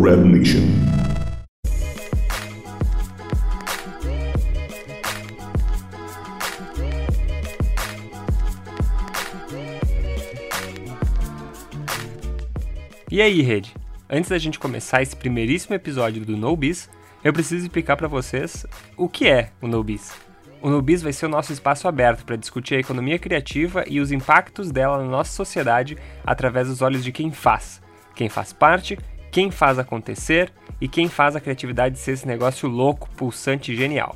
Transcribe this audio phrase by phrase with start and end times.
[0.00, 0.62] Red Nation.
[13.10, 13.74] E aí, rede?
[14.08, 16.58] Antes da gente começar esse primeiríssimo episódio do No
[17.22, 18.66] eu preciso explicar para vocês
[18.96, 19.84] o que é o No.
[20.62, 24.00] O No Biz vai ser o nosso espaço aberto para discutir a economia criativa e
[24.00, 27.82] os impactos dela na nossa sociedade através dos olhos de quem faz,
[28.14, 28.98] quem faz parte,
[29.32, 34.14] quem faz acontecer e quem faz a criatividade ser esse negócio louco, pulsante e genial.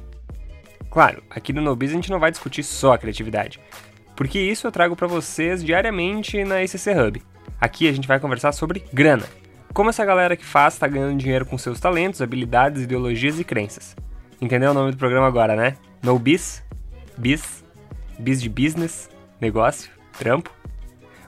[0.91, 3.59] Claro, aqui no No Biz a gente não vai discutir só a criatividade,
[4.15, 7.23] porque isso eu trago para vocês diariamente na ICC Hub.
[7.59, 9.25] Aqui a gente vai conversar sobre grana.
[9.73, 13.97] Como essa galera que faz está ganhando dinheiro com seus talentos, habilidades, ideologias e crenças.
[14.41, 15.77] Entendeu o nome do programa agora, né?
[16.03, 16.19] No?
[16.19, 16.62] Biz?
[17.17, 17.62] Biz
[18.19, 19.09] de business?
[19.41, 19.91] Negócio?
[20.19, 20.51] Trampo?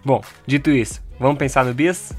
[0.04, 2.14] Bom, dito isso, vamos pensar no Biz?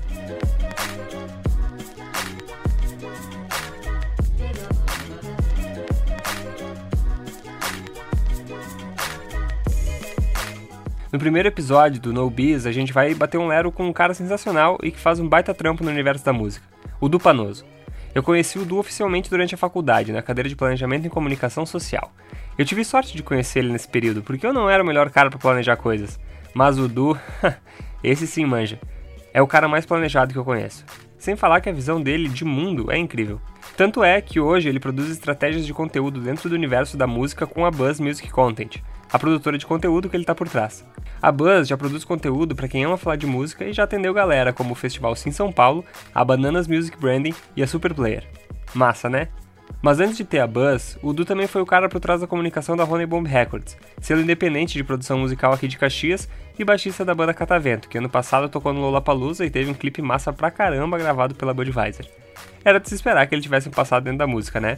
[11.12, 14.14] No primeiro episódio do No Biz, a gente vai bater um lero com um cara
[14.14, 16.64] sensacional e que faz um baita trampo no universo da música,
[17.02, 17.66] o Du Panoso.
[18.14, 22.14] Eu conheci o Du oficialmente durante a faculdade, na cadeira de Planejamento em Comunicação Social.
[22.60, 25.32] Eu tive sorte de conhecer ele nesse período, porque eu não era o melhor cara
[25.32, 26.20] para planejar coisas.
[26.54, 27.18] Mas o Du,
[28.04, 28.80] esse sim manja.
[29.34, 30.86] É o cara mais planejado que eu conheço.
[31.18, 33.42] Sem falar que a visão dele de mundo é incrível.
[33.76, 37.66] Tanto é que hoje ele produz estratégias de conteúdo dentro do universo da música com
[37.66, 38.78] a Buzz Music Content,
[39.12, 40.86] a produtora de conteúdo que ele está por trás.
[41.22, 44.54] A Buzz já produz conteúdo para quem ama falar de música e já atendeu galera
[44.54, 45.84] como o Festival Sim São Paulo,
[46.16, 48.26] a Bananas Music Branding e a Super Player.
[48.74, 49.28] Massa, né?
[49.82, 52.28] Mas antes de ter a Buzz, o Du também foi o cara por trás da
[52.28, 57.06] comunicação da Honey Bomb Records, selo independente de produção musical aqui de Caxias e baixista
[57.06, 60.52] da banda Catavento, que ano passado tocou no Lollapalooza e teve um clipe massa pra
[60.52, 62.10] caramba gravado pela Budweiser.
[62.64, 64.78] Era de se esperar que ele tivesse passado dentro da música, né?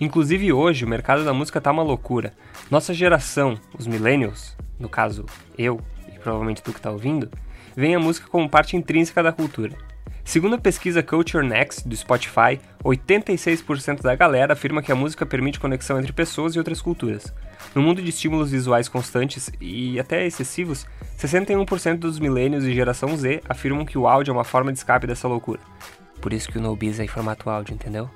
[0.00, 2.32] Inclusive hoje, o mercado da música tá uma loucura.
[2.70, 5.26] Nossa geração, os millennials, no caso
[5.56, 7.30] eu e provavelmente tu que tá ouvindo,
[7.76, 9.76] vem a música como parte intrínseca da cultura.
[10.24, 15.58] Segundo a pesquisa Culture Next do Spotify, 86% da galera afirma que a música permite
[15.58, 17.32] conexão entre pessoas e outras culturas.
[17.74, 20.86] No mundo de estímulos visuais constantes e até excessivos,
[21.18, 25.06] 61% dos milênios e geração Z afirmam que o áudio é uma forma de escape
[25.06, 25.60] dessa loucura.
[26.20, 28.10] Por isso que o No Biz é em formato áudio, entendeu?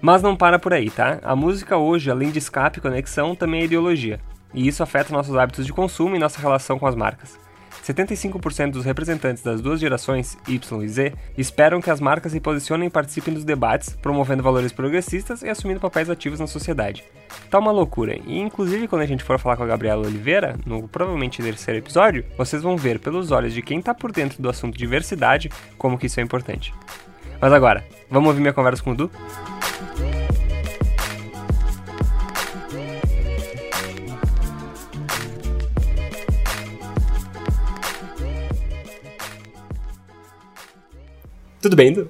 [0.00, 1.18] Mas não para por aí, tá?
[1.22, 4.20] A música hoje, além de escape e conexão, também é ideologia.
[4.52, 7.38] E isso afeta nossos hábitos de consumo e nossa relação com as marcas.
[7.86, 12.88] 75% dos representantes das duas gerações, Y e Z, esperam que as marcas se posicionem
[12.88, 17.04] e participem dos debates, promovendo valores progressistas e assumindo papéis ativos na sociedade.
[17.48, 20.88] Tá uma loucura, e inclusive quando a gente for falar com a Gabriela Oliveira, no
[20.88, 24.76] provavelmente terceiro episódio, vocês vão ver pelos olhos de quem tá por dentro do assunto
[24.76, 26.74] diversidade como que isso é importante.
[27.40, 29.10] Mas agora, vamos ouvir minha conversa com o Du?
[41.60, 42.08] Tudo bem, Du?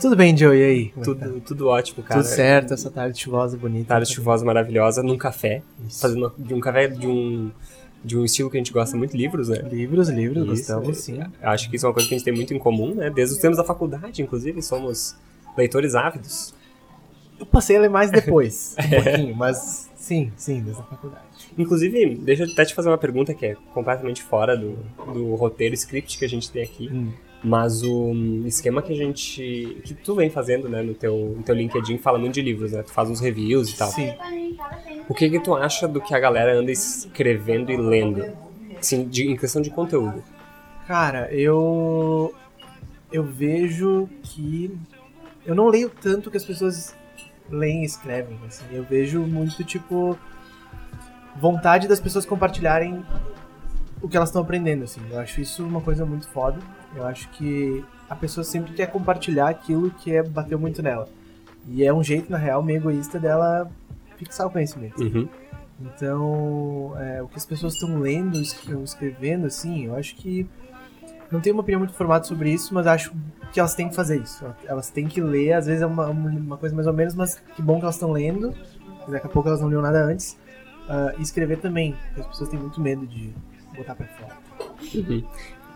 [0.00, 0.92] Tudo bem, Joe, e aí?
[0.96, 1.40] É Tudo, tá?
[1.44, 2.20] tudo ótimo, cara.
[2.20, 3.88] Tudo certo, essa tarde chuvosa bonita.
[3.88, 5.62] Tarde chuvosa maravilhosa, num café.
[5.88, 6.00] Isso.
[6.00, 7.50] Fazendo de um café de um,
[8.04, 9.58] de um estilo que a gente gosta muito, livros, né?
[9.70, 11.20] Livros, livros, Isso, gostamos é, sim.
[11.42, 13.10] Acho que isso é uma coisa que a gente tem muito em comum, né?
[13.10, 15.16] Desde os tempos da faculdade, inclusive, somos
[15.56, 16.54] leitores ávidos.
[17.38, 21.24] Eu passei a ler mais depois, um pouquinho, mas sim, sim, desde a faculdade.
[21.56, 24.76] Inclusive, deixa eu até te fazer uma pergunta que é completamente fora do,
[25.12, 26.88] do roteiro script que a gente tem aqui.
[26.88, 27.12] Hum.
[27.42, 28.12] Mas o
[28.46, 29.80] esquema que a gente.
[29.84, 32.82] que tu vem fazendo, né, no teu, no teu LinkedIn, fala muito de livros, né?
[32.82, 33.90] Tu faz uns reviews e tal.
[33.90, 34.12] Sim.
[35.08, 38.24] O que que tu acha do que a galera anda escrevendo e lendo?
[38.78, 40.22] Assim, de, em questão de conteúdo.
[40.86, 42.34] Cara, eu.
[43.12, 44.76] Eu vejo que.
[45.46, 46.94] Eu não leio tanto que as pessoas
[47.48, 48.64] leem e escrevem, assim.
[48.72, 50.18] Eu vejo muito, tipo.
[51.36, 53.04] Vontade das pessoas compartilharem
[54.02, 55.00] o que elas estão aprendendo, assim.
[55.08, 56.58] Eu acho isso uma coisa muito foda.
[56.94, 61.08] Eu acho que a pessoa sempre quer compartilhar aquilo que é, bateu muito nela.
[61.68, 63.70] E é um jeito, na real, meio egoísta dela
[64.16, 65.02] fixar o conhecimento.
[65.02, 65.28] Uhum.
[65.80, 70.48] Então, é, o que as pessoas estão lendo, estão escrevendo, assim, eu acho que.
[71.30, 73.12] Não tenho uma opinião muito formada sobre isso, mas acho
[73.52, 74.46] que elas têm que fazer isso.
[74.64, 77.60] Elas têm que ler, às vezes é uma, uma coisa mais ou menos, mas que
[77.60, 78.54] bom que elas estão lendo.
[79.06, 80.38] Daqui a pouco elas não liam nada antes.
[81.18, 83.30] E escrever também, porque as pessoas têm muito medo de
[83.76, 84.36] botar pra fora.
[84.94, 85.22] Uhum.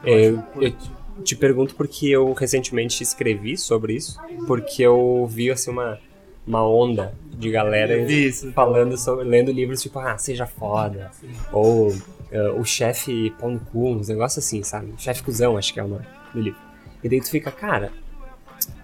[0.04, 1.01] É, eu, eu Positivo.
[1.24, 5.98] Te pergunto porque eu recentemente escrevi sobre isso, porque eu vi assim uma,
[6.46, 8.52] uma onda de galera Isso.
[8.52, 11.10] falando sobre, lendo livros tipo, ah, seja foda,
[11.52, 11.94] ou
[12.30, 14.92] eh, o chefe pão no cu, uns negócios assim, sabe?
[14.96, 16.60] Chefe cuzão, acho que é o nome do livro.
[17.02, 17.92] E daí tu fica, cara,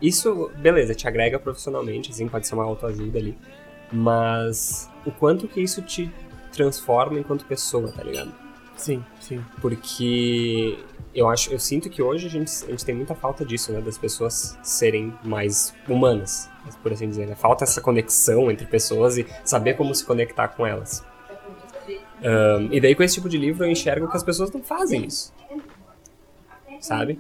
[0.03, 3.37] isso, beleza, te agrega profissionalmente, assim, pode ser uma autoajuda ali.
[3.93, 6.13] Mas o quanto que isso te
[6.53, 8.33] transforma enquanto pessoa, tá ligado?
[8.79, 9.45] Sim, sim.
[9.61, 10.79] Porque
[11.15, 13.81] eu acho, eu sinto que hoje a gente, a gente tem muita falta disso, né?
[13.81, 16.49] Das pessoas serem mais humanas,
[16.83, 17.27] por assim dizer.
[17.27, 17.35] Né?
[17.35, 21.05] Falta essa conexão entre pessoas e saber como se conectar com elas.
[22.23, 25.05] Um, e daí com esse tipo de livro eu enxergo que as pessoas não fazem
[25.05, 25.33] isso.
[26.81, 27.19] Sabe?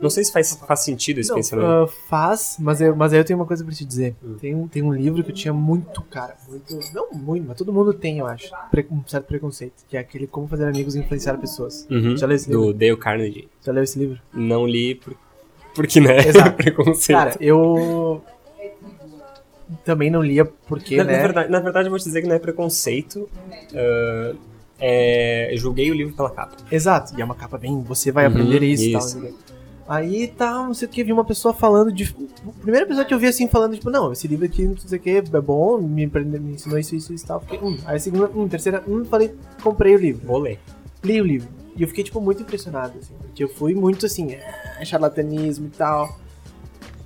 [0.00, 1.66] Não sei se faz, faz sentido esse Não, pensamento.
[1.68, 4.14] ah, faz, mas eu, mas aí eu tenho uma coisa pra te dizer.
[4.24, 4.36] Hum.
[4.40, 6.78] Tem, um, tem um livro que eu tinha muito, cara, muito.
[6.94, 8.50] Não muito, mas todo mundo tem, eu acho.
[8.70, 9.74] pre- um certo preconceito.
[9.88, 11.86] Que é aquele Como Fazer Amigos e Influenciar Pessoas.
[11.90, 12.66] Uhum, Já leu esse livro?
[12.66, 13.48] do Dale Carnegie.
[13.62, 14.18] Já leu esse livro?
[14.32, 15.14] Não li por,
[15.74, 16.16] porque, né?
[16.26, 16.56] Exato.
[16.56, 17.18] Preconceito.
[17.18, 18.22] Cara, eu.
[19.84, 21.12] Também não lia porque, na, né?
[21.16, 23.28] na verdade, na verdade, eu vou te dizer que não é preconceito.
[23.74, 24.34] ah,
[24.82, 26.56] é, eu julguei o livro pela capa.
[26.72, 27.14] Exato.
[27.16, 27.80] E é uma capa bem.
[27.82, 29.02] Você vai Uhum, aprender isso e tal.
[29.90, 32.14] Aí tá, não sei o que, vi uma pessoa falando de.
[32.46, 35.00] O primeiro episódio que eu vi assim, falando, tipo, não, esse livro aqui, não sei
[35.00, 37.40] o que, é bom, me, me ensinou isso, isso, isso e tal.
[37.40, 37.76] Fiquei, hum.
[37.84, 40.24] Aí a segunda, hum, terceira, hum, falei, comprei o livro.
[40.24, 40.60] Vou ler.
[41.02, 41.48] li o livro.
[41.74, 43.14] E eu fiquei, tipo, muito impressionado, assim.
[43.20, 46.16] Porque eu fui muito, assim, é, charlatanismo e tal.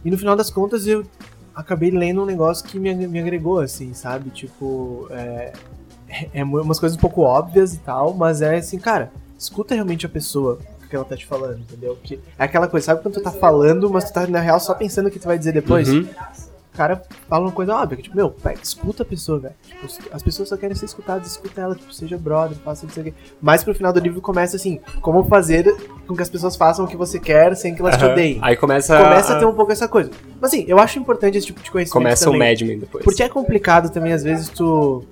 [0.05, 1.07] E no final das contas, eu
[1.55, 4.29] acabei lendo um negócio que me, me agregou, assim, sabe?
[4.29, 5.55] Tipo, é,
[6.35, 10.05] é mu- umas coisas um pouco óbvias e tal, mas é assim, cara, escuta realmente
[10.05, 10.59] a pessoa
[10.95, 11.97] que ela tá te falando, entendeu?
[11.97, 14.75] Porque é aquela coisa, sabe quando tu tá falando, mas tu tá, na real, só
[14.75, 15.89] pensando o que tu vai dizer depois?
[15.89, 16.03] Uhum.
[16.73, 19.55] O cara fala uma coisa óbvia, que, tipo, meu, pega, escuta a pessoa, velho.
[19.65, 23.03] Tipo, as pessoas só querem ser escutadas, escuta ela, tipo, seja brother, faça não sei
[23.03, 23.15] o quê.
[23.41, 25.73] Mas pro final do livro começa assim, como fazer
[26.07, 28.13] com que as pessoas façam o que você quer sem que elas te Aham.
[28.13, 28.39] odeiem.
[28.43, 30.11] Aí começa, Começa a ter um pouco essa coisa.
[30.41, 32.51] Mas assim, eu acho importante esse tipo de conhecimento Começa o também.
[32.51, 33.05] Mad Men depois.
[33.05, 35.05] Porque é complicado também, às vezes, tu.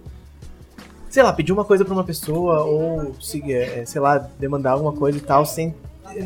[1.13, 4.95] Sei lá, pedir uma coisa pra uma pessoa ou, se- é, sei lá, demandar alguma
[4.95, 5.75] coisa e tal, sem.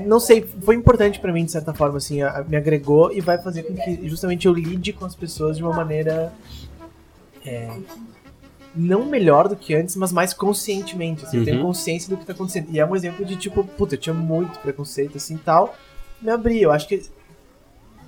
[0.07, 3.37] Não sei, foi importante pra mim, de certa forma, assim, a- me agregou e vai
[3.37, 6.33] fazer com que justamente eu lide com as pessoas de uma maneira.
[7.45, 7.79] é,
[8.75, 11.25] não melhor do que antes, mas mais conscientemente.
[11.25, 11.67] Assim, Eu tenho Uhum.
[11.67, 12.69] consciência do que tá acontecendo.
[12.71, 15.75] E é um exemplo de tipo, puta, eu tinha muito preconceito assim e tal.
[16.21, 16.61] Me abri.
[16.63, 17.03] Eu acho que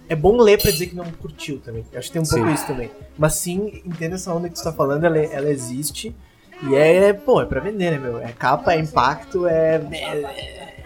[0.09, 1.85] é bom ler pra dizer que não curtiu também.
[1.93, 2.53] Eu acho que tem um pouco Sim.
[2.55, 2.91] isso também.
[3.17, 6.15] Mas sim, entenda essa onda que você tá falando, ela, ela existe.
[6.63, 8.19] E é, pô, é pra vender, né, meu?
[8.19, 9.77] É capa, é impacto, é.
[9.93, 10.07] é-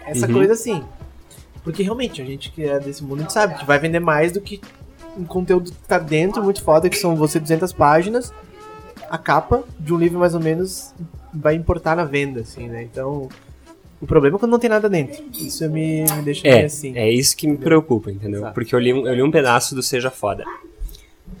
[0.05, 0.33] é essa Uhum.
[0.33, 0.83] coisa assim.
[1.63, 4.31] Porque realmente, a gente que é desse mundo, a gente sabe que vai vender mais
[4.31, 4.59] do que
[5.17, 8.33] um conteúdo que tá dentro, muito foda, que são você 200 páginas.
[9.09, 10.93] A capa de um livro, mais ou menos,
[11.33, 12.83] vai importar na venda, assim, né?
[12.83, 13.29] Então.
[14.01, 15.23] O problema é quando não tem nada dentro.
[15.33, 16.97] Isso me, me deixa É, assim.
[16.97, 18.41] é isso que me preocupa, entendeu?
[18.41, 18.53] Exato.
[18.53, 20.43] Porque eu li, um- eu li um pedaço do Seja Foda.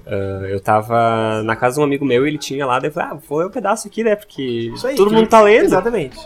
[0.05, 2.93] Ah, eu tava na casa de um amigo meu e ele tinha lá, daí eu
[2.93, 4.15] falei, ah, vou ler um pedaço aqui, né?
[4.15, 5.65] Porque aí, todo que- mundo tá lendo.
[5.65, 6.17] Exatamente.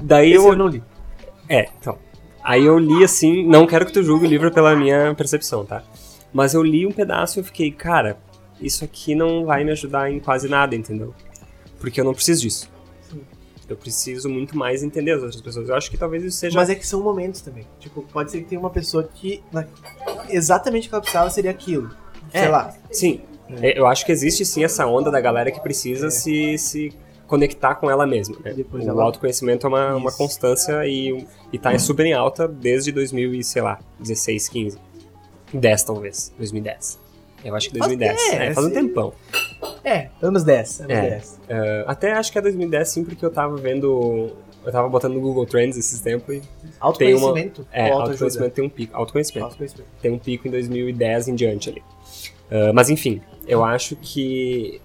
[0.00, 0.82] Daí eu, eu não li.
[1.48, 1.98] É, então.
[2.42, 5.82] Aí eu li assim, não quero que tu julgue o livro pela minha percepção, tá?
[6.32, 8.16] Mas eu li um pedaço e eu fiquei, cara,
[8.60, 11.14] isso aqui não vai me ajudar em quase nada, entendeu?
[11.78, 12.70] Porque eu não preciso disso.
[13.10, 13.20] Sim.
[13.68, 15.68] Eu preciso muito mais entender as outras pessoas.
[15.68, 16.58] Eu acho que talvez isso seja.
[16.58, 17.66] Mas é que são momentos também.
[17.78, 19.66] Tipo, pode ser que tenha uma pessoa que na-
[20.28, 21.90] exatamente o que ela precisava seria aquilo.
[22.32, 22.40] É.
[22.40, 22.74] Sei lá.
[22.90, 23.20] Sim,
[23.62, 26.10] é, eu acho que existe sim essa onda da galera que precisa É.
[26.10, 26.92] se, se
[27.26, 28.36] conectar com ela mesma.
[28.44, 28.52] né?
[28.52, 32.90] Depois o ela- autoconhecimento é uma, uma constância e, e tá super em alta desde
[32.92, 34.78] 2000 e, sei lá, 16, 15.
[35.52, 36.98] 10 talvez, 2010.
[37.44, 38.32] Eu acho que Faz- 2010.
[38.32, 39.12] é, É, faz um tempão.
[39.82, 40.80] É, anos 10.
[40.82, 41.00] Anos É.
[41.10, 41.40] 10.
[41.48, 44.32] Uh, até acho que é 2010 sim, porque eu tava vendo...
[44.62, 46.42] Eu tava botando no Google Trends esses tempos e...
[46.78, 48.10] Autoconhecimento É, ou autoajuda?
[48.12, 48.94] autoconhecimento tem um pico.
[48.94, 49.44] Autoconhecimento.
[49.46, 49.88] Autoconhecimento.
[50.02, 51.82] tem um pico em 2010 em diante ali.
[52.50, 54.80] Ah, mas enfim, eu acho que.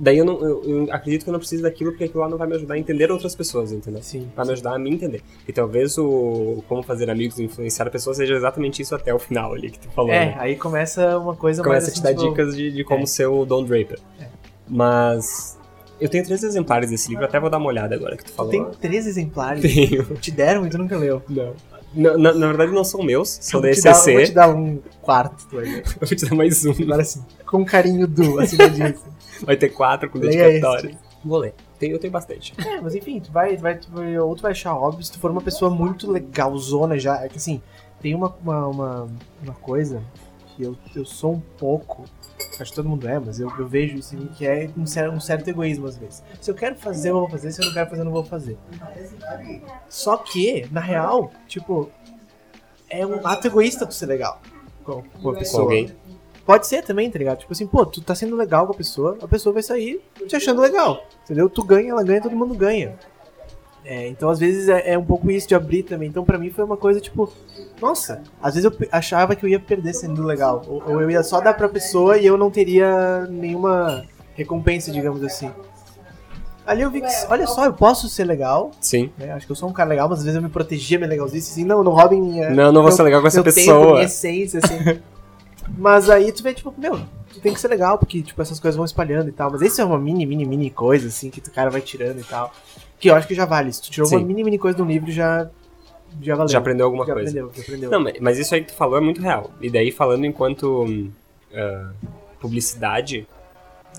[0.00, 2.38] Daí eu, não, eu, eu acredito que eu não preciso daquilo porque aquilo lá não
[2.38, 4.00] vai me ajudar a entender outras pessoas, entendeu?
[4.00, 4.30] Sim.
[4.36, 5.22] Vai me ajudar a me entender.
[5.46, 9.54] E talvez o como fazer amigos e influenciar pessoas seja exatamente isso até o final
[9.54, 10.12] ali que tu falou.
[10.12, 10.36] É, né?
[10.38, 13.02] aí começa uma coisa Começa a mais te dar assim, tipo, dicas de, de como
[13.02, 13.06] é.
[13.06, 13.98] ser o Don Draper.
[14.20, 14.28] É.
[14.68, 15.58] Mas.
[16.00, 18.52] Eu tenho três exemplares desse livro, até vou dar uma olhada agora que tu falou.
[18.52, 19.62] Tem três exemplares.
[19.62, 20.04] Tenho.
[20.14, 21.20] Te deram e tu nunca leu.
[21.28, 21.54] Não.
[21.94, 24.12] Na, na- na verdade, não são meus, são da ECC.
[24.14, 25.78] Vou te dar um quarto, tu vai.
[25.80, 26.72] Eu vou te dar mais um.
[26.82, 27.24] Agora sim.
[27.46, 29.04] Com carinho do, acima disso.
[29.42, 30.96] Vai ter quatro com Leia dedicatório.
[31.24, 31.54] Vou ler.
[31.78, 32.52] Tenho, eu tenho bastante.
[32.58, 35.18] É, mas enfim, tu vai, vai, tu vai, ou tu vai achar óbvio se tu
[35.18, 37.24] for uma pessoa muito legalzona já.
[37.24, 37.62] É que assim,
[38.00, 39.08] tem uma, uma, uma,
[39.42, 40.02] uma coisa
[40.56, 42.04] que eu, eu sou um pouco.
[42.60, 44.86] Acho que todo mundo é, mas eu, eu vejo isso em mim que é um
[44.86, 46.22] certo, um certo egoísmo às vezes.
[46.40, 47.52] Se eu quero fazer, eu vou fazer.
[47.52, 48.58] Se eu não quero fazer, eu não vou fazer.
[49.88, 51.90] Só que, na real, tipo,
[52.90, 54.40] é um ato egoísta tu ser legal
[54.84, 55.62] com, com a Com pessoa.
[55.64, 55.94] alguém.
[56.44, 57.38] Pode ser também, tá ligado?
[57.40, 60.34] Tipo assim, pô, tu tá sendo legal com a pessoa, a pessoa vai sair te
[60.34, 61.48] achando legal, entendeu?
[61.50, 62.98] Tu ganha, ela ganha, todo mundo ganha.
[63.90, 66.10] É, então, às vezes, é, é um pouco isso de abrir também.
[66.10, 67.32] Então, pra mim, foi uma coisa tipo,
[67.80, 70.62] nossa, às vezes eu achava que eu ia perder sendo legal.
[70.68, 74.04] Ou, ou eu ia só dar pra pessoa e eu não teria nenhuma
[74.34, 75.50] recompensa, digamos assim.
[76.66, 79.10] Ali eu vi que, olha só, eu posso ser legal, Sim.
[79.16, 79.32] né?
[79.32, 81.50] Acho que eu sou um cara legal, mas às vezes eu me protegia minha legalzice,
[81.50, 82.50] assim, não, não roubem minha.
[82.50, 83.92] Não, não vou meu- ser legal com essa meu tempo, pessoa.
[83.94, 85.00] minha essência, assim.
[85.78, 87.00] mas aí tu vê, tipo, meu,
[87.42, 89.50] tem que ser legal, porque, tipo, essas coisas vão espalhando e tal.
[89.50, 92.24] Mas isso é uma mini, mini, mini coisa, assim, que o cara vai tirando e
[92.24, 92.52] tal.
[92.98, 93.72] Que eu acho que já vale.
[93.72, 94.24] Se tu tirou uma Sim.
[94.24, 95.48] mini, mini coisa de um livro, já.
[96.22, 96.48] Já valeu.
[96.48, 97.28] Já aprendeu alguma já coisa.
[97.30, 97.90] aprendeu, já aprendeu.
[97.90, 99.50] Não, mas- isso aí que tu falou é muito real.
[99.60, 100.86] E daí, falando enquanto
[101.54, 101.90] ah,
[102.40, 103.26] publicidade,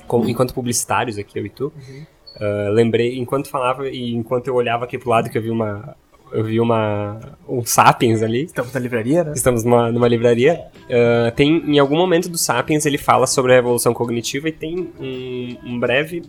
[0.08, 2.06] como- enquanto publicitários aqui, eu e tu, Uhum.
[2.42, 5.96] ah, lembrei, enquanto falava e enquanto eu olhava aqui pro lado que eu vi uma.
[6.32, 7.20] Eu vi uma.
[7.48, 8.46] um Sapiens ali.
[8.46, 9.34] Estamos na livraria, né?
[9.36, 10.66] Estamos numa, numa livraria.
[10.90, 14.92] ah, tem, em algum momento do Sapiens, ele fala sobre a revolução cognitiva e tem
[15.00, 16.24] um, um breve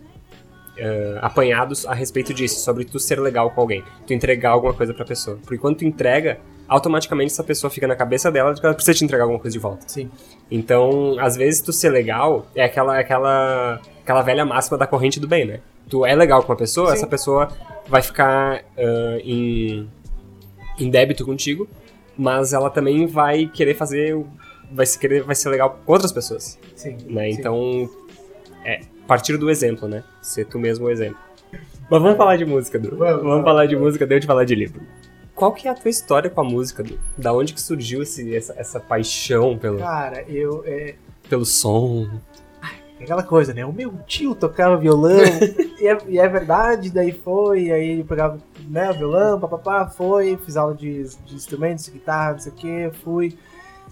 [0.79, 4.93] ah, apanhados a respeito disso, sobre tu ser legal com alguém, tu entregar alguma coisa
[4.93, 5.37] pra pessoa.
[5.43, 6.39] Porque quando tu entrega,
[6.71, 9.53] automaticamente essa pessoa fica na cabeça dela de que ela precisa te entregar alguma coisa
[9.53, 9.83] de volta.
[9.87, 10.09] Sim.
[10.49, 15.27] Então, às vezes, tu ser legal é aquela, aquela, aquela velha máxima da corrente do
[15.27, 15.59] bem, né?
[15.89, 16.93] Tu é legal com uma pessoa, Sim.
[16.93, 17.49] essa pessoa
[17.87, 19.89] vai ficar ah, em,
[20.79, 21.67] em débito contigo,
[22.17, 24.17] mas ela também vai querer fazer,
[24.71, 26.97] vai se querer, vai ser legal com outras pessoas, Sim.
[27.07, 27.31] né?
[27.31, 27.39] sim.
[27.39, 27.89] Então,
[28.63, 30.05] é partir do exemplo, né?
[30.21, 31.19] Ser tu mesmo o exemplo.
[31.89, 32.95] Mas vamos falar de música, Du.
[32.95, 34.81] Vamos, Vamos, falar de música, deu de falar de livro.
[35.35, 36.81] Qual que é a tua história com a música?
[37.17, 40.63] Da onde que surgiu esse, essa, essa paixão pelo, Cara, eu.
[40.65, 40.95] É,
[41.27, 42.07] pelo som?
[43.01, 43.65] É aquela coisa, né?
[43.65, 45.19] O meu tio tocava violão,
[45.79, 50.55] e, é, e é verdade, daí foi, aí ele pegava né, violão, papapá, foi, fiz
[50.55, 53.37] aula de, de instrumentos, guitarra, não sei o que, fui.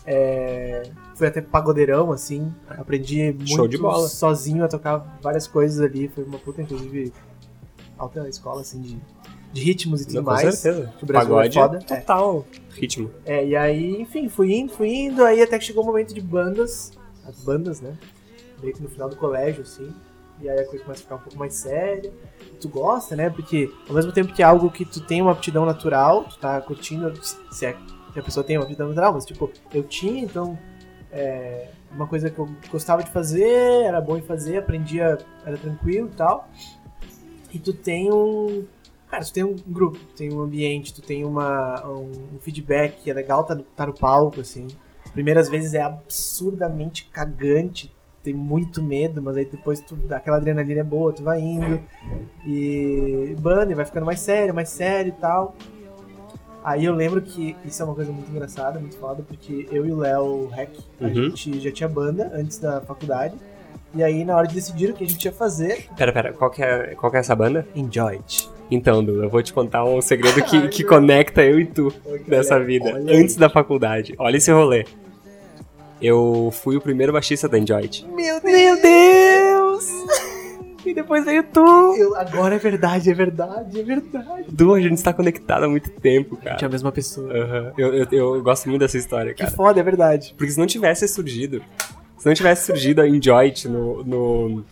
[0.06, 0.84] é,
[1.16, 6.62] fui até pagodeirão, assim, aprendi muito sozinho a tocar várias coisas ali, foi uma puta,
[6.62, 7.12] inclusive,
[7.98, 8.98] alta escola, assim, de,
[9.52, 10.56] de ritmos e tudo Não, com mais.
[10.56, 10.94] certeza.
[11.02, 11.80] O Brasil Pagode é foda.
[11.80, 13.12] total ritmo.
[13.26, 16.22] É, e aí, enfim, fui indo, fui indo, aí até que chegou o momento de
[16.22, 16.92] bandas,
[17.26, 17.98] as bandas, né?
[18.62, 19.94] Meio que no final do colégio, assim.
[20.42, 22.12] E aí a coisa começa a ficar um pouco mais séria.
[22.54, 23.30] E tu gosta, né?
[23.30, 26.62] Porque ao mesmo tempo que é algo que tu tem uma aptidão natural, tu tá
[26.62, 27.14] curtindo,
[27.52, 27.76] se é
[28.14, 30.58] que a pessoa tem uma aptidão natural, mas tipo, eu tinha, então.
[31.12, 36.08] É, uma coisa que eu gostava de fazer, era bom em fazer, aprendia, era tranquilo
[36.08, 36.48] e tal.
[37.52, 38.66] E tu tem um.
[39.10, 43.10] Cara, tu tem um grupo, tu tem um ambiente, tu tem uma, um, um feedback
[43.10, 44.68] é legal tá, tá no palco, assim.
[45.14, 47.92] Primeiras vezes é absurdamente cagante,
[48.24, 51.80] tem muito medo, mas aí depois tu, aquela adrenalina é boa, tu vai indo.
[52.46, 55.56] E e vai ficando mais sério, mais sério e tal.
[56.64, 59.92] Aí eu lembro que isso é uma coisa muito engraçada, muito foda, porque eu e
[59.92, 61.14] o Léo Heck, a Uhum.
[61.32, 63.36] gente já tinha banda antes da faculdade.
[63.96, 66.52] E aí, na hora de decidir o que a gente ia fazer, Pera, pera, qual
[66.52, 67.66] que é, qual que é essa banda?
[67.76, 68.48] enjoy it.
[68.70, 71.92] Então, Du, eu vou te contar um segredo que, que conecta eu e tu
[72.28, 72.86] dessa Olha- vida.
[72.94, 73.20] olha aí.
[73.24, 74.14] Antes da faculdade.
[74.20, 74.86] Olha esse rolê.
[76.02, 78.06] Eu fui o primeiro baixista da Enjoy It.
[78.08, 78.54] Meu Deus!
[78.54, 79.86] Meu Deus!
[80.86, 81.60] E depois veio tu!
[81.98, 84.46] Eu- agora é verdade, é verdade, é verdade.
[84.50, 86.56] Du, a gente está conectado há muito tempo, cara.
[86.56, 87.32] Tinha a mesma pessoa.
[87.34, 87.74] Aham.
[87.78, 89.52] Eu, eu, eu gosto muito dessa história, Que cara.
[89.56, 90.34] foda, é verdade.
[90.38, 91.62] Porque se não tivesse surgido,
[92.18, 94.66] se não tivesse surgido a Enjoy It no, no,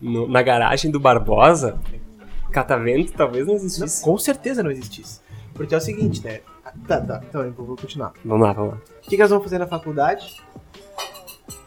[0.00, 1.78] no- na garagem do Barbosa,
[2.52, 4.02] Catavento talvez não Não, existisse.
[4.04, 5.20] com certeza não existisse.
[5.54, 6.40] Porque é o seguinte, né?
[6.86, 8.12] Tá, tá, então eu vou continuar.
[8.24, 8.78] Vamos lá, vamos lá.
[8.98, 10.42] O que, que nós vamos fazer na faculdade?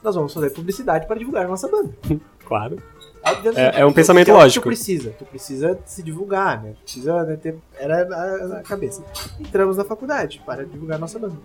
[0.04, 1.92] Nós vamos fazer publicidade para divulgar a nossa banda.
[2.50, 2.82] Claro.
[3.56, 4.63] É- é um pensamento Porque é lógico.
[4.63, 6.74] Tu precisa, tu precisa se divulgar, né?
[6.82, 7.56] Precisa né, ter.
[7.78, 9.04] Era a, a cabeça.
[9.39, 11.36] Entramos na faculdade para divulgar a nossa banda.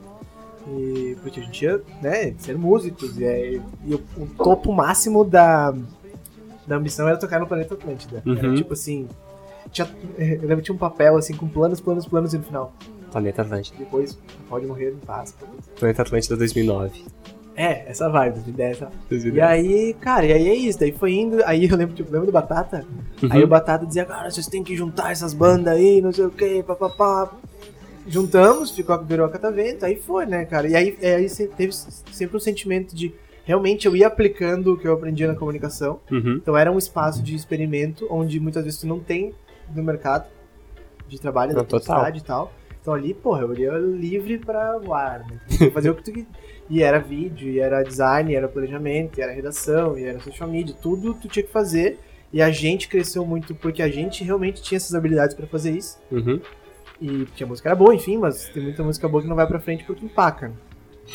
[0.67, 3.19] E porque a gente ia, né, ser músicos.
[3.19, 3.99] E, aí- e o,
[4.39, 5.75] topo máximo da,
[6.67, 8.23] da ambição era tocar no Planeta Atlântida.
[8.27, 8.55] Era Uhum.
[8.55, 9.07] tipo assim.
[9.71, 12.73] Tinha, eu lembro que tinha um papel assim com planos, planos, planos e no final.
[13.15, 13.79] Planeta Atlântida.
[13.79, 14.19] Depois
[14.49, 15.37] pode morrer em paz.
[15.79, 17.05] Planeta Atlântida 2009.
[17.57, 19.49] É, essa vibe, 2010, essa E 2010.
[19.49, 20.81] aí, cara, e aí é isso.
[20.81, 21.41] Daí foi indo.
[21.45, 22.85] Aí eu lembro, tipo, lembro do Batata?
[23.23, 23.29] Uhum.
[23.31, 26.31] Aí o Batata dizia, cara, vocês têm que juntar essas bandas aí, não sei o
[26.31, 27.31] que, papapá.
[28.05, 30.67] Juntamos, ficou, virou a catavento, aí foi, né, cara?
[30.67, 33.15] E aí, é, aí teve sempre um sentimento de.
[33.45, 36.01] Realmente eu ia aplicando o que eu aprendi na comunicação.
[36.11, 36.39] Uhum.
[36.43, 39.33] Então era um espaço de experimento onde muitas vezes tu não tem
[39.73, 40.27] no mercado
[41.07, 41.67] de trabalho, total.
[41.67, 42.53] publicidade e tal.
[42.85, 45.71] Então ali, porra, eu ia livre pra voar, né?
[45.73, 46.27] Fazer o que tu quis.
[46.69, 50.47] E era vídeo, e era design, e era planejamento, e era redação, e era social
[50.47, 51.99] media, tudo tu tinha que fazer.
[52.31, 55.99] E a gente cresceu muito porque a gente realmente tinha essas habilidades pra fazer isso.
[56.13, 56.39] Uhum.
[57.01, 59.47] E porque a música era boa, enfim, mas tem muita música boa que não vai
[59.47, 60.49] pra frente porque empaca.
[60.49, 60.55] né?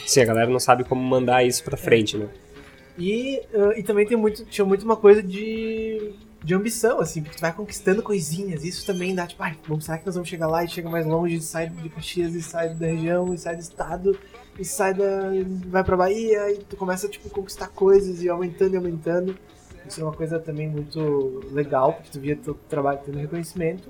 [0.08, 2.30] Sim, a galera não sabe como mandar isso pra frente, né?
[2.98, 7.38] E, ah, e também tem muito, tinha muito uma coisa de de ambição, assim, porque
[7.38, 10.48] tu vai conquistando coisinhas, isso também dá, tipo, ai, vamos, será que nós vamos chegar
[10.48, 13.62] lá e chega mais longe, sai de Caxias e sai da região, e sai do
[13.62, 14.18] estado,
[14.58, 15.06] e sai da.
[15.68, 19.38] vai pra Bahia, e tu começa, tipo, conquistar coisas e aumentando e aumentando.
[19.88, 23.90] Isso é uma coisa também muito legal, porque tu via teu trabalho tendo reconhecimento.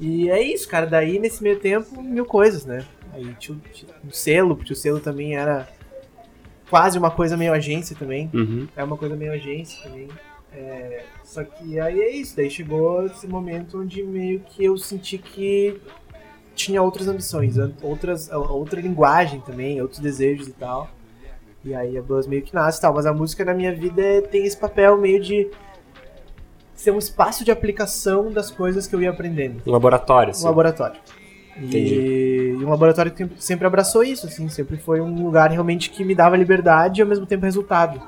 [0.00, 2.84] E é isso, cara, daí nesse meio tempo, mil coisas, né?
[3.12, 3.58] Aí tinha
[4.06, 5.68] o selo, porque o selo também era
[6.70, 8.30] quase uma coisa meio agência também.
[8.32, 8.68] Uhum.
[8.76, 10.08] É uma coisa meio agência também.
[10.52, 15.18] É, só que aí é isso, daí chegou esse momento onde meio que eu senti
[15.18, 15.78] que
[16.54, 20.88] tinha outras ambições, outras, outra linguagem também, outros desejos e tal.
[21.62, 24.22] E aí a Buzz meio que nasce e tal, mas a música na minha vida
[24.30, 25.50] tem esse papel meio de
[26.74, 29.60] ser um espaço de aplicação das coisas que eu ia aprendendo.
[29.66, 30.98] Um laboratório, Um laboratório.
[31.60, 36.02] E, e um laboratório que sempre abraçou isso, assim, sempre foi um lugar realmente que
[36.04, 38.00] me dava liberdade e ao mesmo tempo resultado.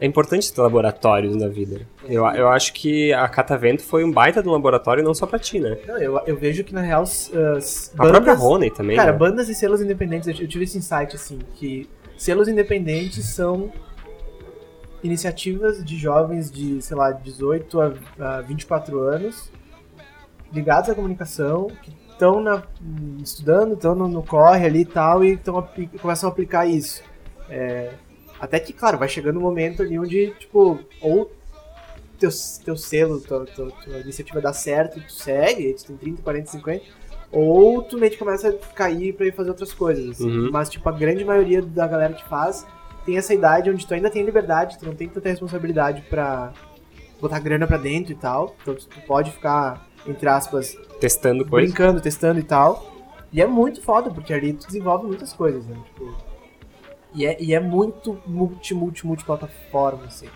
[0.00, 1.82] É importante ter laboratórios na vida.
[2.08, 5.38] Eu, eu acho que a Catavento foi um baita de um laboratório não só pra
[5.38, 5.76] ti, né?
[5.86, 7.02] Não, eu, eu vejo que na real.
[7.02, 8.96] As bandas, a própria Rony também.
[8.96, 9.18] Cara, né?
[9.18, 13.70] bandas e selos independentes, eu tive esse insight assim, que selos independentes são
[15.02, 19.50] iniciativas de jovens de, sei lá, 18 a, a 24 anos
[20.52, 22.42] ligados à comunicação, que estão
[23.22, 27.02] estudando, estão no, no, corre ali e tal, e, tão, e começam a aplicar isso.
[27.48, 27.92] É,
[28.40, 31.30] até que, claro, vai chegando um momento ali onde, tipo, ou
[32.18, 32.30] teu,
[32.64, 36.50] teu selo, tua, tua, tua iniciativa dá certo e tu segue, tu tem 30, 40,
[36.50, 36.84] 50,
[37.30, 40.30] ou tu meio que começa a cair pra ir fazer outras coisas, assim.
[40.30, 40.50] Uhum.
[40.50, 42.66] Mas, tipo, a grande maioria da galera que faz
[43.04, 46.52] tem essa idade onde tu ainda tem liberdade, tu não tem tanta responsabilidade pra
[47.20, 51.70] botar grana pra dentro e tal, então tu pode ficar, entre aspas, testando coisas.
[51.70, 52.90] Brincando, testando e tal.
[53.32, 55.76] E é muito foda, porque ali tu desenvolve muitas coisas, né?
[55.86, 56.29] Tipo,
[57.14, 60.26] e, é, e é muito multi, multi, multi plataforma, assim.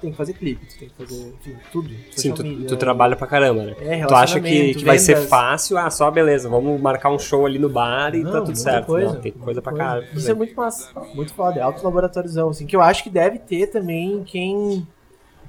[0.00, 1.88] Tem que fazer clipe, tu tem que fazer, enfim, tudo.
[2.10, 3.76] Sim, tu, media, tu trabalha pra caramba, né?
[3.78, 7.46] É, tu acha que, que vai ser fácil, ah, só beleza, vamos marcar um show
[7.46, 8.86] ali no bar e Não, tá tudo certo.
[8.86, 10.06] Coisa, Não, tem coisa pra caralho.
[10.12, 13.38] Isso é muito massa, muito foda, é alto laboratóriozão, assim, que eu acho que deve
[13.38, 14.84] ter também quem,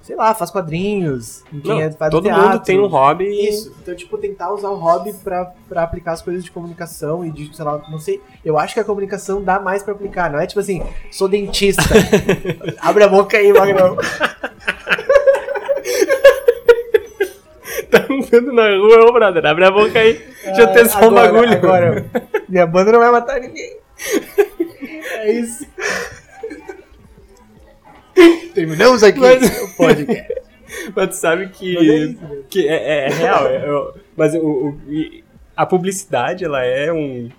[0.03, 2.43] sei lá, faz quadrinhos, Não, é, faz todo teatro.
[2.43, 6.21] mundo tem um hobby Isso, então, tipo, tentar usar o hobby pra, pra aplicar as
[6.21, 9.59] coisas de comunicação e de, sei lá, não sei, eu acho que a comunicação dá
[9.59, 11.81] mais pra aplicar, não é tipo assim, sou dentista,
[12.79, 13.97] abre a boca aí, Magrão.
[17.89, 20.19] Tamo vendo na rua, ô brother, abre a boca aí.
[20.45, 21.53] Deixa eu testar um bagulho.
[21.53, 22.05] Agora,
[22.49, 23.77] minha banda não vai matar ninguém.
[25.15, 25.65] É isso.
[28.53, 30.33] Terminamos aqui Mas- o podcast.
[30.95, 32.17] Mas tu sabe que, Mas é isso,
[32.49, 33.47] que é, é- é real.
[33.47, 34.79] é- eu- mas o, o-
[35.55, 37.29] a publicidade, ela é um,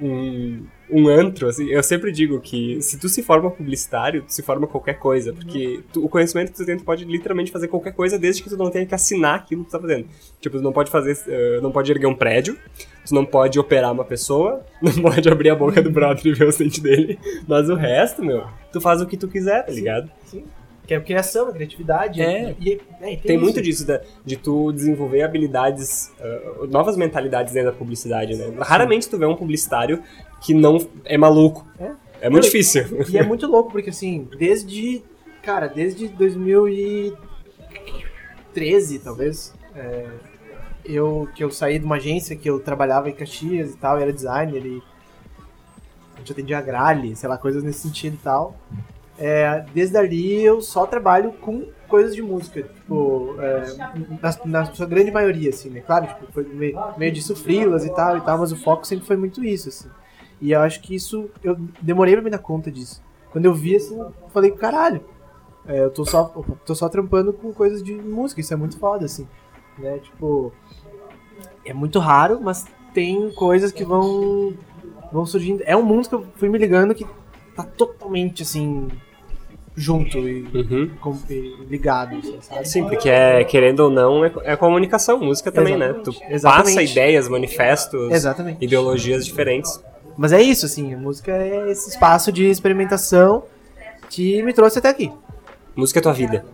[0.00, 1.48] um, um antro.
[1.48, 5.32] Assim, eu sempre digo que se tu se forma publicitário, tu se forma qualquer coisa.
[5.32, 8.48] Porque tu- o conhecimento que tu tem, tu pode literalmente fazer qualquer coisa desde que
[8.48, 10.06] tu não tenha que assinar aquilo que tu tá fazendo.
[10.40, 12.56] Tipo, tu não pode fazer, eh, não pode erguer um prédio,
[13.06, 16.46] tu não pode operar uma pessoa, não pode abrir a boca do brother e ver
[16.46, 17.18] os dentes dele.
[17.48, 20.08] Mas o resto, meu, tu faz o que tu quiser, tá ligado?
[20.26, 20.44] Sim.
[20.86, 22.20] Que é criação, criatividade.
[22.20, 22.54] É.
[22.60, 23.42] E, é, e Tem isso.
[23.44, 28.52] muito disso, da- de tu desenvolver habilidades, ah, novas mentalidades dentro da publicidade, né?
[28.60, 30.02] Raramente tu vê um publicitário
[30.44, 31.64] que não é maluco.
[31.78, 31.92] É.
[32.20, 32.84] É muito Não, difícil.
[33.08, 35.02] E é muito louco, porque assim, desde.
[35.42, 39.54] Cara, desde 2013, talvez.
[39.74, 40.06] é,
[40.84, 44.12] eu, que eu saí de uma agência que eu trabalhava em Caxias e tal, era
[44.12, 44.82] designer e.
[46.14, 48.56] A gente atendia a Grale, sei lá, coisas nesse sentido e tal.
[49.18, 53.76] É, desde ali eu só trabalho com coisas de música, tipo, é,
[54.20, 55.80] na, na sua grande maioria, assim, né?
[55.80, 59.06] Claro, tipo, foi meio, meio disso frilas e tal e tal, mas o foco sempre
[59.06, 59.88] foi muito isso, assim.
[60.40, 63.02] E eu acho que isso, eu demorei pra me dar conta disso.
[63.30, 65.02] Quando eu vi, assim, eu falei, caralho,
[65.66, 68.78] é, eu tô só, eu tô só trampando com coisas de música, isso é muito
[68.78, 69.26] foda, assim,
[69.78, 69.98] né?
[69.98, 70.52] Tipo,
[71.64, 74.54] é muito raro, mas tem coisas que vão,
[75.10, 75.62] vão surgindo.
[75.66, 77.06] É um mundo que eu fui me ligando que
[77.56, 78.88] tá totalmente, assim,
[79.76, 80.90] junto e, Uhum.
[81.00, 82.68] com- e ligado, assim, sabe?
[82.68, 85.92] Sim, porque é, querendo ou não, é, é comunicação, música também, né?
[85.94, 86.32] Tu Exatamente.
[86.34, 86.74] Exatamente.
[86.76, 88.64] passa ideias, manifestos, Exatamente.
[88.64, 89.82] ideologias diferentes.
[90.16, 93.44] Mas é isso, assim, a música é esse espaço de experimentação
[94.08, 95.10] que me trouxe até aqui.
[95.76, 96.44] Música é tua vida.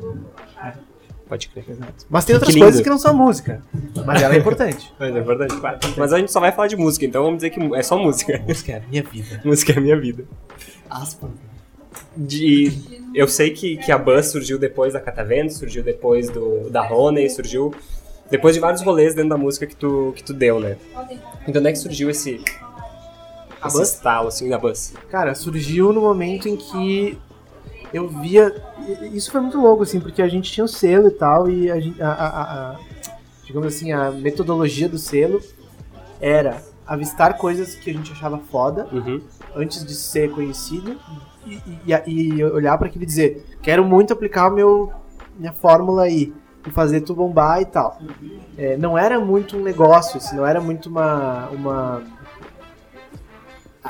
[1.29, 1.65] Pode crer.
[2.09, 2.65] Mas tem Que outras lindo.
[2.67, 3.63] coisas que não são música,
[4.05, 4.93] mas ela é importante.
[4.99, 5.57] Mas é verdade.
[5.57, 5.79] claro.
[5.97, 8.43] Mas a gente só vai falar de música, então vamos dizer que é só música.
[8.45, 9.41] música é a minha vida.
[9.45, 10.25] música é a minha vida.
[10.89, 11.31] Aspas.
[12.17, 16.83] de eu sei que, que a Buzz surgiu depois da Catavento, surgiu depois do da
[16.83, 17.73] Rony, surgiu
[18.29, 20.77] depois de vários rolês dentro da música que tu que tu deu, né?
[21.47, 22.41] Então onde é que surgiu esse
[23.63, 23.89] A esse Buzz?
[23.95, 24.95] estalo assim da Buzz?
[25.11, 27.19] Cara, surgiu no momento em que
[27.93, 28.55] eu via.
[29.13, 31.71] Isso foi muito louco, assim, porque a gente tinha um selo e tal, e
[32.01, 32.43] a, a,
[32.73, 32.77] a,
[33.45, 35.41] digamos assim, a metodologia do selo
[36.21, 39.21] era avistar coisas que a gente achava foda Uhum.
[39.55, 40.97] antes de ser conhecido
[41.47, 44.93] e, e, e olhar para aquilo e dizer: quero muito aplicar o meu
[45.39, 46.33] minha fórmula aí
[46.67, 47.99] e fazer tu bombar e tal.
[48.59, 52.03] É, não era muito um negócio, assim, não era muito uma, uma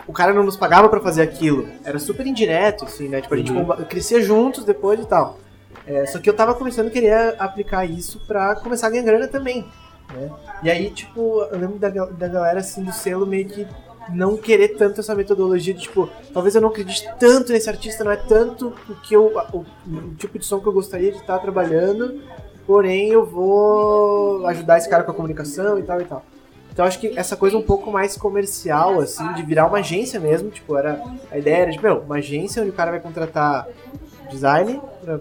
[0.07, 1.69] o cara não nos pagava para fazer aquilo.
[1.85, 3.21] Era super indireto, assim, né?
[3.21, 3.67] Tipo, a gente Uhum.
[3.89, 5.39] crescia juntos depois e tal.
[5.87, 9.27] É, só que eu tava começando a querer aplicar isso pra começar a ganhar grana
[9.27, 9.67] também.
[10.15, 10.31] Né?
[10.63, 13.67] E aí, tipo, eu lembro da, da galera assim do selo meio que
[14.13, 18.11] não querer tanto essa metodologia de tipo, talvez eu não acredite tanto nesse artista, não
[18.11, 19.33] é tanto o que eu.
[19.53, 22.21] o, o tipo de som que eu gostaria de estar trabalhando,
[22.67, 26.25] porém eu vou ajudar esse cara com a comunicação e tal e tal.
[26.73, 30.51] Então acho que essa coisa um pouco mais comercial, assim, de virar uma agência mesmo,
[30.51, 31.03] tipo, era.
[31.31, 33.67] A ideia era de, meu, uma agência onde o cara vai contratar
[34.31, 35.21] design pra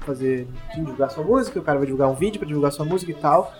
[0.00, 3.14] fazer, divulgar sua música, o cara vai divulgar um vídeo pra divulgar sua música e
[3.14, 3.52] tal.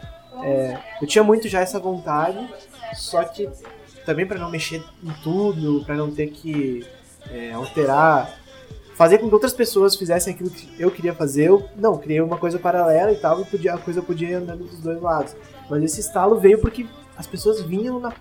[0.42, 2.48] É, eu tinha muito já essa vontade,
[2.94, 3.48] só que
[4.06, 6.86] também pra não mexer em tudo, pra não ter que
[7.30, 8.34] é, alterar,
[9.00, 12.36] fazer com que outras pessoas fizessem aquilo que eu queria fazer, eu não, criei uma
[12.36, 15.34] coisa paralela e tal, e podia, a coisa podia ir andando dos dois lados.
[15.70, 16.84] Mas esse estalo veio porque
[17.16, 18.12] as pessoas vinham na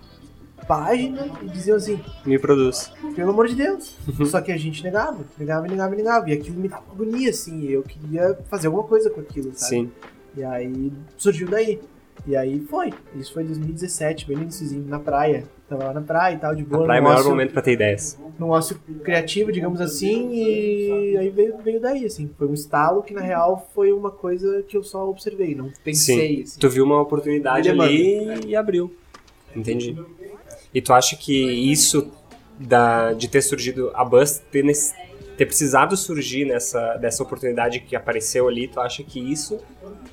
[0.66, 2.90] página e diziam assim, Me produz.
[3.14, 3.94] pelo amor de Deus.
[4.24, 6.30] Só que a gente negava, negava, negava, negava.
[6.30, 7.60] E aquilo me agonia, assim.
[7.60, 9.68] e Eu queria fazer alguma coisa com aquilo, sabe?
[9.68, 9.92] Sim.
[10.34, 11.78] E aí surgiu daí.
[12.26, 12.90] E aí foi.
[13.14, 15.44] Isso foi em 2017, bem no na praia.
[15.70, 16.84] Tava lá na praia e tal, de A boa.
[16.84, 18.18] praia é o no ócio- momento pra ter ideias.
[18.38, 22.28] num ócio criativo, digamos assim, e aí veio, veio daí, assim.
[22.36, 26.42] Foi um estalo que, na real, foi uma coisa que eu só observei, não pensei,
[26.42, 26.58] assim.
[26.58, 28.92] Tu viu uma oportunidade ali e abriu.
[29.54, 29.96] Entendi.
[30.74, 31.32] E tu acha que
[31.70, 32.10] isso
[32.58, 34.92] da, de ter surgido a Buzz, ter, nesse-
[35.36, 39.58] ter precisado surgir nessa, dessa oportunidade que apareceu ali, tu acha que isso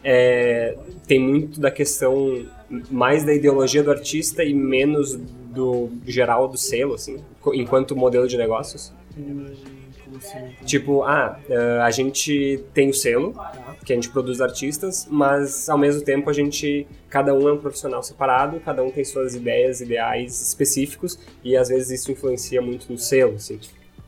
[0.04, 2.46] é, tem muito da questão
[2.90, 5.18] mais da ideologia do artista e menos
[5.54, 7.18] do geral do selo, assim,
[7.54, 8.94] enquanto modelo de negócios?
[10.66, 13.34] Tipo, ah, eh, a gente tem o selo,
[13.86, 17.58] que a gente produz artistas, mas ao mesmo tempo a gente, cada um é um
[17.58, 22.90] profissional separado, cada um tem suas ideias, ideais específicos, e às vezes isso influencia muito
[22.92, 23.60] no selo, assim.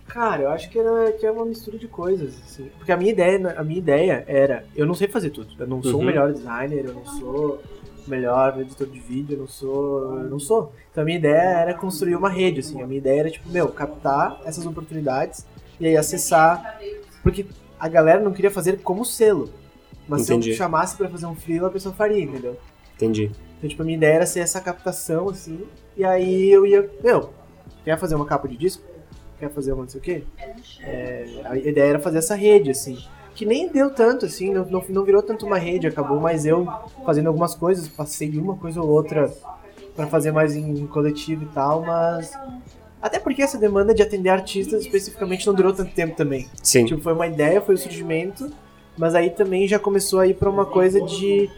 [0.08, 2.70] Cara, eu acho que, era, que é uma mistura de coisas, assim.
[2.78, 5.50] Porque a minha ideia, a minha ideia era, eu não sei fazer tudo.
[5.60, 6.00] Eu não sou Uhum.
[6.00, 7.62] o melhor designer, eu não sou
[8.10, 10.16] melhor editor de vídeo, eu não sou.
[10.16, 10.74] Eu não sou.
[10.92, 12.82] Então a minha ideia era construir uma rede, assim.
[12.82, 15.46] A minha ideia era, tipo, meu, captar essas oportunidades
[15.80, 16.80] e aí acessar.
[17.24, 17.46] Porque
[17.80, 19.50] a galera não queria fazer como selo.
[20.08, 20.52] Mas se Entendi.
[20.52, 22.58] eu chamasse pra fazer um freela, a pessoa faria, entendeu?
[22.96, 23.32] Entendi.
[23.58, 27.30] Então, tipo, a minha ideia era ser essa captação, assim, e aí eu ia, meu,
[27.84, 28.84] quer fazer uma capa de disco?
[29.38, 30.24] Quer fazer uma não sei o quê?
[30.82, 32.98] É, a ideia era fazer essa rede, assim,
[33.36, 36.68] que nem deu tanto, assim, não, não, não virou tanto uma rede, acabou mais eu
[37.06, 39.32] fazendo algumas coisas, passei de uma coisa ou outra
[39.96, 42.32] pra fazer mais em coletivo e tal, mas...
[43.02, 46.50] Até porque essa demanda de atender artistas especificamente não durou tanto tempo também.
[46.62, 46.86] Sim.
[46.86, 48.52] Tipo, foi uma ideia, foi o surgimento,
[48.98, 51.50] mas aí também já começou a ir pra uma coisa de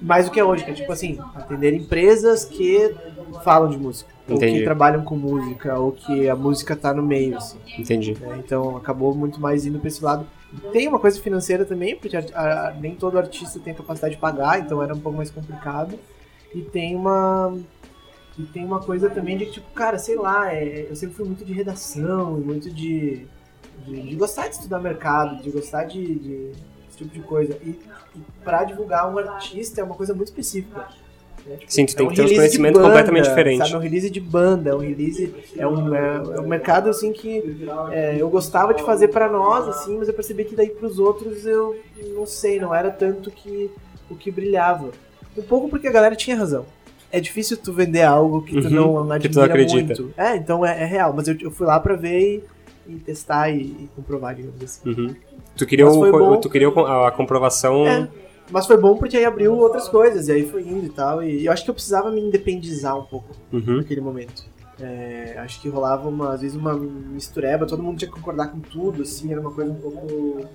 [0.00, 2.94] mais do que é hoje, que é tipo assim, atender empresas que
[3.42, 4.58] falam de música, ou Entendi.
[4.58, 7.58] que trabalham com música, ou que a música tá no meio, assim.
[7.78, 8.14] Entendi.
[8.20, 8.36] né?
[8.44, 10.26] Então acabou muito mais indo pra esse lado.
[10.72, 14.20] Tem uma coisa financeira também, porque a- a- nem todo artista tem a capacidade de
[14.20, 15.98] pagar, então era um pouco mais complicado.
[16.54, 17.56] E tem uma.
[18.38, 21.26] E tem uma coisa também de que, tipo, cara, sei lá, é, eu sempre fui
[21.26, 23.26] muito de redação, muito de,
[23.84, 26.52] de, de gostar de estudar mercado, de gostar de, de
[26.88, 27.58] esse tipo de coisa.
[27.62, 27.70] E,
[28.14, 30.86] e pra divulgar um artista é uma coisa muito específica.
[31.48, 31.56] Né?
[31.56, 33.72] Tipo, Sim, tu tem é que ter de conhecimentos completamente diferentes.
[33.72, 35.34] É um release de banda, é um release.
[35.56, 39.66] É um, é, é um mercado assim que é, eu gostava de fazer pra nós,
[39.68, 41.76] assim, mas eu percebi que daí pros outros eu
[42.14, 43.70] não sei, não era tanto que
[44.10, 44.90] o que brilhava.
[45.36, 46.64] Um pouco porque a galera tinha razão.
[47.10, 50.02] É difícil tu vender algo que tu Uhum, não admira que tu não acredita.
[50.02, 50.14] muito.
[50.16, 52.44] É, então é, é real, mas eu, eu fui lá pra ver
[52.86, 54.88] e, e testar e, e comprovar, digamos assim.
[54.90, 55.14] Uhum.
[55.56, 57.86] Tu queria, o, tu queria a comprovação.
[57.86, 58.08] É,
[58.50, 61.22] mas foi bom porque aí abriu outras coisas, e aí foi indo e tal.
[61.22, 63.78] E eu acho que eu precisava me independizar um pouco Uhum.
[63.78, 64.44] naquele momento.
[64.80, 68.60] É, acho que rolava uma, às vezes uma mistureba, todo mundo tinha que concordar com
[68.60, 70.46] tudo, assim, era uma coisa um pouco.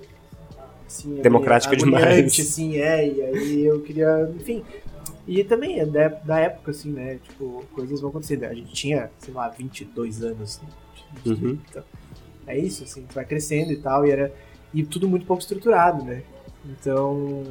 [0.86, 2.38] Assim, Democrática demais.
[2.38, 4.62] assim, é, e aí eu queria, enfim.
[5.26, 7.18] E também é da, da época, assim, né?
[7.22, 8.44] Tipo, coisas vão acontecer.
[8.44, 10.60] A gente tinha, sei lá, 22 anos.
[10.60, 10.68] Né?
[11.26, 11.58] Uhum.
[11.70, 11.82] Então,
[12.46, 14.32] é isso, assim, tu vai crescendo e tal, e era.
[14.72, 16.22] E tudo muito pouco estruturado, né?
[16.66, 17.42] Então,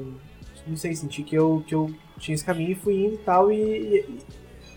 [0.68, 3.52] não sei, senti que eu, que eu tinha esse caminho e fui indo e tal,
[3.52, 4.06] e, e,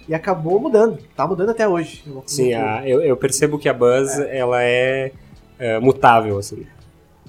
[0.09, 0.99] e acabou mudando.
[1.17, 2.03] Tá mudando até hoje.
[2.07, 5.13] É coisa Sim, a- eu, eu percebo que a Buzz, ela é
[5.59, 6.67] é, mutável, assim.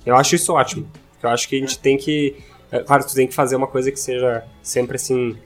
[0.05, 0.87] Eu acho isso ótimo.
[1.21, 2.35] Eu acho que a gente tem que.
[2.71, 5.37] é, claro, tu tem que fazer uma coisa que seja sempre assim.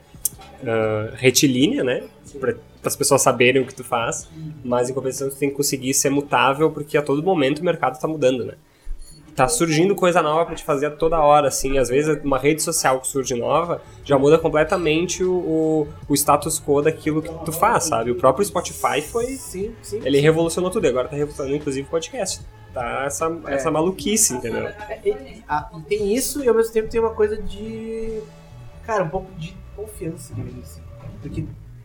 [0.66, 2.02] ah, retilínea, né?
[2.40, 4.28] Para as pessoas saberem o que tu faz.
[4.64, 7.98] Mas em compensação, tu tem que conseguir ser mutável, porque a todo momento o mercado
[8.00, 8.54] tá mudando, né?
[9.34, 11.78] Tá surgindo coisa nova pra te fazer a toda hora, assim.
[11.78, 16.60] Às vezes, uma rede social que surge nova já muda completamente o, o, o status
[16.60, 18.10] quo daquilo que tu faz, sabe?
[18.10, 19.26] O próprio Spotify foi.
[19.36, 20.00] Sim, sim.
[20.04, 22.40] Ele revolucionou tudo, e agora tá revolucionando inclusive o podcast.
[22.74, 24.66] Tá essa, essa maluquice, entendeu?
[24.68, 28.20] É, e- a- e tem isso e ao mesmo tempo tem uma coisa de.
[28.84, 30.80] Cara, um pouco de confiança, digamos assim.
[31.22, 31.44] Porque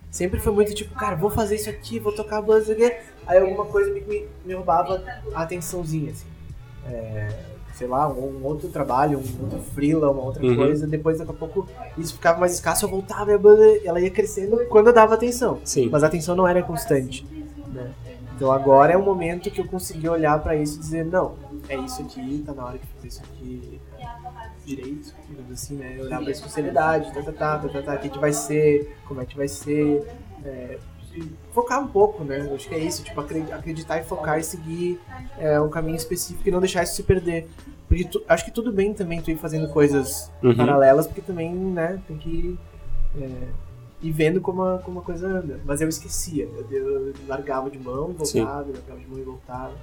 [0.09, 2.91] sempre foi muito tipo, cara, vou fazer isso aqui, vou tocar buzz aqui.
[3.25, 6.25] Aí alguma coisa me, me, me roubava a atençãozinha, assim.
[6.89, 7.27] É,
[7.73, 10.55] sei lá, um, um outro trabalho, um outro freela, uma outra Uhum.
[10.55, 10.87] coisa.
[10.87, 14.09] Depois, daqui a pouco, isso ficava mais escasso, eu voltava e a banda ela ia
[14.09, 15.59] crescendo quando eu dava atenção.
[15.63, 15.89] Sim.
[15.91, 17.25] Mas a atenção não era constante.
[17.73, 17.91] Né?
[18.35, 21.35] Então agora é o momento que eu consegui olhar pra isso e dizer, não,
[21.67, 23.79] é isso aqui, tá na hora de fazer isso aqui
[24.65, 25.97] direito, digamos assim, né?
[25.99, 29.21] Olhar pra seriedade, tá, tá, tá, tá, tá, tá, o que, que vai ser, como
[29.21, 30.05] é que vai ser.
[30.45, 30.77] é,
[31.17, 32.45] e focar um pouco, né?
[32.47, 34.99] Eu acho que é isso, tipo, acre- acreditar e focar e seguir
[35.37, 37.47] é, um caminho específico e não deixar isso se perder.
[37.87, 40.55] Porque tu- acho que tudo bem também tu ir fazendo coisas Uhum.
[40.55, 42.57] paralelas, porque também, né, tem que
[43.19, 43.29] é,
[44.01, 45.59] ir vendo como a, como a coisa anda.
[45.65, 48.43] Mas eu esquecia, eu, eu largava de mão e Sim.
[48.43, 49.73] voltava, largava de mão e voltava.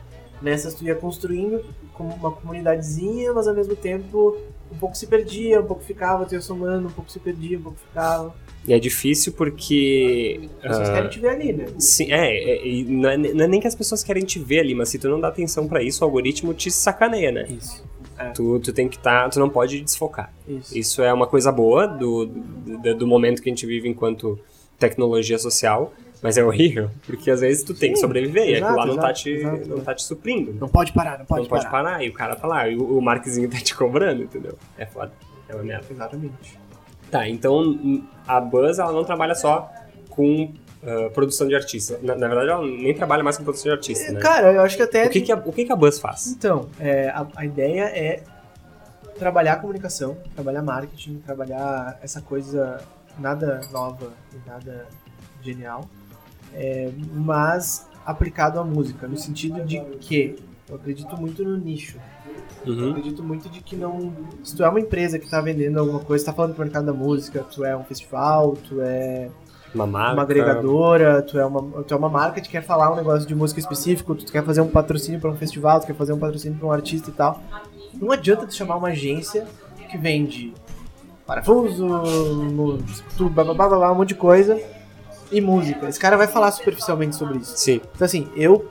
[0.42, 4.36] Nessas tu ia construindo como uma comunidadezinha, mas ao mesmo tempo
[4.70, 7.62] um pouco se perdia, um pouco ficava, tu ia somando, um pouco se perdia, um
[7.62, 8.34] pouco ficava.
[8.66, 10.40] E é difícil porque.
[10.62, 11.66] As pessoas ah, querem te ver ali, né?
[11.78, 14.60] Sim, é, é, e não é, não é nem que as pessoas querem te ver
[14.60, 17.46] ali, mas se tu não dá atenção pra isso, o algoritmo te sacaneia, né?
[17.50, 17.84] Isso,
[18.34, 20.32] Tu, tu tem que estar, tu não pode desfocar.
[20.48, 20.78] isso.
[20.78, 24.38] Isso é uma coisa boa do, do, do momento que a gente vive enquanto
[24.78, 28.64] tecnologia social, mas é horrível, porque às vezes tu tem que Sim, sobreviver e exato,
[28.72, 29.68] aquilo lá não, tá exato, te, exato.
[29.68, 30.54] não tá te suprindo.
[30.58, 31.82] Não pode parar, não pode não pode parar.
[31.90, 34.56] parar, e o cara tá lá, e o, o Marquezinho tá te cobrando, entendeu?
[34.78, 35.12] É foda,
[35.48, 35.84] é uma merda.
[35.90, 36.58] Exatamente.
[37.14, 39.70] Tá, então a Buzz ela não trabalha só
[40.10, 41.96] com ah, produção de artista.
[42.02, 44.18] Na, na verdade, ela nem trabalha mais com produção de artista, né?
[44.18, 45.06] Cara, eu acho que até.
[45.06, 46.26] O que, que, a, o que, que a Buzz faz?
[46.26, 48.24] Então, é, a, a ideia é
[49.16, 52.82] trabalhar comunicação, trabalhar marketing, trabalhar essa coisa
[53.16, 54.88] nada nova e nada
[55.40, 55.88] genial,
[56.52, 60.34] é, mas aplicado à música, no sentido de que
[60.68, 61.96] eu acredito muito no nicho.
[62.66, 62.90] Eu Uhum.
[62.90, 64.12] acredito muito de que não.
[64.42, 66.92] Se tu é uma empresa que tá vendendo alguma coisa, tá falando pro mercado da
[66.94, 69.28] música, tu é um festival, tu é
[69.74, 70.14] Uma marca.
[70.14, 73.34] uma agregadora, tu é uma, tu é uma marca que quer falar um negócio de
[73.34, 76.56] música específico, tu quer fazer um patrocínio para um festival, tu quer fazer um patrocínio
[76.58, 77.40] para um artista e tal.
[78.00, 79.46] Não adianta tu chamar uma agência
[79.90, 80.54] que vende
[81.26, 81.86] parafuso,
[83.16, 84.60] tudo, blá, blá, blá, blá, um monte de coisa
[85.30, 85.88] e música.
[85.88, 87.56] Esse cara vai falar superficialmente sobre isso.
[87.56, 88.66] Sim, Então assim, eu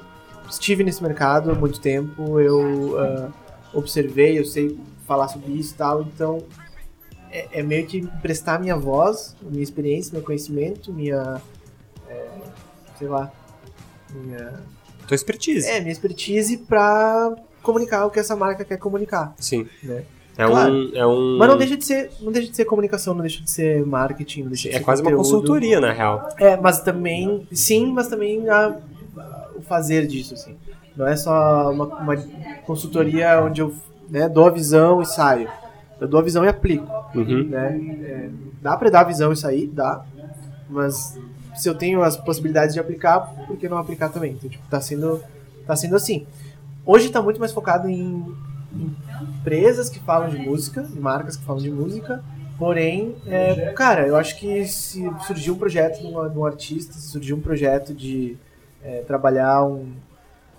[0.49, 3.29] estive nesse mercado há muito tempo, eu ah,
[3.73, 6.43] observei, eu sei falar sobre isso e tal, então
[7.31, 11.41] é, é meio que prestar minha voz, minha experiência, meu conhecimento, minha.
[12.09, 12.27] é,
[12.97, 13.31] sei lá.
[14.13, 14.53] Minha.
[15.07, 15.67] tua expertise.
[15.67, 19.67] É, minha expertise pra comunicar o que essa marca quer comunicar, Sim.
[19.81, 20.03] né?
[20.37, 20.73] É Claro.
[20.73, 20.91] um.
[20.95, 21.37] É um.
[21.37, 24.47] Mas não deixa de ser, não deixa de ser comunicação, não deixa de ser marketing,
[24.49, 25.23] de É ser quase uma conteúdo.
[25.31, 26.27] consultoria, na real.
[26.39, 28.75] É, mas também, sim, mas também a-
[29.17, 30.55] a- o fazer disso, assim.
[30.95, 32.15] Não é só uma, uma
[32.65, 33.73] consultoria onde eu
[34.09, 35.49] né, dou a visão e saio.
[35.99, 37.45] Eu dou a visão e aplico, Uhum.
[37.45, 37.77] né?
[38.03, 38.29] É,
[38.61, 39.67] dá pra dar a visão e sair?
[39.67, 40.03] Dá.
[40.69, 41.17] Mas
[41.55, 44.33] se eu tenho as possibilidades de aplicar, por que não aplicar também?
[44.33, 45.21] Então, tipo, tá sendo,
[45.65, 46.25] tá sendo assim.
[46.85, 48.35] Hoje tá muito mais focado em,
[48.73, 48.95] em
[49.39, 52.23] empresas que falam de música, em marcas que falam de música,
[52.57, 56.93] Porém, é, cara, eu acho que se surgir um projeto de um, de um artista,
[56.93, 58.37] se surgir um projeto de
[58.83, 59.87] é, trabalhar um,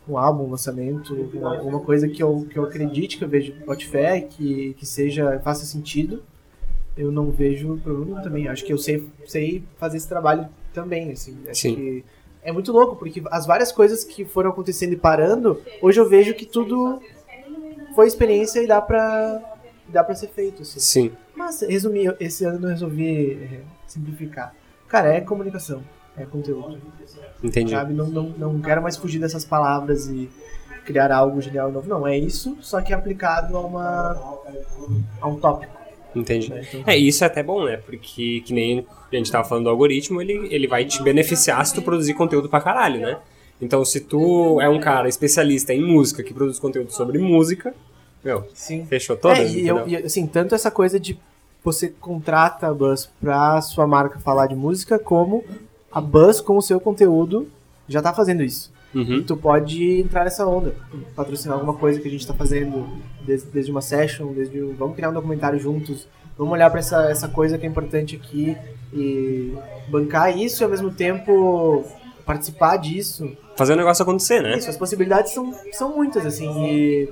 [0.08, 3.54] um álbum, um lançamento, uma, alguma coisa que eu, que eu acredite, que eu vejo
[3.64, 6.22] botifé, que, que seja, faça sentido,
[6.96, 8.48] eu não vejo problema também.
[8.48, 11.36] Acho que eu sei, sei fazer esse trabalho também, assim.
[11.48, 11.74] Acho Sim.
[11.74, 12.04] que
[12.42, 16.34] é muito louco, porque as várias coisas que foram acontecendo e parando, hoje eu vejo
[16.34, 17.00] que tudo
[17.94, 19.56] foi experiência e dá pra,
[19.88, 20.78] dá pra ser feito, assim.
[20.78, 21.12] Sim.
[21.34, 24.54] Mas, resumir, esse ano eu resolvi é, simplificar.
[24.86, 25.82] Cara, é comunicação,
[26.16, 26.78] é conteúdo.
[27.42, 27.72] Entendi.
[27.72, 27.92] Sabe?
[27.92, 30.28] Não, não, não quero mais fugir dessas palavras e
[30.84, 31.88] criar algo genial novo.
[31.88, 34.40] Não, é isso, só que aplicado a, uma,
[35.20, 35.72] a um tópico.
[36.14, 36.50] Entendi.
[36.50, 36.62] né?
[36.68, 37.76] Então, É, isso é até bom, né?
[37.78, 41.74] Porque, que nem a gente tava falando do algoritmo, ele, ele vai te beneficiar se
[41.74, 43.18] tu produzir conteúdo pra caralho, né?
[43.60, 47.74] Então, se tu é um cara especialista em música, que produz conteúdo sobre música,
[48.22, 48.84] meu, sim.
[48.86, 50.00] fechou todas, É, e, eu, entendeu?
[50.00, 51.18] e, assim, tanto essa coisa de
[51.62, 55.42] você contrata a Buzz pra sua marca falar de música, como
[55.94, 57.46] a Buzz com o seu conteúdo
[57.88, 58.72] já tá fazendo isso.
[58.94, 59.14] Uhum.
[59.16, 60.74] E tu pode entrar nessa onda,
[61.16, 62.86] patrocinar alguma coisa que a gente tá fazendo,
[63.26, 66.06] desde, desde uma session, desde um- vamos criar um documentário juntos,
[66.38, 68.56] vamos olhar pra essa, essa coisa que é importante aqui
[68.92, 69.52] e
[69.88, 71.84] bancar isso e ao mesmo tempo
[72.24, 73.30] participar disso.
[73.56, 74.56] Fazer o negócio acontecer, né?
[74.56, 77.08] Isso, as possibilidades são, são muitas, assim, e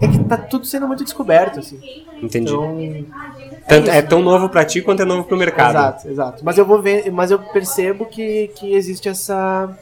[0.00, 1.78] é que tá tudo sendo muito descoberto, assim.
[2.22, 2.52] Entendi.
[2.52, 3.06] Então,
[3.68, 5.70] Tanto- é tão novo pra ti quanto é novo pro mercado.
[5.76, 6.44] Exato, exato.
[6.44, 9.76] Mas eu vou ver, mas eu percebo que, que existe essa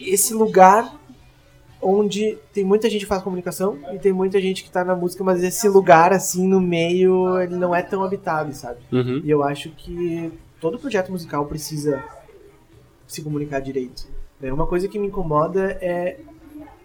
[0.00, 0.94] esse lugar
[1.80, 5.22] onde tem muita gente que faz comunicação e tem muita gente que tá na música,
[5.22, 8.78] mas esse lugar assim no meio, ele não é tão habitado, sabe?
[8.92, 9.20] Uhum.
[9.24, 12.02] E eu acho que todo projeto musical precisa
[13.06, 14.06] se comunicar direito.
[14.40, 14.52] né?
[14.52, 16.18] Uma coisa que me incomoda é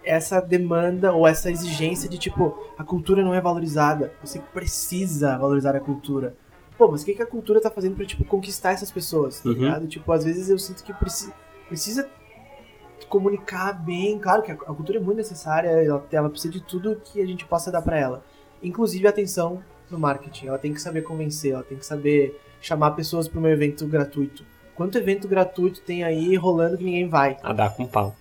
[0.04, 4.14] essa demanda ou essa exigência de tipo, a cultura não é valorizada.
[4.24, 6.36] Você precisa valorizar a cultura.
[6.78, 9.50] Pô, mas o que, que a cultura tá fazendo pra, tipo, conquistar essas pessoas, tá
[9.50, 9.56] Uhum.
[9.56, 9.88] ligado?
[9.88, 11.32] Tipo, às vezes eu sinto que preci
[11.68, 12.10] precisa
[13.08, 14.18] comunicar bem.
[14.20, 17.46] Claro que a, cultura é muito necessária, ela, ela precisa de tudo que a gente
[17.46, 18.24] possa dar pra ela.
[18.64, 20.48] Inclusive atenção no marketing.
[20.48, 24.46] Ela tem que saber convencer, ela tem que saber chamar pessoas para um evento gratuito.
[24.76, 27.38] Quanto evento gratuito tem aí rolando que ninguém vai?
[27.44, 28.16] A dar com pau.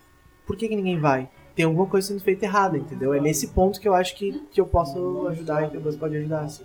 [0.46, 1.28] Por que, que ninguém vai?
[1.54, 3.12] Tem alguma coisa sendo feita errada, entendeu?
[3.12, 6.16] É nesse ponto que eu acho que, que eu posso ajudar e que você pode
[6.16, 6.64] ajudar, assim.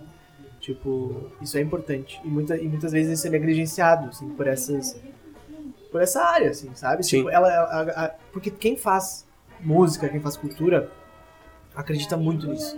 [0.60, 2.20] Tipo, isso é importante.
[2.24, 4.96] E, muita, e muitas vezes isso é negligenciado, assim, por essas.
[5.92, 7.04] Por essa área, assim, sabe?
[7.04, 7.18] Sim.
[7.18, 9.26] Tipo, ela, a- a- porque quem faz
[9.60, 10.90] música, quem faz cultura,
[11.74, 12.76] acredita muito nisso.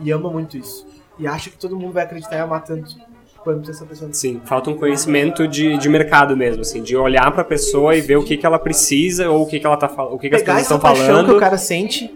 [0.00, 0.86] E ama muito isso.
[1.18, 2.96] E acha que todo mundo vai acreditar e amar tanto
[3.42, 4.12] quanto essa pessoa.
[4.12, 8.16] Sim, falta um conhecimento de, de mercado mesmo, assim, de olhar pra pessoa e ver
[8.16, 10.36] o que, que ela precisa ou o que, que ela tá falando, o que, que
[10.36, 11.26] as Pegar pessoas estão falando.
[11.26, 12.12] que o cara sente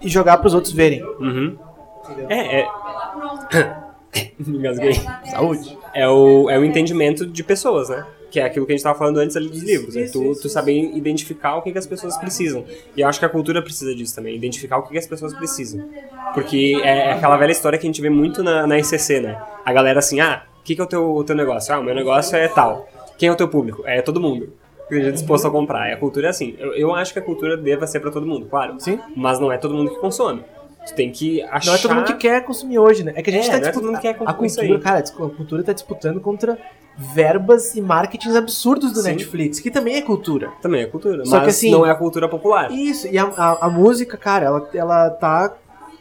[0.00, 1.02] e jogar pros outros verem.
[1.20, 1.56] Uhum.
[2.28, 2.68] É, é.
[4.46, 4.94] Engasguei.
[5.30, 5.78] Saúde.
[5.94, 8.04] É o, é o entendimento de pessoas, né?
[8.32, 9.94] Que é aquilo que a gente tava falando antes ali dos Isso, livros.
[9.96, 10.54] é isso, tu, isso, tu isso.
[10.54, 12.64] saber identificar o que, que as pessoas precisam.
[12.96, 15.34] E eu acho que a cultura precisa disso também, identificar o que, que as pessoas
[15.34, 15.86] precisam.
[16.32, 19.38] Porque é aquela velha história que a gente vê muito na, na ICC, né?
[19.64, 21.74] A galera assim, ah, o que, que é o teu, o teu negócio?
[21.74, 22.88] Ah, o meu negócio é tal.
[23.18, 23.82] Quem é o teu público?
[23.86, 24.50] É todo mundo.
[24.88, 25.90] Que esteja disposto a comprar.
[25.90, 26.54] E a cultura é assim.
[26.58, 28.76] Eu, eu acho que a cultura deva ser pra todo mundo, claro.
[28.78, 28.98] Sim.
[29.14, 30.42] Mas não é todo mundo que consome.
[30.86, 31.66] Tu tem que achar...
[31.70, 33.12] Não é todo mundo que quer consumir hoje, né?
[33.14, 33.94] É que a gente É, tá é disputando.
[33.96, 36.58] que quer a cultura, cara, a cultura tá disputando contra
[36.96, 39.10] verbas e marketings absurdos do Sim.
[39.12, 40.50] Netflix, que também é cultura.
[40.60, 42.70] Também é cultura, Só mas que assim- não é a cultura popular.
[42.70, 45.54] Isso, e a, a, a música, cara, ela, ela tá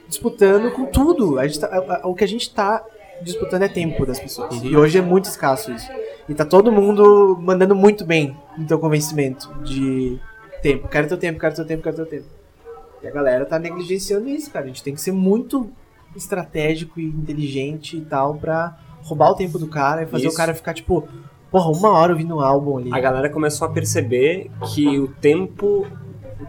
[0.08, 1.40] disputando com tudo.
[1.40, 2.84] A gente tá- a- o que a gente tá
[3.22, 4.56] disputando é tempo das pessoas.
[4.58, 4.66] Uhum.
[4.66, 5.88] E hoje é muito escasso isso.
[6.28, 10.20] E tá todo mundo mandando muito bem no teu convencimento de
[10.62, 10.88] tempo.
[10.88, 12.26] Quero teu tempo, quero teu tempo, quero teu tempo.
[13.04, 14.66] E a galera tá negligenciando isso, cara.
[14.66, 15.72] A gente tem que ser muito
[16.16, 20.36] estratégico e inteligente e tal pra roubar o tempo do cara e fazer Isso.
[20.36, 21.08] o cara ficar, tipo,
[21.50, 22.94] porra, uma hora ouvindo um álbum ali.
[22.94, 25.88] A galera começou a perceber que o tempo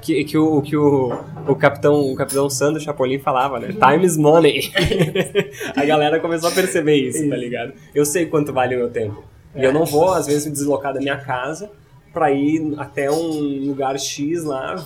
[0.00, 1.12] que, que, o, que o,
[1.46, 3.68] o capitão o capitão Sandro Chapolin falava, né?
[3.68, 4.72] Time is money.
[5.76, 7.72] a galera começou a perceber isso, tá ligado?
[7.94, 9.22] Eu sei quanto vale o meu tempo.
[9.54, 11.70] E eu não vou, às vezes, me deslocar da minha casa
[12.12, 14.84] pra ir até um lugar X lá,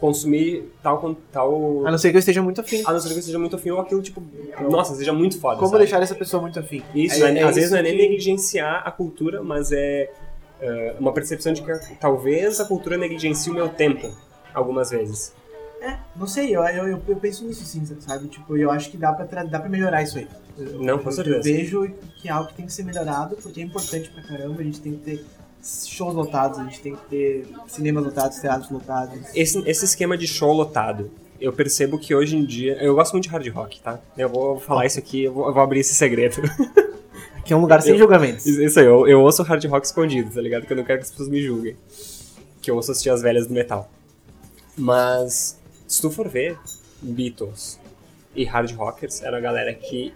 [0.00, 2.82] consumir tal, tal A não ser que eu esteja muito afim.
[2.86, 4.22] a não ser que eu seja muito afim ou aquilo, tipo,
[4.70, 5.56] nossa, seja muito foda.
[5.58, 5.82] Como sabe?
[5.82, 6.82] deixar essa pessoa muito afim?
[6.94, 7.40] Isso, É- né?
[7.40, 10.10] é às vezes isso não é nem que- negligenciar a cultura, mas é,
[10.60, 14.08] é, uma percepção de que talvez a cultura negligencie o meu tempo,
[14.54, 15.32] algumas vezes.
[16.16, 18.26] Não sei, eu, eu, eu, eu penso nisso sim, sabe?
[18.26, 20.26] Tipo, eu acho que dá pra, dá pra melhorar isso aí.
[20.58, 21.36] Eu- Não, com certeza.
[21.38, 21.88] Eu vejo
[22.20, 24.80] que é algo que tem que ser melhorado, porque é importante pra caramba, a gente
[24.80, 25.24] tem que ter
[25.62, 29.18] shows lotados, a gente tem que ter cinemas lotados, teatros lotados.
[29.34, 32.74] Esse, esse esquema de show lotado, eu percebo que hoje em dia.
[32.82, 34.00] Eu gosto muito de hard rock, tá?
[34.16, 36.36] Eu vou falar isso aqui, eu vou, eu vou abrir esse segredo.
[37.44, 38.44] Que é um lugar sem Eu- julgamentos.
[38.44, 40.66] Isso aí, eu, eu ouço hard rock escondido, tá ligado?
[40.66, 41.74] Que eu não quero que as pessoas me julguem.
[42.60, 43.90] Que eu ouço as tias velhas do metal.
[44.76, 46.58] Mas, se tu for ver,
[47.00, 47.80] Beatles
[48.36, 50.12] e hard rockers era a galera que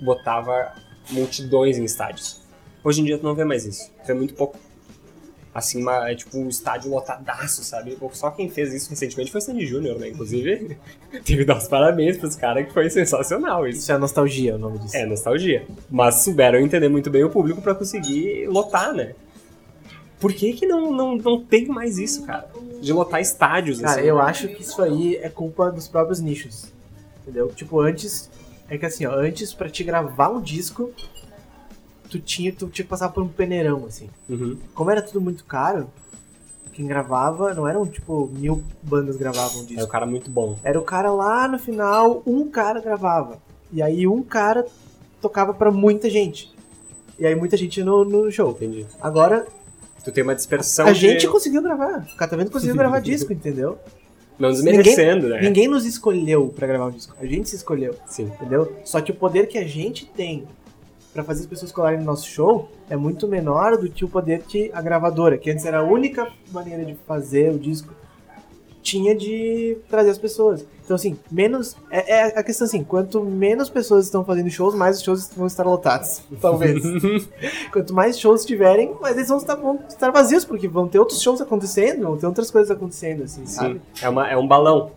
[0.00, 0.72] botava
[1.10, 2.40] multidões em estádios.
[2.84, 3.90] Hoje em dia tu não vê mais isso.
[4.02, 4.56] Tu vê muito pouco.
[5.54, 7.96] Assim, uma, é tipo um estádio lotadaço, sabe?
[8.12, 10.08] Só quem fez isso recentemente foi Sandy Júnior, né?
[10.08, 10.78] Inclusive,
[11.24, 13.80] teve que dar os parabéns pros caras que foi sensacional isso.
[13.80, 14.96] Isso é nostalgia, o nome disso.
[14.96, 15.66] É, nostalgia.
[15.90, 19.14] Mas souberam entender muito bem o público pra conseguir lotar, né?
[20.18, 22.48] Por que que não, não, não tem mais isso, cara?
[22.80, 24.08] De lotar estádios, Cara, assim.
[24.08, 26.72] eu acho que isso aí é culpa dos próprios nichos.
[27.22, 27.48] Entendeu?
[27.48, 28.30] Tipo, antes.
[28.70, 30.92] É que assim, ó, antes pra te gravar um disco,
[32.12, 34.10] tu tinha, tu tinha que passar por um peneirão, assim.
[34.28, 34.58] Uhum.
[34.74, 35.88] Como era tudo muito caro,
[36.74, 40.58] quem gravava, não eram tipo mil bandas gravavam um É o cara muito bom.
[40.62, 43.38] Era o cara lá no final, um cara gravava.
[43.72, 44.66] E aí um cara
[45.22, 46.52] tocava pra muita gente.
[47.18, 48.50] E aí muita gente no, no show.
[48.50, 48.86] Entendi.
[49.00, 49.46] Agora,
[50.04, 51.00] Tu tem uma dispersão A de...
[51.00, 52.06] gente conseguiu gravar.
[52.12, 53.78] O Catavento conseguiu gravar disco, entendeu?
[54.38, 55.40] Não desmerecendo, né?
[55.40, 57.14] Ninguém nos escolheu pra gravar um disco.
[57.20, 58.24] A gente se escolheu, Sim.
[58.24, 58.76] entendeu?
[58.84, 60.46] Só que o poder que a gente tem
[61.12, 64.42] pra fazer as pessoas colarem no nosso show é muito menor do que o poder
[64.42, 67.92] que a gravadora, que antes era a única maneira de fazer o disco,
[68.82, 70.66] tinha de trazer as pessoas.
[70.84, 71.76] Então, assim, menos.
[71.90, 75.46] É, é a questão assim: quanto menos pessoas estão fazendo shows, mais os shows vão
[75.46, 76.22] estar lotados.
[76.40, 76.82] Talvez.
[77.72, 81.22] quanto mais shows tiverem, mais eles vão estar, vão estar vazios, porque vão ter outros
[81.22, 83.80] shows acontecendo, vão ter outras coisas acontecendo, assim, sabe?
[83.94, 84.04] Sim.
[84.04, 84.90] É, uma, é um balão.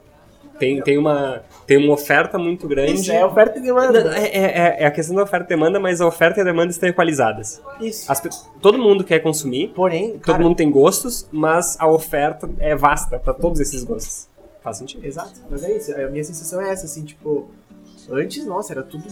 [0.57, 2.93] Tem, tem, uma, tem uma oferta muito grande.
[2.93, 4.03] Isso é oferta e demanda.
[4.03, 6.45] Não, é, é, é a questão da oferta e demanda, mas a oferta e a
[6.45, 7.61] demanda estão equalizadas.
[7.81, 8.11] Isso.
[8.11, 8.21] As
[8.61, 13.19] todo mundo quer consumir, Porém, todo cara, mundo tem gostos, mas a oferta é vasta
[13.19, 14.27] para todos esses gostos.
[14.61, 15.05] Faz sentido.
[15.05, 15.93] Exato, mas é isso.
[15.93, 17.49] A minha sensação é essa, assim, tipo,
[18.09, 19.03] antes, nossa, era tudo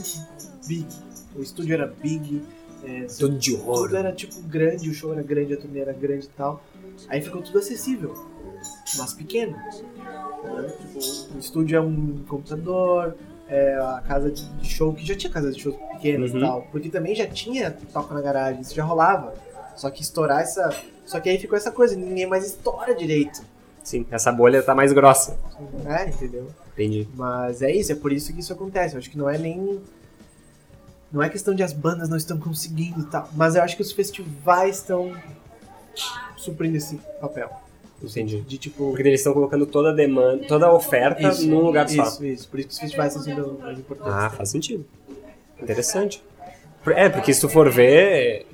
[0.65, 0.87] big.
[1.35, 2.41] O estúdio era big,
[2.85, 6.25] é, Tudo de tudo era tipo grande, o show era grande, a turnê era grande
[6.25, 6.61] e tal.
[7.07, 8.13] Aí ficou tudo acessível,
[8.97, 9.55] mas pequeno.
[10.47, 10.69] Né?
[10.79, 13.15] Tipo, o estúdio é um computador,
[13.47, 16.37] é a casa de show, que já tinha casas de shows pequenas Uhum.
[16.37, 16.61] e tal.
[16.71, 19.33] Porque também já tinha toca na garagem, isso já rolava.
[19.75, 20.69] Só que estourar essa.
[21.05, 23.41] Só que aí ficou essa coisa, ninguém mais estoura direito.
[23.83, 25.37] Sim, essa bolha tá mais grossa.
[25.85, 26.47] É, entendeu?
[26.73, 27.07] Entendi.
[27.15, 28.95] Mas é isso, é por isso que isso acontece.
[28.95, 29.81] Eu acho que não é nem.
[31.11, 33.29] Não é questão de as bandas não estão conseguindo e tal.
[33.33, 35.13] Mas eu acho que os festivais estão
[36.37, 37.51] suprindo esse papel.
[38.03, 38.41] Entendi.
[38.41, 38.89] De tipo.
[38.89, 42.03] Porque eles estão colocando toda a demanda, toda a oferta Isso, num lugar só.
[42.03, 42.47] Isso, isso.
[42.47, 44.13] Por isso que os festivais estão sendo mais importantes.
[44.13, 44.85] Ah, faz sentido.
[45.61, 46.21] Interessante.
[46.87, 48.45] É, porque se tu for ver.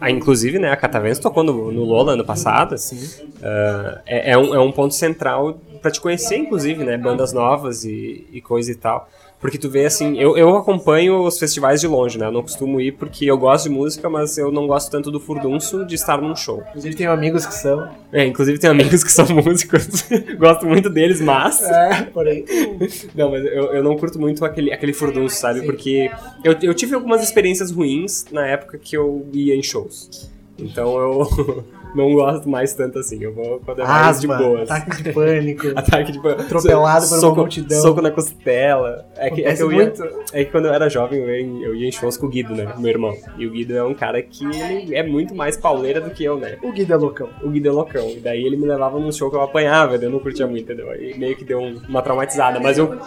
[0.00, 2.78] ah, inclusive, né, a Catavento tocou no, no Lola ano passado.
[2.78, 3.28] Sim.
[3.42, 6.96] Ah, é, é um, é um ponto central pra te conhecer, inclusive, né?
[6.96, 9.08] Bandas novas e, e coisa e tal.
[9.44, 12.24] Porque tu vê assim, eu, eu acompanho os festivais de longe, né?
[12.24, 15.20] Eu não costumo ir porque eu gosto de música, mas eu não gosto tanto do
[15.20, 16.62] furdunço de estar num show.
[16.70, 17.86] Inclusive tenho amigos que são.
[18.10, 20.06] É, inclusive tenho amigos que são músicos,
[20.38, 21.60] gosto muito deles, mas.
[21.60, 22.46] É, porém.
[23.14, 25.60] Não, mas eu, eu não curto muito aquele, aquele furdunço, sabe?
[25.66, 26.10] Porque
[26.42, 30.30] eu, eu tive algumas experiências ruins na época que eu ia em shows.
[30.58, 31.64] Então eu
[31.94, 33.22] não gosto mais tanto assim.
[33.22, 34.70] Eu vou quando é mais de boas.
[34.70, 35.66] ataque de pânico.
[35.76, 37.80] Ataque de pan- Atropelado por uma soco, multidão.
[37.82, 39.06] Soco na costela.
[39.16, 40.02] É que, é que eu ia, muito.
[40.32, 42.28] é que quando eu era jovem eu ia, em- eu ia em shows com o
[42.28, 42.72] Guido, né?
[42.78, 43.14] Meu irmão.
[43.38, 46.36] E o Guido é um cara que ele é muito mais pauleira do que eu,
[46.38, 46.58] né?
[46.62, 47.28] O Guido é loucão.
[47.42, 48.08] O Guido é loucão.
[48.10, 50.90] E daí ele me levava num show que eu apanhava, eu não curtia muito, entendeu?
[50.90, 52.58] Aí meio que deu um- uma traumatizada.
[52.60, 52.98] Mas eu,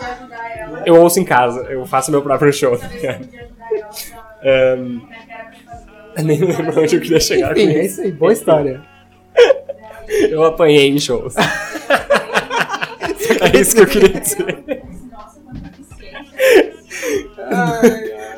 [0.86, 2.78] eu ouço em casa, eu faço meu próprio show.
[4.42, 5.02] eu
[6.24, 7.94] nem lembro onde eu queria chegar Enfim, com é isso.
[7.94, 8.12] isso aí.
[8.12, 8.82] Boa história.
[10.30, 11.36] Eu apanhei em shows.
[11.38, 11.44] é
[13.60, 14.64] isso que eu queria dizer.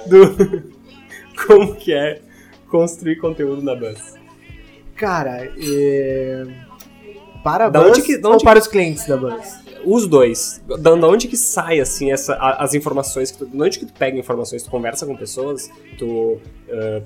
[0.08, 0.64] Do,
[1.46, 2.20] como que é
[2.70, 4.16] construir conteúdo na Buzz?
[4.96, 6.46] Cara, é...
[7.44, 9.60] para a Da Buzz que- ou onde para os clientes da Buzz?
[9.86, 10.62] Os dois.
[10.68, 13.32] Da, da onde que sai, assim, essa, as informações?
[13.32, 14.64] Que tu, da onde que tu pega informações?
[14.64, 15.70] Tu conversa com pessoas?
[15.98, 16.38] Tu
[16.70, 17.02] ah,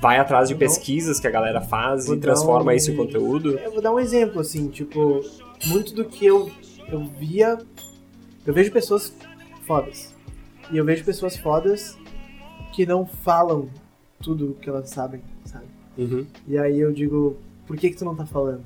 [0.00, 3.58] vai atrás de pesquisas que a galera faz Vou e transforma um- isso em conteúdo?
[3.58, 5.20] Eu vou dar um exemplo, assim, tipo,
[5.66, 6.50] muito do que eu,
[6.88, 7.58] eu via.
[8.46, 9.12] Eu vejo pessoas
[9.66, 10.14] fodas.
[10.70, 11.96] E eu vejo pessoas fodas
[12.72, 13.68] que não falam
[14.22, 15.64] tudo o que elas sabem, sabe?
[15.96, 16.26] Uhum.
[16.46, 17.36] E aí eu digo,
[17.66, 18.62] por que que tu não tá falando?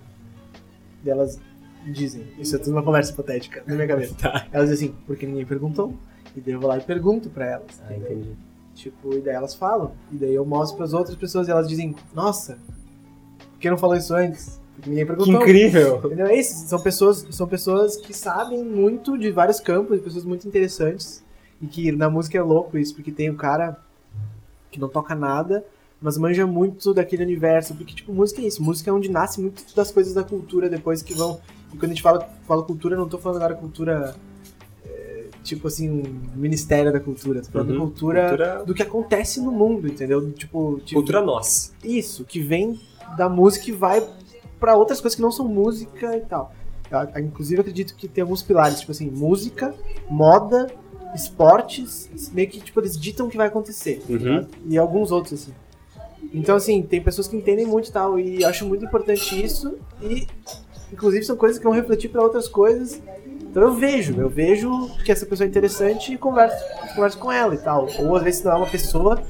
[1.04, 1.38] E elas
[1.86, 4.14] dizem, isso é tudo uma conversa hipotética na minha cabeça.
[4.20, 4.46] Tá.
[4.52, 5.94] Elas dizem assim, porque ninguém perguntou.
[6.36, 7.82] E daí eu vou lá e pergunto pra elas.
[7.88, 8.30] Ah, entendi.
[8.74, 9.92] Tipo, e daí elas falam.
[10.10, 12.58] E daí eu mostro pras outras pessoas e elas dizem, nossa,
[13.52, 14.60] por que não falou isso antes?
[14.74, 15.42] Porque ninguém Que perguntou.
[15.42, 15.98] incrível!
[16.04, 16.26] Entendeu?
[16.26, 16.66] É isso.
[16.66, 21.22] São pessoas, são pessoas que sabem muito de vários campos, pessoas muito interessantes.
[21.60, 23.78] E que na música é louco isso, porque tem um cara
[24.70, 25.64] que não toca nada,
[26.00, 27.74] mas manja muito daquele universo.
[27.74, 28.62] Porque, tipo, música é isso.
[28.62, 31.40] Música é onde nasce muito das coisas da cultura depois que vão.
[31.72, 34.16] E quando a gente fala, fala cultura, eu não tô falando agora cultura.
[35.42, 36.02] Tipo assim,
[36.34, 37.42] ministério da cultura.
[37.42, 37.78] Tô falando Uhum.
[37.80, 40.30] cultura, Cultura- do que acontece no mundo, entendeu?
[40.32, 41.72] Tipo, tipo Cultura nossa.
[41.84, 42.78] isso, que vem
[43.16, 44.06] da música e vai
[44.60, 46.52] pra outras coisas que não são música e tal.
[46.90, 49.74] Eu, inclusive, acredito que tem alguns pilares, tipo assim, música,
[50.08, 50.68] moda,
[51.14, 54.00] esportes, meio que, tipo, eles ditam o que vai acontecer.
[54.06, 54.46] tá Uhum.
[54.68, 55.52] E alguns outros, assim.
[56.32, 59.76] Então, assim, tem pessoas que entendem muito e tal, e eu acho muito importante isso,
[60.00, 60.26] e,
[60.92, 63.00] inclusive, são coisas que vão refletir pra outras coisas.
[63.52, 66.56] Então eu vejo, eu vejo que essa pessoa é interessante e converso,
[66.94, 67.86] converso com ela e tal.
[67.98, 69.20] Ou às vezes não é uma pessoa,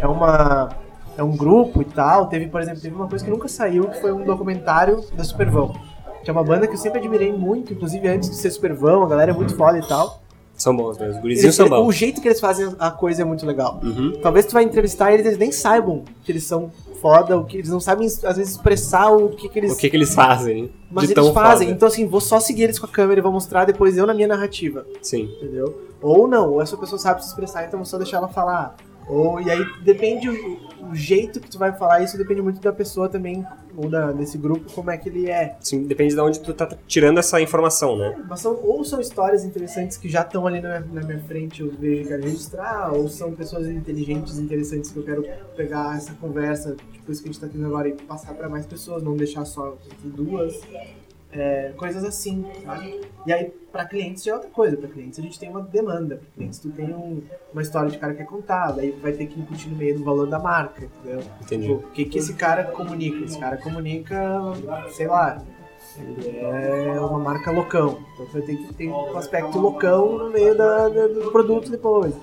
[0.00, 0.68] é uma
[1.16, 2.26] é um grupo e tal.
[2.26, 5.76] Teve, por exemplo, teve uma coisa que nunca saiu, que foi um documentário da Supervão.
[6.24, 9.08] Que é uma banda que eu sempre admirei muito, inclusive antes de ser Supervão, a
[9.08, 10.20] galera é muito foda e tal.
[10.56, 11.14] São bons mesmo.
[11.14, 11.86] Os gurizinhos Eles- são bons.
[11.86, 13.78] o jeito que eles fazem a coisa é muito legal.
[13.80, 14.18] Uhum.
[14.20, 16.68] Talvez tu vai entrevistar eles, eles nem saibam que eles são
[17.02, 19.90] foda, o que eles não sabem às vezes expressar o que, que eles O que,
[19.90, 20.70] que eles fazem?
[20.90, 21.66] mas eles fazem.
[21.66, 21.76] foda.
[21.76, 24.14] Então assim, vou só seguir eles com a câmera e vou mostrar depois eu na
[24.14, 25.28] minha narrativa, Sim.
[25.36, 25.76] entendeu?
[26.00, 28.76] Ou não, ou essa pessoa sabe se expressar, então vou só deixar ela falar.
[29.12, 32.72] Ou e aí depende o, o jeito que tu vai falar, isso depende muito da
[32.72, 33.44] pessoa também
[33.76, 35.56] ou da, desse grupo como é que ele é.
[35.60, 38.22] Sim, depende de onde tu tá tirando essa informação, né?
[38.28, 41.60] Mas são, ou são histórias interessantes que já estão ali na minha, na minha frente,
[41.60, 45.24] eu vejo e quero registrar, ou são pessoas inteligentes, interessantes que eu quero
[45.56, 48.64] pegar essa conversa, tipo isso que a gente tá tendo agora, e passar para mais
[48.64, 50.58] pessoas, não deixar só entre duas.
[51.32, 53.00] É, coisas assim, sabe?
[53.26, 54.76] E aí, para clientes é outra coisa.
[54.76, 56.16] Para clientes a gente tem uma demanda.
[56.16, 57.22] Para clientes tu tem um-
[57.52, 60.04] uma história de cara que é contada, aí vai ter que incutir no meio do
[60.04, 61.22] valor da marca, entendeu?
[61.40, 61.68] Entendi.
[61.68, 63.24] Tipo, o que, que esse cara comunica?
[63.24, 64.20] Esse cara comunica,
[64.90, 65.40] sei lá,
[65.98, 67.98] ele é uma marca loucão.
[68.14, 71.70] Então você vai ter que ter um aspecto loucão no meio da- da- do produto
[71.70, 72.14] depois.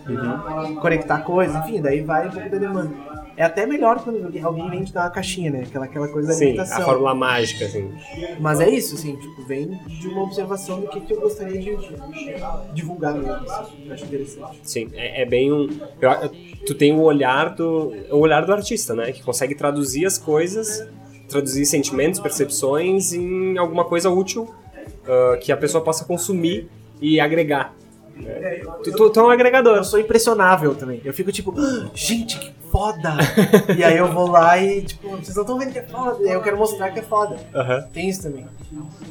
[0.82, 2.91] Conectar coisas, enfim, daí vai um pouco da demanda.
[3.39, 5.63] É até melhor quando alguém- vem te dar uma caixinha, né?
[5.65, 7.89] Aquela, aquela coisa da Sim, a fórmula mágica, assim.
[8.37, 11.77] Mas é isso, assim, tipo, vem de uma observação do que, que eu gostaria de
[12.73, 14.51] divulgar mesmo, assim, eu acho interessante.
[14.61, 15.69] Sim, é, é bem um.
[16.01, 16.31] eu-
[16.65, 17.93] tu tem o olhar do.
[18.11, 19.11] O olhar do artista, né?
[19.13, 20.85] Que consegue traduzir as coisas,
[21.29, 24.53] traduzir sentimentos, percepções em alguma coisa útil
[25.07, 26.67] ah, que a pessoa possa consumir
[27.01, 27.73] e agregar.
[28.25, 29.77] É, Tu, tu, tu é um agregador.
[29.77, 30.99] eu sou impressionável também.
[31.05, 33.17] Eu fico tipo, "Ah, gente, que foda!
[33.77, 36.23] e aí eu vou lá e, tipo, vocês não estão vendo que é foda.
[36.23, 37.36] E aí eu quero mostrar que é foda.
[37.53, 37.82] Aham.
[37.91, 38.47] Tem isso também.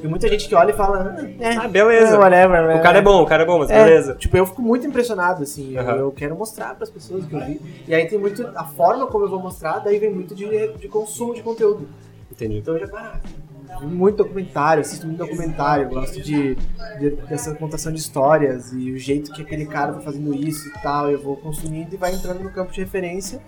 [0.01, 2.15] Tem muita gente que olha e fala, é, Ah, beleza.
[2.15, 4.15] é, whatever, O cara é bom, o cara é bom, mas É, beleza.
[4.15, 5.75] Tipo, eu fico muito impressionado, assim.
[5.75, 5.97] eu- Aham.
[5.97, 7.61] Eu, quero mostrar pras pessoas o que eu vi.
[7.87, 8.49] E aí tem muito.
[8.55, 11.87] A forma como eu vou mostrar, daí vem muito de, de consumo de conteúdo.
[12.33, 12.59] Entendi.
[12.59, 12.97] Então eu já.
[12.97, 16.55] Ah, muito documentário, assisto muito documentário, gosto de,
[16.99, 20.73] de- dessa contação de histórias e o jeito que aquele cara tá fazendo isso e
[20.83, 21.11] tal.
[21.11, 23.41] Eu vou consumindo e vai entrando no campo de referência.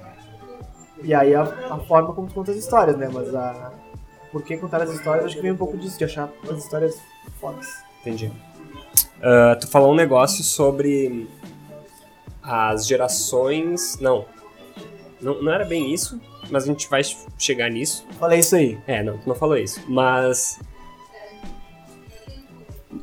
[1.02, 3.08] E aí a, a forma como tu conta as histórias, né?
[3.12, 3.72] Mas a.
[4.30, 5.24] Por que contar as histórias?
[5.24, 7.00] Acho que vem um pouco disso, de achar as histórias
[7.40, 7.66] fodas.
[8.00, 8.30] Entendi.
[9.22, 11.28] Ah, tu falou um negócio sobre
[12.42, 13.98] as gerações.
[14.00, 14.24] Não.
[15.20, 15.42] não.
[15.42, 16.20] Não era bem isso,
[16.50, 17.02] mas a gente vai
[17.38, 18.06] chegar nisso.
[18.18, 18.78] Falei isso aí.
[18.86, 19.80] É, não, tu não falou isso.
[19.88, 20.58] Mas.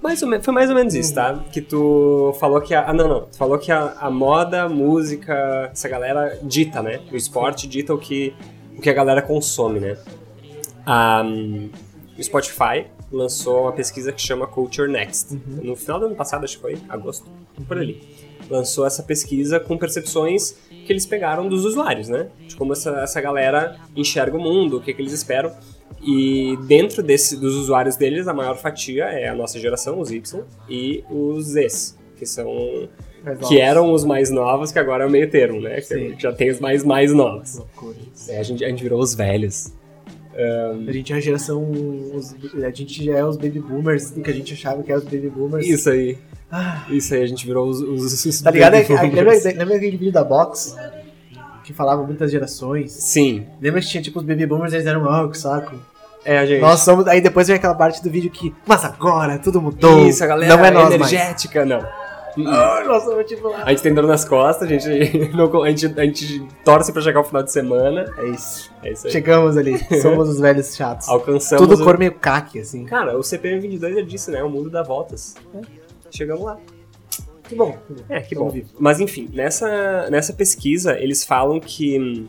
[0.01, 1.41] Mais ou foi mais ou menos isso, tá?
[1.51, 2.89] Que tu falou que a.
[2.89, 3.21] Ah, não, não.
[3.21, 6.99] Tu falou que a, a moda, a música, essa galera dita, né?
[7.11, 8.35] O esporte dita o que,
[8.77, 9.97] o que a galera consome, né?
[10.85, 11.23] Ah,
[12.17, 15.39] o Spotify lançou uma pesquisa que chama Culture Next.
[15.63, 17.25] No final do ano passado, acho que foi, agosto,
[17.67, 18.01] por ali.
[18.49, 22.27] Lançou essa pesquisa com percepções que eles pegaram dos usuários, né?
[22.45, 25.51] De como essa, essa galera enxerga o mundo, o que, que eles esperam.
[26.01, 30.43] E dentro desse, dos usuários deles, a maior fatia é a nossa geração, os Y,
[30.69, 32.87] e os Zs, que são
[33.47, 35.79] que eram os mais novos, que agora é o meio termo, né?
[36.17, 37.57] Já tem os mais mais novos.
[37.57, 37.97] Loucura.
[38.29, 39.73] É, a, gente, a gente virou os velhos.
[40.87, 41.69] A gente é a geração.
[42.13, 44.99] os- a gente já é os baby boomers do que a gente achava que era
[44.99, 45.65] os baby boomers.
[45.67, 46.17] Isso aí.
[46.49, 47.81] Ah, Isso aí, a gente virou os.
[47.81, 48.73] os, os tá ligado?
[48.73, 49.43] baby Lembra, boomers.
[49.43, 50.75] lembra aquele vídeo da Box?
[51.67, 52.93] Que falava muitas gerações?
[52.93, 53.45] Sim.
[53.61, 55.75] Lembra que tinha tipo os baby boomers eles eram, ah, que saco.
[56.23, 56.61] É, a gente.
[56.61, 57.05] Nós somos.
[57.07, 58.55] Aí depois vem aquela parte do vídeo que.
[58.65, 60.07] Mas agora tudo mudou.
[60.07, 61.11] Isso, a galera Não é nós mais.
[61.11, 61.79] energética, não.
[62.47, 63.49] Ah, nós somos tipo.
[63.53, 67.01] A gente tem dor nas costas, a gente, não- a gente, a gente torce pra
[67.01, 68.05] chegar o final de semana.
[68.17, 68.71] É isso.
[68.81, 69.11] É isso aí.
[69.11, 69.77] Chegamos ali.
[70.01, 71.09] Somos os velhos chatos.
[71.09, 71.67] Alcançamos.
[71.67, 72.85] Tudo o- cor meio caque, assim.
[72.85, 74.41] Cara, o CPM22 já disse, né?
[74.41, 75.35] O mundo dá voltas.
[76.11, 76.57] Chegamos lá.
[77.47, 77.71] Que bom.
[77.87, 78.03] que bom.
[78.09, 78.49] É, que bom.
[78.49, 78.69] vivo.
[78.79, 81.99] Mas enfim, nessa, nessa pesquisa, eles falam que.
[81.99, 82.27] hum,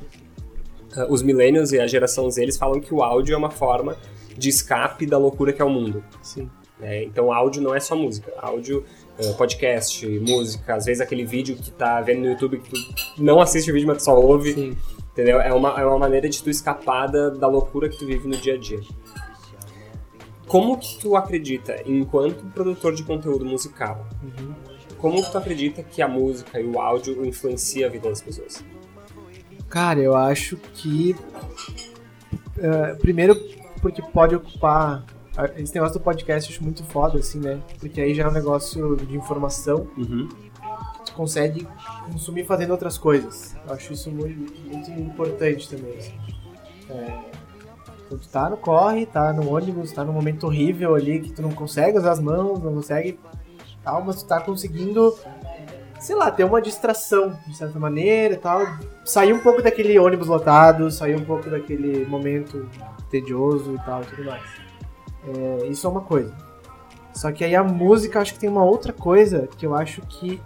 [0.97, 3.97] ah, os millennials e a geração Z, eles falam que o áudio é uma forma
[4.37, 6.03] de escape da loucura que é o mundo.
[6.23, 6.49] Sim.
[6.79, 7.03] né?
[7.05, 8.33] Então, áudio não é só música.
[8.39, 8.85] Áudio,
[9.19, 12.77] eh, podcast, música, às vezes aquele vídeo que tá vendo no YouTube que tu
[13.23, 14.77] não assiste o vídeo, mas tu só ouve, Sim.
[15.13, 15.41] entendeu?
[15.41, 18.37] É uma, é uma maneira de tu escapar da, da loucura que tu vive no
[18.37, 18.81] dia a dia.
[20.47, 24.55] Como que tu acredita, enquanto produtor de conteúdo musical, Uhum.
[24.99, 28.65] Como que tu acredita que a música e o áudio influencia a vida das pessoas?
[29.69, 31.15] Cara, eu acho que.
[32.59, 33.35] eh, primeiro,
[33.81, 35.05] porque pode ocupar.
[35.57, 37.61] Esse negócio do podcast eu acho muito foda, assim, né?
[37.79, 40.29] Porque aí já é um negócio de informação Uhum.
[40.29, 41.65] que tu consegue
[42.11, 43.55] consumir fazendo outras coisas.
[43.67, 45.97] Eu acho isso muito, muito importante também.
[45.97, 46.13] assim.
[46.91, 47.21] É,
[48.07, 51.41] então tu tá no corre, tá no ônibus, tá num momento horrível ali que tu
[51.43, 53.17] não consegue usar as mãos, não consegue
[53.89, 55.17] tal, mas tu tá conseguindo,
[55.99, 58.67] sei lá, ter uma distração de certa maneira e tal.
[59.05, 62.69] Sair um pouco daquele ônibus lotado, sair um pouco daquele momento
[63.11, 64.43] tedioso e tal tudo mais.
[65.27, 66.33] É, isso é uma coisa.
[67.15, 70.41] Só que aí a música, acho que tem uma outra coisa que eu acho que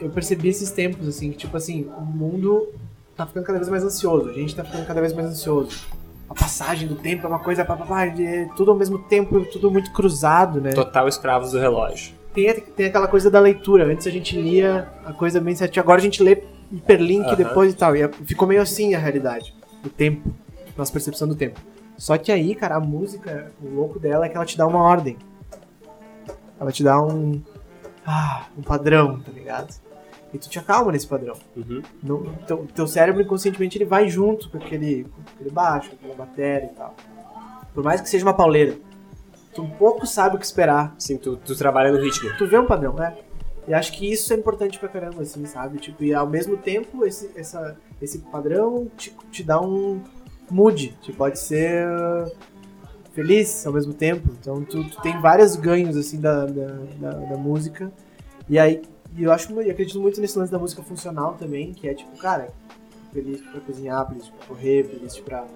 [0.00, 2.68] eu percebi esses tempos, assim, que tipo assim, o mundo
[3.14, 5.88] tá ficando cada vez mais ansioso, a gente tá ficando cada vez mais ansioso.
[6.30, 9.44] A passagem do tempo é uma coisa, pá, pá, pá, é tudo ao mesmo tempo,
[9.46, 10.70] tudo muito cruzado, né?
[10.70, 12.14] Total escravos do relógio.
[12.32, 15.98] Tem, tem aquela coisa da leitura, antes a gente lia a coisa bem certinha, agora
[15.98, 17.34] a gente lê hiperlink Aham.
[17.34, 19.52] depois e tal, e é- ficou meio assim a realidade,
[19.84, 20.32] o tempo,
[20.76, 21.58] nossa percepção do tempo.
[21.98, 24.78] Só que aí, cara, a música, o louco dela é que ela te dá uma
[24.78, 25.16] ordem.
[26.60, 27.42] Ela te dá um.
[28.06, 29.74] Ah, um padrão, tá ligado?
[30.32, 31.36] E tu te acalma nesse padrão.
[31.56, 31.82] Uhum.
[32.02, 36.14] No, teu, teu cérebro inconscientemente ele vai junto com aquele, com aquele baixo, com aquela
[36.14, 36.94] bateria e tal.
[37.74, 38.76] Por mais que seja uma pauleira,
[39.54, 40.94] tu um pouco sabe o que esperar.
[40.98, 42.30] Sim, tu, tu trabalha no ritmo.
[42.36, 43.16] Tu vê um padrão, né?
[43.66, 45.78] E acho que isso é importante pra caramba, assim, sabe?
[45.78, 50.00] Tipo, e ao mesmo tempo, esse, essa, esse padrão te, te dá um
[50.50, 50.96] mood.
[51.02, 51.86] Te pode ser
[53.12, 54.28] feliz ao mesmo tempo.
[54.40, 56.66] Então, tu, tu tem vários ganhos, assim, da, da,
[56.98, 57.92] da, da música.
[58.48, 58.82] E aí,
[59.16, 62.16] e eu acho, eu acredito muito nesse lance da música funcional também, que é tipo,
[62.16, 62.50] cara,
[63.12, 65.46] playlist pra cozinhar, playlist pra correr, playlist pra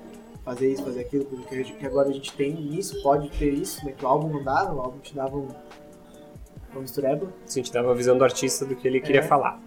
[0.44, 3.92] fazer isso, fazer aquilo, porque que agora a gente tem isso, pode ter isso, né?
[3.92, 5.48] Que o álbum não dava, o álbum te dava um,
[6.72, 7.32] uma mistureba.
[7.46, 9.22] Sim, te dava a visão do artista do que ele queria É.
[9.22, 9.60] falar.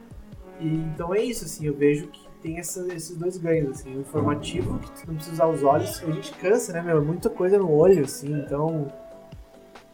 [0.59, 4.01] E, então é isso, assim, eu vejo que tem essa- esses dois ganhos, assim, o
[4.01, 7.57] informativo, que tu não precisa usar os olhos, a gente cansa, né, meu, muita coisa
[7.57, 8.87] no olho, assim, então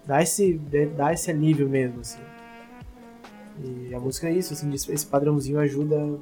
[0.06, 0.54] dá esse,
[0.96, 2.20] dá esse alívio mesmo, assim.
[3.62, 6.20] E a música é isso, assim, esse padrãozinho ajuda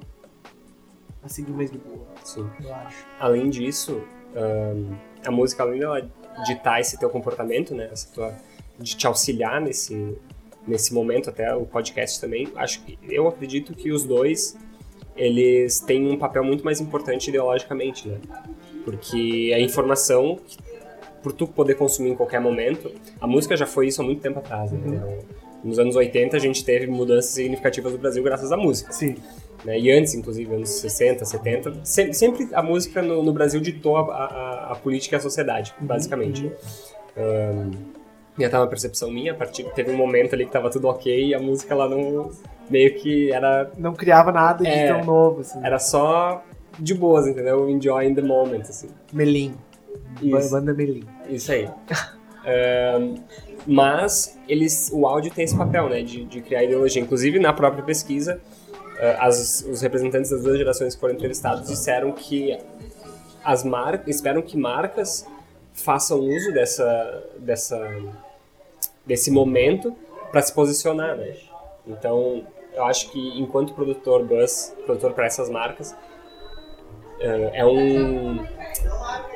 [1.23, 2.49] a seguir mais de boa, Sim.
[2.63, 3.05] eu acho.
[3.19, 4.01] Além disso,
[4.35, 6.09] ahn, a música, além dela
[6.45, 7.89] ditar esse teu comportamento, né?
[7.91, 8.33] Essa tua,
[8.79, 10.17] de te auxiliar nesse,
[10.67, 14.57] nesse momento, até o podcast também, acho que eu acredito que os dois
[15.15, 18.19] eles têm um papel muito mais importante ideologicamente, né?
[18.83, 20.39] Porque a informação,
[21.21, 24.39] por tu poder consumir em qualquer momento, a música já foi isso há muito tempo
[24.39, 25.19] atrás, né?
[25.63, 29.15] Nos anos 80 a gente teve mudanças significativas no Brasil graças à música Sim,
[29.63, 29.79] né?
[29.79, 34.01] E antes, inclusive, anos 60, 70, sempre, sempre a música no, no Brasil ditou a,
[34.15, 36.51] a, a política e a sociedade, basicamente.
[37.15, 37.71] Ahn,
[38.37, 41.27] e até uma percepção minha, a partir teve um momento ali que tava tudo ok
[41.27, 42.31] e a música ela não
[42.69, 44.87] meio que era não criava nada de É.
[44.87, 46.43] tão novo, assim, era só
[46.79, 47.69] de boas, entendeu?
[47.69, 48.87] Enjoy in the moment, assim.
[49.11, 49.53] Melim,
[50.21, 50.49] Isso.
[50.49, 51.03] banda Melim.
[51.29, 51.69] Isso aí.
[53.67, 57.01] Mas eles, o áudio tem esse papel, né, de, de criar ideologia.
[57.01, 58.41] Inclusive na própria pesquisa,
[58.99, 62.57] ah, as- os representantes das duas gerações que foram entrevistados disseram que
[63.43, 65.25] as marcas esperam que marcas
[65.73, 67.79] façam uso dessa, dessa
[69.05, 69.95] desse momento
[70.31, 71.35] para se posicionar, né?
[71.87, 75.95] Então, eu acho que enquanto produtor buzz, produtor para essas marcas,
[77.53, 78.45] é um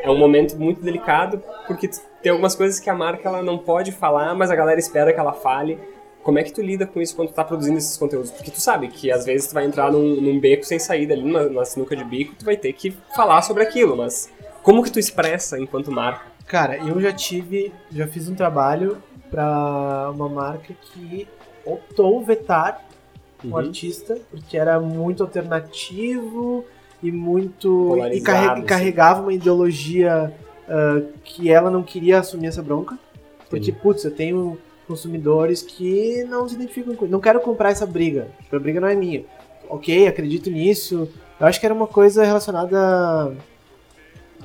[0.02, 1.90] é um momento muito delicado porque
[2.22, 5.20] tem algumas coisas que a marca ela não pode falar, mas a galera espera que
[5.20, 5.80] ela fale.
[6.24, 8.32] Como é que tu lida com isso quando tu tá produzindo esses conteúdos?
[8.32, 11.22] Porque tu sabe que às vezes tu vai entrar num, num beco sem saída ali,
[11.24, 14.32] numa, numa sinuca de bico, tu vai ter que falar sobre aquilo, mas
[14.64, 16.26] como que tu expressa enquanto marca?
[16.48, 21.28] Cara, eu já tive, já fiz um trabalho pra uma marca que
[21.64, 22.84] optou vetar
[23.44, 23.58] um Uhum.
[23.58, 26.66] artista porque era muito alternativo
[27.08, 28.62] e muito e, carre- e assim.
[28.64, 30.34] carregava uma ideologia
[30.68, 32.98] ah, que ela não queria assumir essa bronca
[33.50, 33.84] porque Entendi.
[33.84, 38.60] putz eu tenho consumidores que não se identificam com não quero comprar essa briga a
[38.60, 39.24] briga não é minha
[39.70, 41.08] ok acredito nisso
[41.40, 43.36] eu acho que era uma coisa relacionada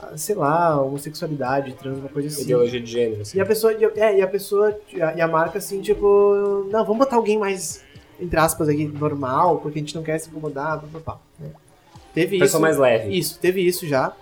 [0.03, 3.23] a, sei lá homossexualidade trans uma coisa assim Ideologia de gênero.
[3.23, 3.37] Assim.
[3.39, 6.85] e a pessoa, e a- é, e a pessoa, e a, marca assim, tipo, não,
[6.85, 7.83] vamos botar alguém mais,
[8.19, 11.51] entre aspas, aqui, normal, porque a gente não quer se incomodar, blá, blá, blá, né?
[12.15, 12.61] Teve Pessoa isso.
[12.61, 13.17] mais leve.
[13.17, 14.13] Isso, teve isso já.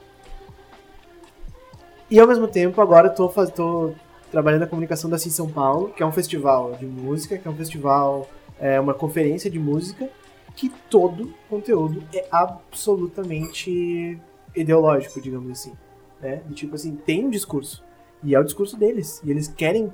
[2.11, 3.93] E ao mesmo tempo, agora eu tô, faz, tô
[4.31, 7.51] trabalhando a comunicação da Sim São Paulo, que é um festival de música, que é
[7.51, 8.29] um festival,
[8.59, 10.09] é uma conferência de música,
[10.57, 14.19] que todo conteúdo é absolutamente
[14.55, 15.73] ideológico, digamos assim.
[16.21, 16.43] Né?
[16.51, 17.85] E, tipo assim, tem um discurso.
[18.23, 19.21] E é o discurso deles.
[19.25, 19.89] E eles querem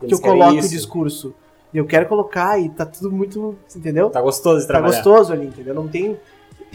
[0.00, 0.68] que Eles eu querem coloque isso.
[0.68, 1.34] o discurso.
[1.72, 3.56] E eu quero colocar e tá tudo muito.
[3.76, 4.10] Entendeu?
[4.10, 4.94] Tá gostoso de Tá trabalhar.
[4.96, 5.74] gostoso ali, entendeu?
[5.74, 6.18] Não tem.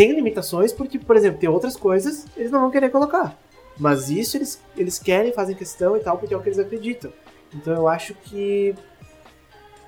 [0.01, 3.37] Tem limitações porque, por exemplo, tem outras coisas eles não vão querer colocar.
[3.77, 7.13] Mas isso eles, eles querem, fazem questão e tal, porque é o que eles acreditam.
[7.53, 8.73] Então eu acho que.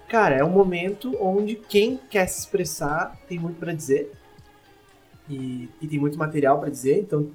[0.07, 4.11] Cara, é um momento onde quem quer se expressar tem muito pra dizer.
[5.27, 6.99] E, e tem muito material pra dizer.
[6.99, 7.31] Então,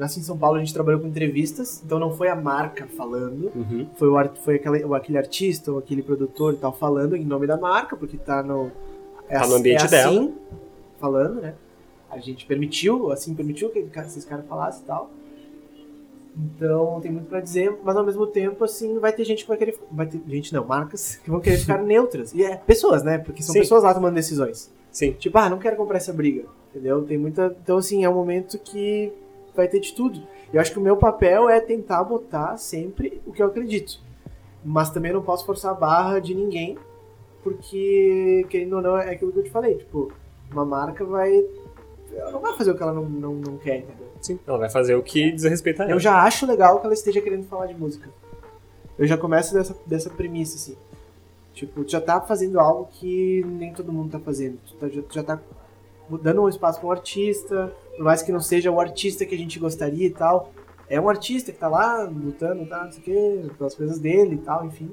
[0.00, 1.82] assim, em São Paulo a gente trabalhou com entrevistas.
[1.84, 3.88] Então não foi a marca falando Uhum.
[3.96, 7.56] foi, o, foi aquele, aquele artista ou aquele produtor e tal falando em nome da
[7.56, 8.70] marca, porque tá no.
[9.28, 10.12] É, Tá no ambiente é dela.
[10.12, 10.34] assim,
[11.00, 11.54] falando, né?
[12.14, 15.10] A gente permitiu, assim, permitiu que esses caras falassem e tal.
[16.36, 19.56] Então tem muito pra dizer, mas ao mesmo tempo, assim, vai ter gente que vai
[19.56, 19.78] querer.
[19.90, 22.34] Vai ter gente não, marcas que vão querer ficar neutras.
[22.34, 23.18] E é pessoas, né?
[23.18, 23.60] Porque são Sim.
[23.60, 24.72] pessoas lá tomando decisões.
[24.90, 25.12] Sim.
[25.12, 26.44] Tipo, ah, não quero comprar essa briga.
[26.70, 27.04] Entendeu?
[27.04, 27.56] Tem muita.
[27.62, 29.12] Então, assim, é um momento que
[29.54, 30.20] vai ter de tudo.
[30.52, 34.00] Eu acho que o meu papel é tentar botar sempre o que eu acredito.
[34.64, 36.76] Mas também não posso forçar a barra de ninguém,
[37.42, 39.74] porque, querendo ou não, é aquilo que eu te falei.
[39.76, 40.12] Tipo,
[40.50, 41.44] uma marca vai.
[42.16, 44.08] Ela não vai fazer o que ela não, não, não quer, entendeu?
[44.20, 44.38] Sim.
[44.46, 45.92] Ela vai fazer o que diz respeito a ela.
[45.92, 48.08] Eu já acho legal que ela esteja querendo falar de música.
[48.98, 50.76] Eu já começo dessa, dessa premissa, assim.
[51.52, 54.58] Tipo, tu já tá fazendo algo que nem todo mundo tá fazendo.
[54.66, 55.40] Tu, tá, já, já tá
[56.22, 59.38] dando um espaço pra um artista, por mais que não seja o artista que a
[59.38, 60.52] gente gostaria e tal.
[60.88, 64.34] É um artista que tá lá lutando, tá, não sei o quê, pelas coisas dele
[64.34, 64.90] e tal, enfim.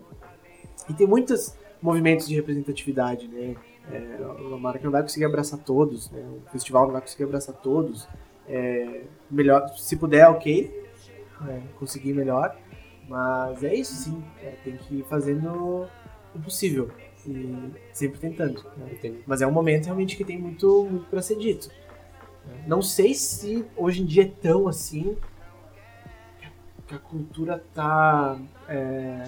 [0.90, 3.56] E tem muitos movimentos de representatividade, né?
[3.90, 6.22] É, uma marca não vai conseguir abraçar todos, né?
[6.22, 8.08] O festival não vai conseguir abraçar todos.
[8.48, 10.82] É, melhor, se puder, ok.
[11.48, 12.56] É, conseguir melhor.
[13.08, 14.24] Mas é isso, sim.
[14.42, 15.88] É, tem que ir fazendo
[16.36, 16.90] o possível.
[17.26, 18.64] E sempre tentando.
[18.78, 19.22] né?
[19.28, 21.70] Mas é um momento realmente que tem muito, muito pra ser dito.
[22.66, 25.18] Não sei se hoje em dia é tão assim
[26.88, 29.24] que a cultura tá é,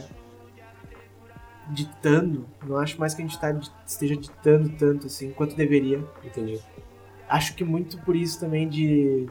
[1.69, 2.45] ditando.
[2.65, 3.55] Não acho mais que a gente tá,
[3.85, 6.03] esteja ditando tanto assim quanto deveria.
[6.23, 6.59] Entendi.
[7.29, 9.27] Acho que muito por isso também de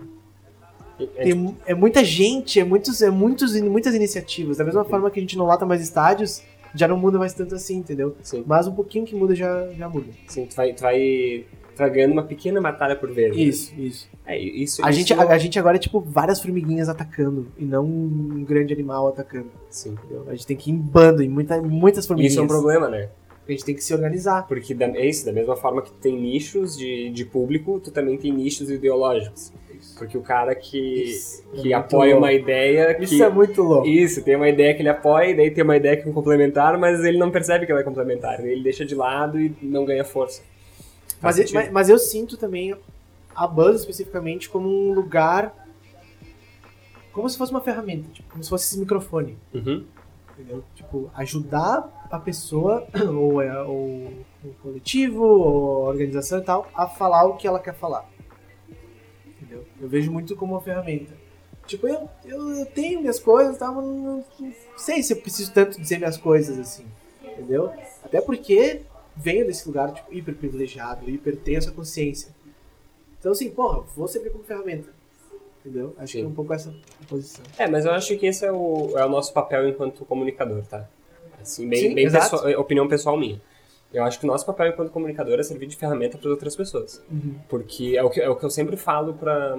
[0.98, 4.56] É, tem, mu- é muita gente, é, muitos, é muitos, muitas iniciativas.
[4.58, 6.42] Da mesma forma que a gente não lota mais estádios,
[6.74, 8.16] já não muda mais tanto assim, entendeu?
[8.22, 10.10] Sim, Mas um pouquinho que muda já, já muda.
[10.26, 10.46] sim.
[10.46, 11.44] Tu vai, tu vai,
[11.76, 13.34] vai ganhando uma pequena batalha por vez.
[13.36, 13.42] né?
[13.42, 14.08] Isso, isso.
[14.26, 17.64] É, isso A isso- gente, a, a gente agora é tipo várias formiguinhas atacando e
[17.64, 19.50] não um grande animal atacando.
[19.70, 19.90] Sim.
[19.92, 20.24] Entendeu?
[20.28, 22.32] A gente tem que ir em bando, em muita, muitas formiguinhas.
[22.34, 23.08] Isso é um problema, né?
[23.48, 24.46] A gente tem que se organizar.
[24.46, 27.90] Porque da, é isso, da mesma forma que tu tem nichos de, de público, tu
[27.90, 29.52] também tem nichos ideológicos.
[29.98, 32.24] Porque o cara que, Isso é que muito apoia louco.
[32.24, 33.02] uma ideia que...
[33.02, 33.86] Isso é muito louco.
[33.88, 36.78] Isso, tem uma ideia que ele apoia, e daí tem uma ideia que é complementar,
[36.78, 38.38] mas ele não percebe que ela é complementar.
[38.46, 40.40] Ele deixa de lado e não ganha força.
[41.22, 42.74] Mas, eu- mas, mas eu sinto também
[43.34, 45.54] a Buzz especificamente como um lugar.
[47.12, 49.38] Como se fosse uma ferramenta, tipo, como se fosse esse microfone.
[49.52, 49.84] Uhum.
[50.32, 50.64] Entendeu?
[50.74, 56.86] Tipo, ajudar a pessoa, ou, é- ou o coletivo, ou a organização e tal, a
[56.86, 58.08] falar o que ela quer falar.
[59.26, 59.64] Entendeu?
[59.80, 61.12] Eu vejo muito como uma ferramenta.
[61.66, 63.70] Tipo, eu, eu, eu tenho minhas coisas, tá?
[63.70, 66.84] mas não, não sei se eu preciso tanto dizer minhas coisas assim.
[67.22, 67.72] Entendeu?
[68.02, 68.82] Até porque
[69.16, 72.34] venho desse lugar, tipo, hiper privilegiado, hiper tenho essa consciência.
[73.18, 74.88] Então, assim, porra, vou servir como ferramenta.
[75.60, 75.94] Entendeu?
[75.96, 76.24] Acho que Sim.
[76.24, 76.74] é um pouco essa
[77.08, 77.44] posição.
[77.56, 80.88] É, mas eu acho que esse é o, é o nosso papel enquanto comunicador, tá?
[81.40, 82.30] Assim, bem, Sim, bem exato.
[82.30, 83.40] pessoal- é opinião pessoal minha.
[83.92, 87.00] Eu acho que o nosso papel enquanto comunicador é servir de ferramenta para outras pessoas.
[87.10, 87.36] Uhum.
[87.48, 89.56] Porque é o que, é o que eu sempre falo para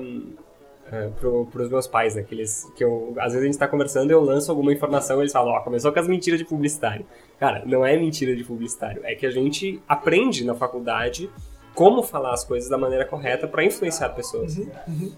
[0.93, 2.21] é, pro, pros meus pais, né?
[2.21, 5.21] Que, eles, que eu, às vezes a gente tá conversando eu lanço alguma informação e
[5.21, 7.03] eles falam, ó, começou com as mentiras de publicitário.
[7.39, 9.01] Cara, não é mentira de publicitário.
[9.03, 11.29] É que a gente aprende na faculdade
[11.73, 14.55] como falar as coisas da maneira correta para influenciar pessoas.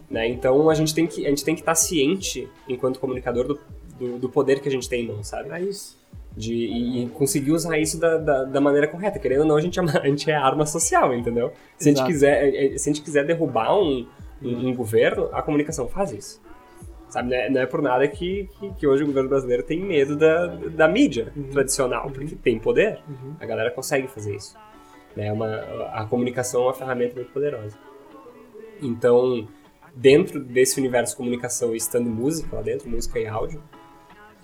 [0.09, 0.29] Né?
[0.29, 3.59] Então a gente tem que a gente tem que estar ciente, enquanto comunicador, do,
[3.99, 5.49] do, do poder que a gente tem em mãos, sabe?
[5.51, 5.97] É isso.
[6.37, 9.19] De, e, conseguir usar isso da, da, da maneira correta.
[9.19, 11.51] Querendo ou não, a gente é, a gente é arma social, entendeu?
[11.77, 14.07] Se a gente quiser, é, é, se a gente quiser derrubar um,
[14.41, 16.41] um, um governo, a comunicação faz isso.
[17.09, 19.79] Sabe, não é, não é por nada que, que, que hoje o governo brasileiro tem
[19.79, 21.49] medo da, da mídia Uhum.
[21.49, 22.99] tradicional, porque tem poder.
[23.07, 23.35] Uhum.
[23.39, 24.55] A galera consegue fazer isso.
[25.15, 25.31] Né?
[25.31, 25.55] Uma,
[25.93, 27.77] a comunicação é uma ferramenta muito poderosa.
[28.81, 29.47] Então,
[29.95, 33.61] dentro desse universo de comunicação e estando música lá dentro, música e áudio,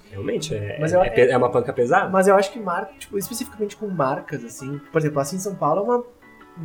[0.10, 2.10] realmente é, eu- é, pe- é uma panca pesada.
[2.10, 5.56] Mas eu acho que marca, tipo, especificamente com marcas, assim, por exemplo, assim em São
[5.56, 6.06] Paulo é uma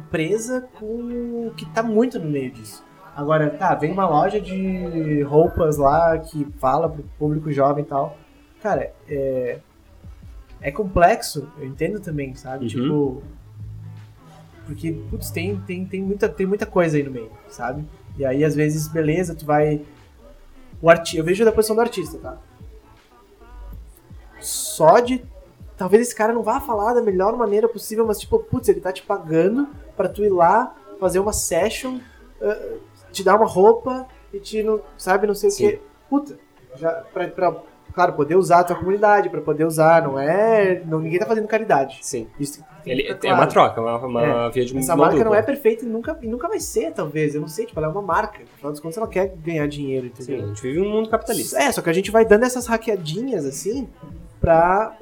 [0.04, 2.84] empresa com que tá muito no meio disso.
[3.16, 8.18] Agora, tá, vem uma loja de roupas lá que fala pro público jovem e tal.
[8.62, 9.58] Cara, é.
[10.60, 12.64] É complexo, eu entendo também, sabe?
[12.64, 12.68] Uhum.
[12.68, 13.22] Tipo.
[14.66, 17.86] Porque, putz, tem, tem, tem, muita, tem muita coisa aí no meio, sabe?
[18.18, 19.80] E aí, às vezes, beleza, tu vai.
[20.82, 21.16] O arti...
[21.16, 22.36] Eu vejo da posição do artista, tá?
[24.40, 25.24] Só de.
[25.78, 28.92] Talvez esse cara não vá falar da melhor maneira possível, mas tipo, putz, ele tá
[28.92, 31.98] te pagando pra tu ir lá fazer uma session,
[32.42, 32.76] ah,
[33.16, 35.66] te dar uma roupa e te, não, sabe, não sei Sim.
[35.66, 35.80] o que.
[36.08, 36.38] Puta,
[36.76, 37.56] já, pra, pra,
[37.92, 40.82] claro, poder usar a tua comunidade, pra poder usar, não é.
[40.84, 41.98] Não, ninguém tá fazendo caridade.
[42.02, 42.28] Sim.
[42.38, 43.36] Isso Ele, ficar é claro.
[43.36, 45.38] uma troca, uma, uma via de Essa mão marca não dupla.
[45.38, 47.34] é perfeita e nunca, e nunca vai ser, talvez.
[47.34, 48.42] Eu não sei, tipo, ela é uma marca.
[48.54, 50.44] Afinal dos contos, ela quer ganhar dinheiro, Sim, entendeu?
[50.44, 51.58] a gente vive um mundo capitalista.
[51.58, 53.88] É, só que a gente vai dando essas hackeadinhas assim
[54.40, 54.96] pra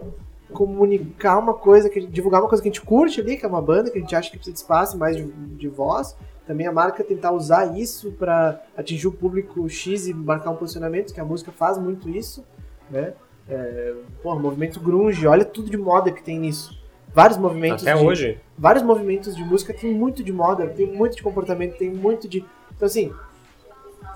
[0.52, 3.60] comunicar uma coisa, que, divulgar uma coisa que a gente curte ali, que é uma
[3.60, 6.16] banda, que a gente acha que precisa de espaço, mais de, de voz,
[6.46, 11.12] também a marca tentar usar isso para atingir o público X e marcar um posicionamento,
[11.12, 12.44] que a música faz muito isso,
[12.90, 13.14] né?
[13.48, 16.78] É, porra, movimento grunge, olha tudo de moda que tem nisso.
[17.14, 18.40] Vários movimentos Até de, hoje.
[18.58, 22.44] vários movimentos de música tem muito de moda, tem muito de comportamento, tem muito de.
[22.74, 23.12] Então, assim,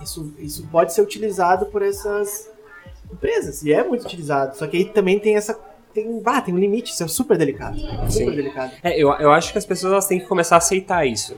[0.01, 2.51] isso, isso pode ser utilizado por essas
[3.13, 4.57] empresas, e é muito utilizado.
[4.57, 5.59] Só que aí também tem essa.
[5.95, 7.79] Tem, ah, tem um limite, isso é super delicado.
[7.79, 8.31] Super Sim.
[8.31, 8.73] delicado.
[8.83, 11.37] É, eu, eu acho que as pessoas elas têm que começar a aceitar isso.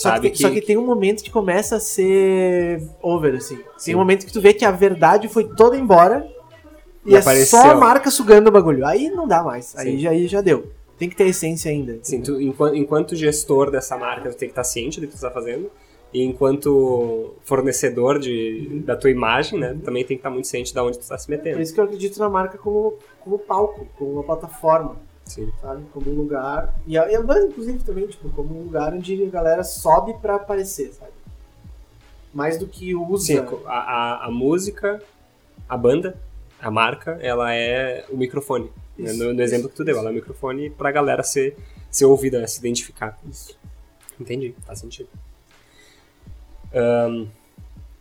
[0.00, 3.56] Só que, tem, só que tem um momento que começa a ser over, assim.
[3.76, 3.84] Sim.
[3.86, 6.26] Tem um momento que tu vê que a verdade foi toda embora
[7.04, 7.60] e, E é apareceu.
[7.60, 8.86] só a marca sugando o bagulho.
[8.86, 9.76] Aí não dá mais.
[9.76, 10.70] Aí já, aí já deu.
[10.98, 11.98] Tem que ter essência ainda.
[12.02, 15.16] Sim, tu, enquanto, enquanto gestor dessa marca, tu tem que estar ciente do que tu
[15.16, 15.70] está fazendo.
[16.12, 20.80] E enquanto fornecedor de, da tua imagem, né, também tem que estar muito ciente de
[20.80, 21.60] onde tu está se Por metendo.
[21.60, 24.96] isso que eu acredito na marca como, como palco, como uma plataforma,
[25.34, 25.52] Sim.
[25.60, 25.84] sabe?
[25.92, 26.74] Como um lugar.
[26.86, 30.92] E a, banda, inclusive, também, tipo, como um lugar onde a galera sobe pra aparecer,
[30.92, 31.12] sabe?
[32.32, 33.26] Mais do que usa.
[33.26, 35.02] Sim, a, a, a música,
[35.68, 36.16] a banda,
[36.60, 38.70] a marca, ela é o microfone.
[38.98, 39.10] né?
[39.10, 41.56] Isso, No, no exemplo isso, que tu deu, ela é o microfone pra galera ser,
[41.90, 43.18] ser ouvida, se identificar.
[43.28, 43.58] Isso.
[44.20, 45.08] Entendi, faz sentido.
[46.72, 47.26] Ahn,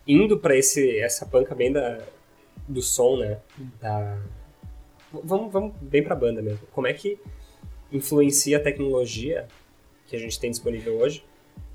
[0.07, 1.99] indo pra esse, essa panca bem da,
[2.67, 3.39] do som, né?
[3.81, 4.21] Da, v-
[5.11, 6.65] vamos, vamos bem pra banda mesmo.
[6.67, 7.19] Como é que
[7.91, 9.47] influencia a tecnologia
[10.07, 11.23] que a gente tem disponível hoje?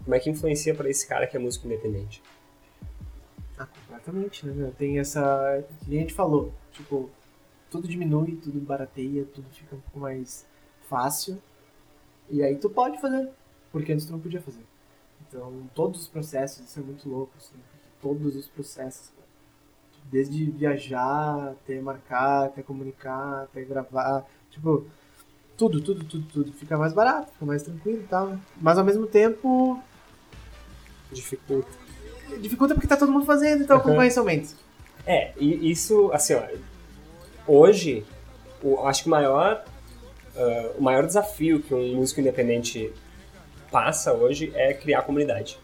[0.05, 2.23] Como é que influencia pra esse cara que é músico independente?
[3.57, 4.73] Ah, completamente, né?
[4.77, 5.65] Tem essa.
[5.85, 7.11] Que a gente falou, tipo,
[7.71, 10.47] tudo diminui, tudo barateia, tudo fica um pouco mais
[10.89, 11.41] fácil.
[12.29, 13.31] E aí tu pode fazer,
[13.71, 14.63] porque antes tu não podia fazer.
[15.27, 17.55] Então, todos os processos, isso é muito louco, assim,
[18.01, 19.13] todos os processos.
[20.15, 24.87] Desde viajar, até marcar, até comunicar, até gravar, tipo,
[25.57, 26.53] tudo, tudo, tudo, tudo.
[26.53, 28.39] Fica mais barato, fica mais tranquilo e tal.
[28.61, 29.77] Mas ao mesmo tempo,
[31.11, 31.69] Dificulta.
[32.41, 33.83] dificulta porque tá todo mundo fazendo, então Uhum.
[33.83, 34.51] concorrência aumenta.
[35.05, 36.45] É, e isso, assim, ó,
[37.45, 38.07] hoje,
[38.63, 39.65] o, acho que o maior,
[40.37, 42.93] ah, o maior desafio que um músico independente
[43.69, 45.59] passa hoje é criar comunidade.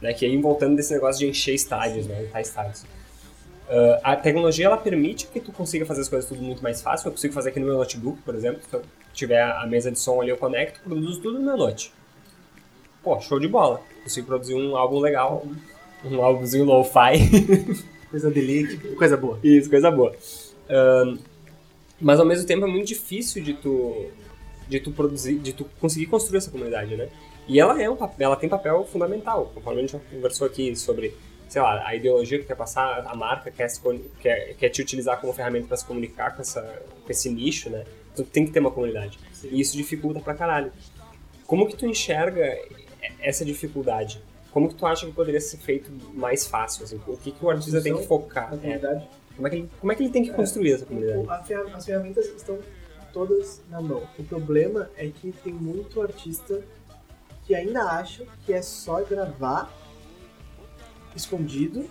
[0.00, 0.14] Né?
[0.14, 2.30] Que aí voltando desse negócio de encher estádios, né?
[2.40, 2.84] Estádios.
[3.68, 7.08] Ah, a tecnologia, ela permite que tu consiga fazer as coisas tudo muito mais fácil.
[7.08, 8.60] Eu consigo fazer aqui no meu notebook, por exemplo.
[8.68, 11.92] Se eu tiver a mesa de som ali, eu conecto, produzo tudo no meu note.
[13.02, 13.80] Pô, show de bola.
[14.02, 15.46] Consigo produzir um álbum legal,
[16.04, 17.88] um álbumzinho lo-fi.
[18.10, 19.38] Coisa delícia, coisa boa.
[19.44, 20.16] Isso, coisa boa.
[20.66, 21.18] Ahn,
[22.00, 24.06] mas ao mesmo tempo é muito difícil de tu
[24.66, 27.08] de tu produzir, de tu conseguir construir essa comunidade, né?
[27.46, 31.14] E ela é um ela tem papel fundamental, conforme a gente já conversou aqui sobre,
[31.48, 33.80] sei lá, a ideologia que quer passar, a marca quer, se
[34.20, 36.62] quer, quer te utilizar como ferramenta para se comunicar com, essa,
[37.04, 37.84] com esse nicho, né?
[38.14, 39.18] Tu tem que ter uma comunidade.
[39.44, 40.72] E isso dificulta pra caralho.
[41.46, 42.58] Como que tu enxerga
[43.20, 44.22] essa dificuldade?
[44.52, 46.84] Como que tu acha que poderia ser feito mais fácil?
[46.84, 47.00] Assim?
[47.06, 48.54] O que, que o artista tem que focar?
[48.56, 48.78] Na É,
[49.36, 51.24] como é que ele, como é que ele tem que construir essa comunidade?
[51.72, 52.58] As ferramentas estão
[53.12, 54.02] todas na mão.
[54.18, 56.60] O problema é que tem muito artista
[57.46, 59.72] que ainda acha que é só gravar
[61.14, 61.86] escondido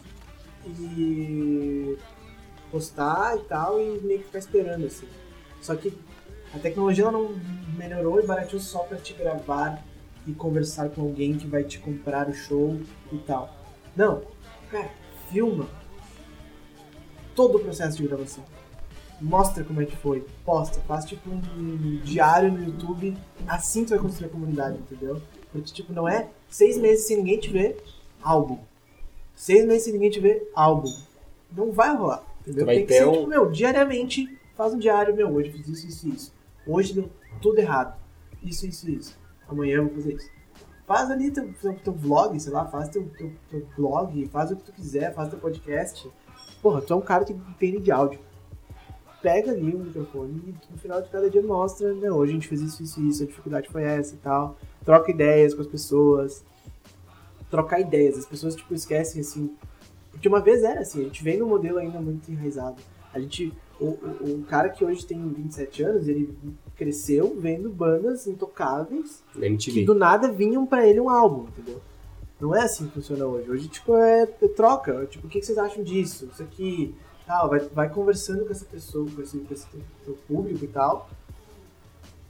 [0.65, 1.97] e
[2.71, 5.07] postar e tal e meio que ficar esperando assim.
[5.61, 5.97] Só que
[6.53, 7.35] a tecnologia não
[7.77, 9.83] melhorou e barateou só pra te gravar
[10.25, 12.79] e conversar com alguém que vai te comprar o show
[13.11, 13.55] e tal.
[13.95, 14.21] Não,
[14.69, 14.89] cara,
[15.29, 15.67] filma
[17.35, 18.43] todo o processo de gravação
[19.19, 23.99] mostra como é que foi, posta, faz tipo um diário no YouTube, assim tu vai
[23.99, 25.21] construir a comunidade, entendeu?
[25.51, 27.83] Porque tipo, não é seis meses sem ninguém te ver,
[28.21, 28.59] álbum.
[29.37, 30.91] Seis meses sem ninguém te ver, álbum.
[31.55, 32.65] Não vai rolar, entendeu?
[32.65, 35.87] Vai Tem que ser, um- tipo, meu, diariamente, faz um diário, meu, hoje fiz isso,
[35.87, 36.33] isso, isso.
[36.65, 37.09] Hoje deu
[37.39, 37.95] tudo errado.
[38.43, 39.17] Isso, isso, isso.
[39.47, 40.29] Amanhã eu vou fazer isso.
[40.87, 44.55] Faz ali teu, teu, teu vlog, sei lá, faz teu, teu, teu blog, faz o
[44.55, 46.09] que tu quiser, faz teu podcast.
[46.59, 48.19] Porra, tu é um cara que entende de áudio
[49.21, 52.47] pega ali o microfone e no final de cada dia mostra, né, hoje a gente
[52.47, 54.55] fez isso, isso, isso, a dificuldade foi essa e tal.
[54.85, 56.45] Troca ideias com as pessoas.
[57.49, 59.55] Trocar ideias, as pessoas tipo esquecem assim.
[60.11, 62.81] Porque uma vez era assim, a gente vem num modelo ainda muito enraizado.
[63.13, 66.35] A gente o, o, o cara que hoje tem 27 anos, ele
[66.75, 69.23] cresceu vendo bandas intocáveis
[69.81, 71.81] que do nada vinham pra ele um álbum, entendeu?
[72.39, 73.49] Não é assim que funciona hoje.
[73.49, 75.05] Hoje, tipo, é, é troca.
[75.07, 76.29] Tipo, o que vocês acham disso?
[76.31, 76.95] Isso aqui,
[77.25, 77.49] tal.
[77.49, 79.67] Vai, vai conversando com essa pessoa, com esse, com esse
[80.27, 81.09] público e tal.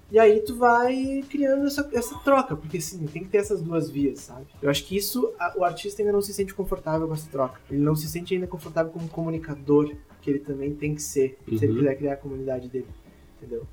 [0.09, 3.89] E aí tu vai criando essa, essa troca, porque assim, tem que ter essas duas
[3.89, 4.45] vias, sabe?
[4.61, 7.59] Eu acho que isso, a- o artista ainda não se sente confortável com essa troca.
[7.69, 11.55] Ele não se sente ainda confortável como comunicador, que ele também tem que ser, se
[11.55, 11.77] ele Uhum.
[11.79, 12.87] quiser criar a comunidade dele,
[13.37, 13.63] entendeu?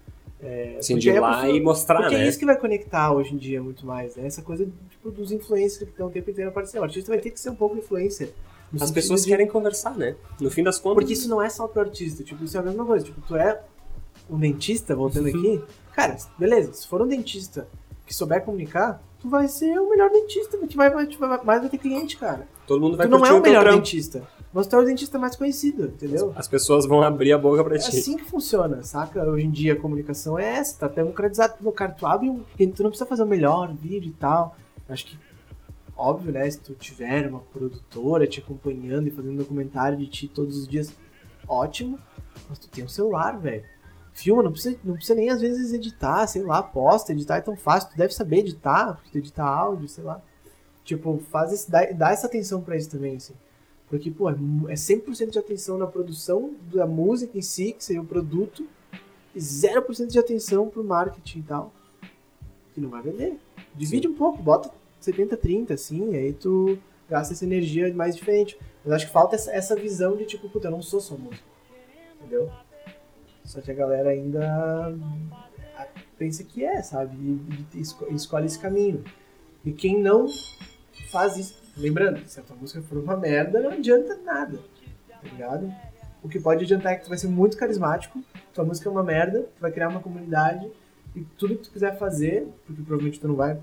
[0.80, 2.24] Sim, porque de ir é lá pra- e mostrar, Porque né?
[2.24, 4.26] é isso que vai conectar hoje em dia muito mais, né?
[4.26, 6.80] Essa coisa tipo, dos influencers que estão o tempo inteiro aparecendo.
[6.82, 8.30] O artista vai ter que ser um pouco influencer.
[8.78, 10.16] As pessoas de- querem conversar, né?
[10.40, 10.96] No fim das contas.
[10.96, 13.04] Porque isso não é só pro artista, tipo, isso é a mesma coisa.
[13.06, 13.58] Tipo, tu é
[14.28, 15.62] um dentista, voltando aqui,
[15.92, 17.68] cara, beleza, se for um dentista
[18.06, 21.70] que souber comunicar, tu vai ser o melhor dentista, que vai, vai, vai- mais vai
[21.70, 22.46] ter cliente, cara.
[22.66, 25.34] todo mundo vai tu não é o melhor dentista, mas tu é o dentista mais
[25.36, 26.32] conhecido, entendeu?
[26.36, 27.88] As pessoas vão abrir a boca pra É ti.
[27.98, 29.22] assim que funciona, saca?
[29.24, 31.54] Hoje em dia a comunicação é essa, tá democratizado.
[31.60, 32.42] No cara, tu abre um.
[32.56, 34.54] Tu não precisa fazer o melhor vídeo e tal.
[34.88, 35.18] Acho que,
[35.96, 36.48] óbvio, né?
[36.48, 40.92] Se tu tiver uma produtora te acompanhando e fazendo documentário de ti todos os dias,
[41.48, 41.98] ótimo.
[42.48, 43.64] Mas tu tem um celular, velho.
[44.14, 47.56] Filma, não precisa, não precisa nem às vezes editar, sei lá, posta, editar é tão
[47.56, 47.90] fácil.
[47.90, 50.22] Tu deve saber editar, tu editar áudio, sei lá.
[50.84, 53.34] Tipo, faz esse, dá, dá essa atenção pra isso também, assim.
[53.88, 57.84] Porque, pô, é mu- é 100% de atenção na produção da música em si, que
[57.84, 58.66] seria o produto,
[59.34, 61.72] e 0% de atenção pro marketing e tal.
[62.72, 63.36] Que não vai vender.
[63.74, 64.70] Divide um pouco, bota
[65.02, 66.78] 70-30, assim, aí tu
[67.10, 68.56] gasta essa energia mais diferente.
[68.84, 71.46] Mas acho que falta essa, essa visão de tipo, puta, eu não sou só músico.
[72.20, 72.50] Entendeu?
[73.54, 74.92] Só que a galera ainda
[75.76, 75.86] ah,
[76.18, 77.16] pensa que é, sabe?
[77.72, 79.04] E, esco- escolhe esse caminho.
[79.64, 80.26] E quem não
[81.12, 81.62] faz isso.
[81.76, 84.58] Lembrando, se a tua música for uma merda, não adianta nada.
[85.08, 85.72] Tá ligado?
[86.20, 88.20] O que pode adiantar é que tu vai ser muito carismático,
[88.52, 90.68] tua música é uma merda, tu vai criar uma comunidade
[91.14, 93.56] e tudo que tu quiser fazer, porque provavelmente tu não vai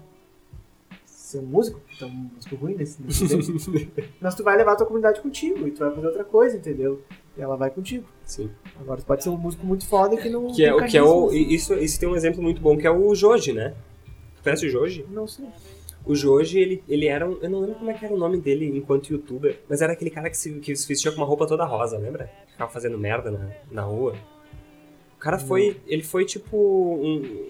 [1.05, 3.25] ser um músico, porque tu é um músico ruim nesse, nesse
[4.21, 7.01] mas tu vai levar a tua comunidade contigo e tu vai fazer outra coisa, entendeu?
[7.37, 8.05] E ela vai contigo.
[8.25, 8.49] Sim.
[8.79, 11.31] Agora tu pode ser um músico muito foda que não Que é, que é o.
[11.31, 13.73] Isso, isso tem um exemplo muito bom, que é o Joji, né?
[14.35, 15.05] Tu conhece o Joji?
[15.09, 15.45] Não sei.
[16.05, 17.37] O Joji, ele, ele era um.
[17.41, 20.09] Eu não lembro como é que era o nome dele enquanto youtuber, mas era aquele
[20.09, 22.29] cara que se, que se vestia com uma roupa toda rosa, lembra?
[22.51, 24.15] Ficava fazendo merda na, na rua.
[25.15, 25.79] O cara foi.
[25.87, 26.57] Ele foi tipo.
[26.57, 27.47] Um,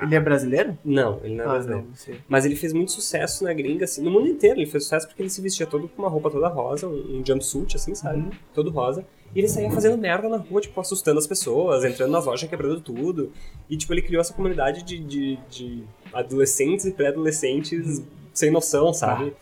[0.00, 0.78] Ele é brasileiro?
[0.84, 1.84] não, ele não é ah, brasileiro.
[1.84, 2.16] não.
[2.28, 4.58] Mas ele fez muito sucesso na gringa, assim, no mundo inteiro.
[4.58, 7.26] Ele fez sucesso porque ele se vestia todo com uma roupa toda rosa, um, um
[7.26, 8.18] jumpsuit, assim, sabe?
[8.18, 8.30] Uhum.
[8.54, 9.04] Todo rosa.
[9.34, 12.80] E ele saía fazendo merda na rua, tipo, assustando as pessoas, entrando nas lojas, quebrando
[12.80, 13.32] tudo.
[13.68, 19.32] E, tipo, ele criou essa comunidade de, de, de adolescentes e pré-adolescentes sem noção, sabe?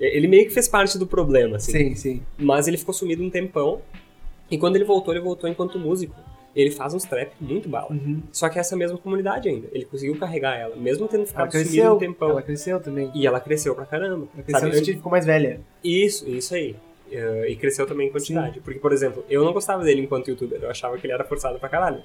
[0.00, 1.72] Ele meio que fez parte do problema, assim.
[1.72, 2.22] Sim, sim.
[2.38, 3.80] Mas ele ficou sumido um tempão.
[4.50, 6.14] E quando ele voltou, ele voltou enquanto músico.
[6.54, 7.88] Ele faz uns trap muito bala.
[7.90, 8.22] Uhum.
[8.30, 9.66] Só que é essa mesma comunidade ainda.
[9.72, 12.30] Ele conseguiu carregar ela, mesmo tendo ficado sumido um tempão.
[12.30, 13.10] Ela cresceu também.
[13.14, 14.28] E ela cresceu pra caramba.
[14.34, 14.90] Ela cresceu sabe?
[14.90, 15.60] e ficou mais velha.
[15.82, 16.76] Isso, isso aí.
[17.10, 18.60] Eh, e cresceu também em quantidade.
[18.60, 20.60] Porque, por exemplo, eu não gostava dele enquanto youtuber.
[20.62, 22.00] Eu achava que ele era forçado pra caralho.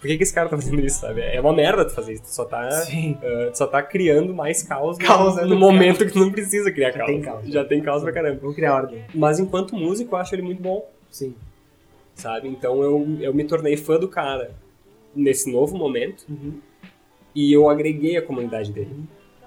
[0.00, 1.20] Por que, que esse cara tá fazendo isso, sabe?
[1.20, 2.22] É uma merda tu fazer isso.
[2.24, 3.16] Tu só tá, Sim.
[3.22, 5.44] eh, tu só tá criando mais caos, no- Caos, né?
[5.44, 7.10] no, momento que tu não precisa criar Já caos.
[7.10, 7.46] tem caos.
[7.48, 8.38] Já tem caos pra caramba.
[8.40, 9.04] Vamos criar ordem.
[9.14, 11.34] Mas enquanto músico, eu acho ele muito bom, Sim.
[12.22, 12.48] Sabe?
[12.48, 14.54] Então eu, eu me tornei fã do cara
[15.14, 16.58] nesse novo momento Uhum.
[17.34, 19.04] e eu agreguei a comunidade dele.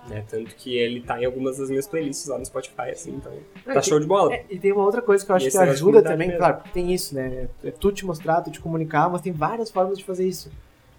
[0.08, 0.24] Né?
[0.30, 3.32] Tanto que ele tá em algumas das minhas playlists lá no Spotify, assim, então
[3.64, 4.36] tá É, show de bola.
[4.36, 6.38] É, e tem uma outra coisa que eu acho que ajuda também, mesmo.
[6.38, 7.48] claro, tem isso, né?
[7.64, 10.52] É tu te mostrar, tu te comunicar, mas tem várias formas de fazer isso.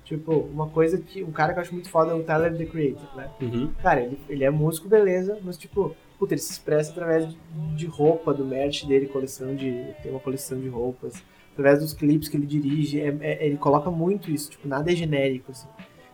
[0.05, 2.65] Tipo, uma coisa que um cara que eu acho muito foda é o Tyler The
[2.65, 3.31] Creator, né?
[3.41, 3.71] Uhum.
[3.83, 7.37] Cara, ele, ele é músico, beleza, mas tipo, puta, ele se expressa através de,
[7.77, 9.85] de roupa, do merch dele, coleção de.
[10.03, 11.15] Tem uma coleção de roupas,
[11.57, 14.95] através dos clipes que ele dirige, é- é- ele coloca muito isso, tipo, nada é
[14.95, 15.67] genérico, assim.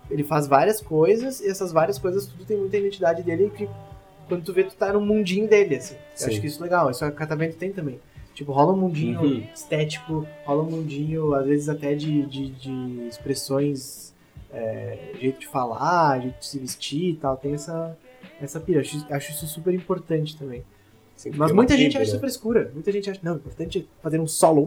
[0.09, 3.68] Ele faz várias coisas, e essas várias coisas tudo tem muita identidade dele que
[4.28, 5.95] quando tu vê, tu tá no mundinho dele, assim.
[5.95, 6.26] Eu Sim.
[6.30, 7.99] acho que isso é legal, isso a Catavento tem também.
[8.34, 9.47] Tipo, rola um mundinho Uhum.
[9.55, 14.14] estético, rola um mundinho, às vezes até de, de, de expressões,
[14.53, 17.36] é, jeito de falar, jeito de se vestir e tal.
[17.36, 17.97] Tem essa,
[18.40, 18.80] essa pira.
[18.80, 20.62] Acho, acho isso super importante também.
[21.36, 22.20] Mas tem muita gente acha isso né?
[22.20, 22.70] frescura.
[22.72, 24.66] Muita gente acha, não, o importante é fazer um solo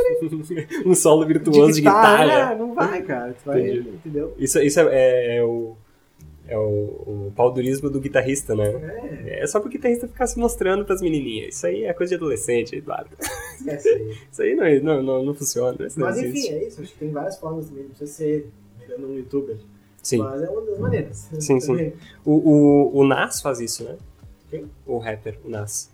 [0.86, 2.50] um solo virtuoso de guitarra.
[2.50, 3.32] Ah, Não vai, cara.
[3.34, 3.88] Tu vai, Entendi.
[3.90, 4.34] entendeu?
[4.38, 5.76] Isso, isso é, é- é o.
[6.46, 8.66] É o, o paudurismo do guitarrista, né?
[9.26, 11.54] É, É só pro guitarrista ficar se mostrando pras menininhas.
[11.56, 13.08] Isso aí é coisa de adolescente, Eduardo.
[13.58, 14.18] esquece aí.
[14.30, 15.74] Isso aí não, não, não, não funciona.
[15.96, 16.48] Não Mas existe.
[16.52, 16.82] enfim, é isso.
[16.82, 17.84] Acho que tem várias formas também.
[17.84, 19.56] Não precisa ser virando um youtuber.
[20.02, 20.18] Sim.
[20.18, 21.30] Mas é uma das maneiras.
[21.40, 21.92] Sim, sim.
[22.26, 23.96] O, o, o Nas faz isso, né?
[24.50, 24.66] Quem?
[24.86, 25.90] O rapper, o Nas.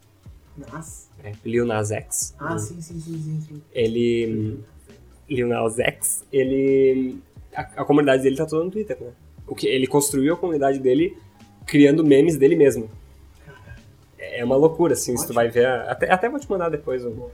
[0.59, 1.09] Nossa.
[1.25, 2.35] É, Lil Nas X.
[2.39, 2.59] Ah, Hum.
[2.59, 3.63] sim, sim, sim, sim, sim.
[3.73, 4.59] Ele.
[5.29, 7.19] Lil Nas X, ele.
[7.55, 9.11] A, a comunidade dele tá toda no Twitter, né?
[9.47, 11.17] O que, ele construiu a comunidade dele
[11.67, 12.89] criando memes dele mesmo.
[14.19, 15.35] É uma loucura, assim, se tu Ótimo.
[15.35, 15.67] vai ver.
[15.67, 17.29] Até, até vou te mandar depois um,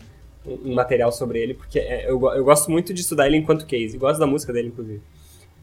[0.46, 3.98] um- material sobre ele, porque é- eu, eu gosto muito de estudar ele enquanto case.
[3.98, 5.00] Gosto da música dele, inclusive.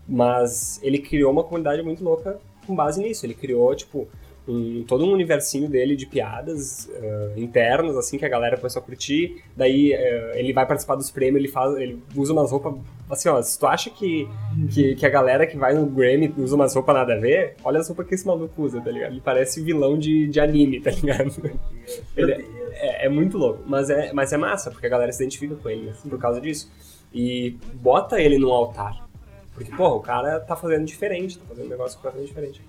[0.08, 3.26] Mas ele criou uma comunidade muito louca com base nisso.
[3.26, 4.08] Ele criou, tipo,
[4.48, 8.86] um- todo um universinho dele de piadas eh, internas, assim, que a galera começou a
[8.86, 9.42] curtir.
[9.56, 12.76] Daí eh, ele vai participar dos prêmios, ele faz, ele usa umas roupas
[13.10, 14.28] Assim, ó, se tu acha que,
[14.74, 17.80] que, que a galera que vai no Grammy usa umas roupas nada a ver, olha
[17.80, 19.12] as roupas que esse maluco usa, tá ligado?
[19.12, 21.32] Ele parece vilão de, de anime, tá ligado?
[22.18, 25.22] Ele é, é, é muito louco, mas é, mas é massa, porque a galera se
[25.22, 25.94] identifica com ele, né?
[26.10, 26.72] Por causa disso.
[27.14, 29.08] E bota ele no altar.
[29.54, 32.62] Porque, porra, o cara tá fazendo diferente, tá fazendo um negócio completamente diferente.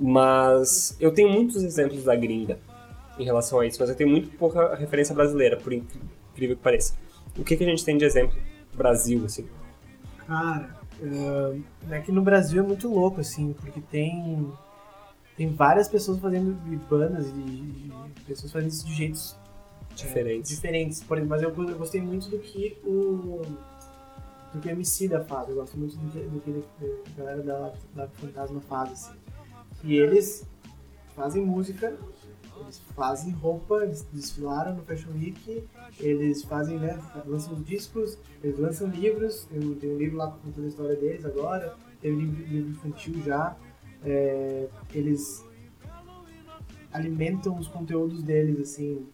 [0.00, 2.58] Mas eu tenho muitos exemplos da gringa
[3.18, 6.94] em relação a isso, mas eu tenho muito pouca referência brasileira, por incrível que pareça.
[7.38, 8.34] O que, que a gente tem de exemplo
[8.72, 9.46] do Brasil, assim?
[10.26, 14.50] Cara, uh, é que no Brasil é muito louco, assim, porque tem
[15.36, 16.54] tem várias pessoas fazendo
[16.88, 17.90] bandas e,
[18.26, 19.36] pessoas fazendo isso de jeitos
[19.94, 20.50] diferentes.
[20.50, 21.02] É, diferentes.
[21.02, 23.42] Por exemplo, mas eu, eu, gostei muito do que o
[24.52, 25.48] do que o MC da faz.
[25.48, 29.29] Eu gosto muito do que, do que a galera da, da Fantasma faz, assim.
[29.82, 30.46] E eles
[31.14, 31.96] fazem música,
[32.60, 35.64] eles fazem roupa, eles desfilaram no Fashion Week,
[35.98, 40.68] eles fazem, né, lançam discos, eles lançam livros, tem, tem um livro lá contando a
[40.68, 43.56] história deles agora, tem um livro, livro infantil já,
[44.04, 45.44] é, eles
[46.92, 49.06] alimentam os conteúdos deles, assim,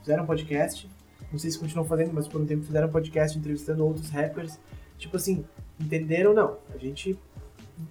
[0.00, 0.88] fizeram podcast,
[1.30, 4.58] não sei se continuam fazendo, mas por um tempo fizeram podcast entrevistando outros rappers,
[4.98, 5.44] tipo assim,
[5.80, 7.12] entenderam, não, a gente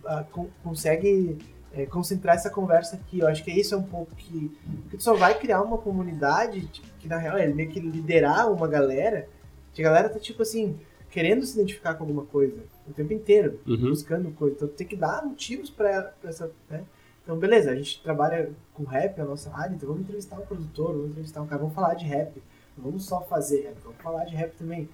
[0.06, 1.38] uh, con consegue
[1.74, 3.20] é, concentrar essa conversa aqui.
[3.20, 4.52] Eu acho que isso é um pouco que.
[4.84, 8.52] Porque tu só vai criar uma comunidade tipo, que, na real, é meio que liderar
[8.52, 9.28] uma galera,
[9.74, 10.78] que a galera tá, tipo assim,
[11.10, 12.58] querendo se identificar com alguma coisa
[12.88, 13.90] o tempo inteiro, uhum.
[13.90, 14.56] buscando coisa.
[14.56, 16.52] Então tu tem que dar motivos pra, pra essa.
[16.70, 16.84] Né?
[17.24, 20.94] Então, beleza, a gente trabalha com rap, a nossa área, então vamos entrevistar um produtor,
[20.94, 22.42] vamos entrevistar um cara, vamos falar de rap.
[22.76, 24.90] Não vamos só fazer rap, vamos falar de rap também.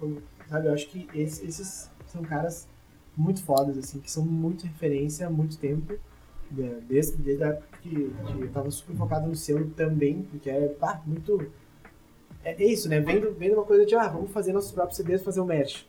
[0.00, 2.66] Vamos, sabe, eu acho que esses, esses são caras
[3.16, 5.98] muito fodas, assim, que são muito referência há muito tempo
[6.50, 10.68] desde, desde a época que, que eu tava super focado no selo também, porque é
[10.68, 11.50] pá, muito.
[12.44, 13.00] É, é, isso, né?
[13.00, 15.86] Vendo, vendo uma coisa de, ah, vamos fazer nossos próprios CDs fazer um merch.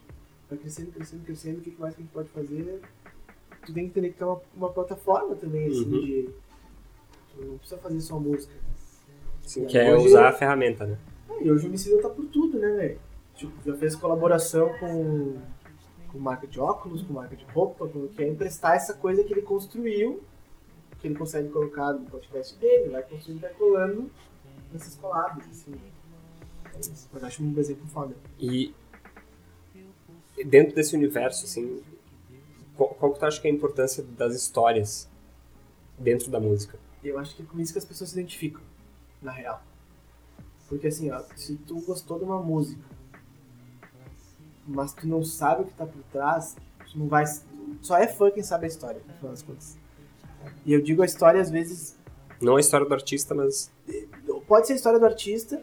[0.50, 2.82] Vai crescendo, crescendo, crescendo, o que mais que a gente pode fazer?
[3.66, 6.02] Tu tem que entender que tem uma, uma plataforma também, assim, uhum.
[6.02, 6.30] de.
[7.36, 8.54] Tu não precisa fazer só música.
[9.44, 10.98] Sim, que é usar a ferramenta, né?
[11.30, 13.00] É, e hoje o Homicida tá por tudo, né, velho?
[13.36, 15.38] Tipo, já fez colaboração com,
[16.12, 19.34] com marca de óculos, com marca de roupa, com, que é emprestar essa coisa que
[19.34, 20.22] ele construiu
[21.00, 24.12] que ele consegue colocar no podcast dele, vai construindo, vai colando
[24.72, 25.74] nesses collabs, assim.
[27.12, 28.16] Mas acho um exemplo foda.
[28.40, 28.74] E
[30.46, 31.82] dentro desse universo, assim,
[32.76, 35.10] qual, qual que tu acha que é a importância das histórias
[35.98, 36.78] dentro da música?
[37.04, 38.62] Eu acho que é com isso que as pessoas se identificam,
[39.22, 39.64] na real.
[40.68, 42.84] Porque assim, ó, se tu gostou de uma música,
[44.68, 46.56] mas tu não sabe o que tá por trás,
[46.92, 47.26] tu não vai.
[47.82, 49.79] Só é fã quem sabe a história, no final das contas.
[50.66, 51.98] E eu digo a história às vezes.
[52.42, 53.72] Não a história do artista, mas.
[54.48, 55.62] Pode ser a história do artista,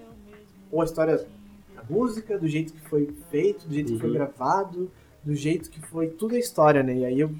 [0.71, 1.27] ou a história
[1.75, 3.95] da música, do jeito que foi feito, do jeito uhum.
[3.95, 4.17] que foi uhum.
[4.17, 4.91] gravado,
[5.25, 6.09] do jeito que foi.
[6.09, 6.95] Tudo é história, né?
[6.95, 7.31] E aí eu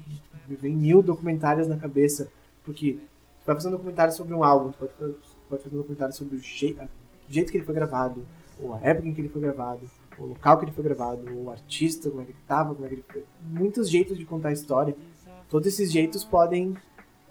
[0.47, 2.29] vem mil documentários na cabeça,
[2.63, 2.93] porque
[3.41, 5.15] tu vai fazer um documentário sobre um álbum, tu pode,
[5.49, 8.25] pode fazer um documentário sobre o jeito, o jeito que ele foi gravado,
[8.59, 9.81] ou a época em que ele foi gravado,
[10.17, 12.89] o local que ele foi gravado, o artista, como é que ele tava, como é
[12.89, 13.23] que ele foi.
[13.41, 14.95] Muitos jeitos de contar a história.
[15.49, 16.75] Todos esses jeitos podem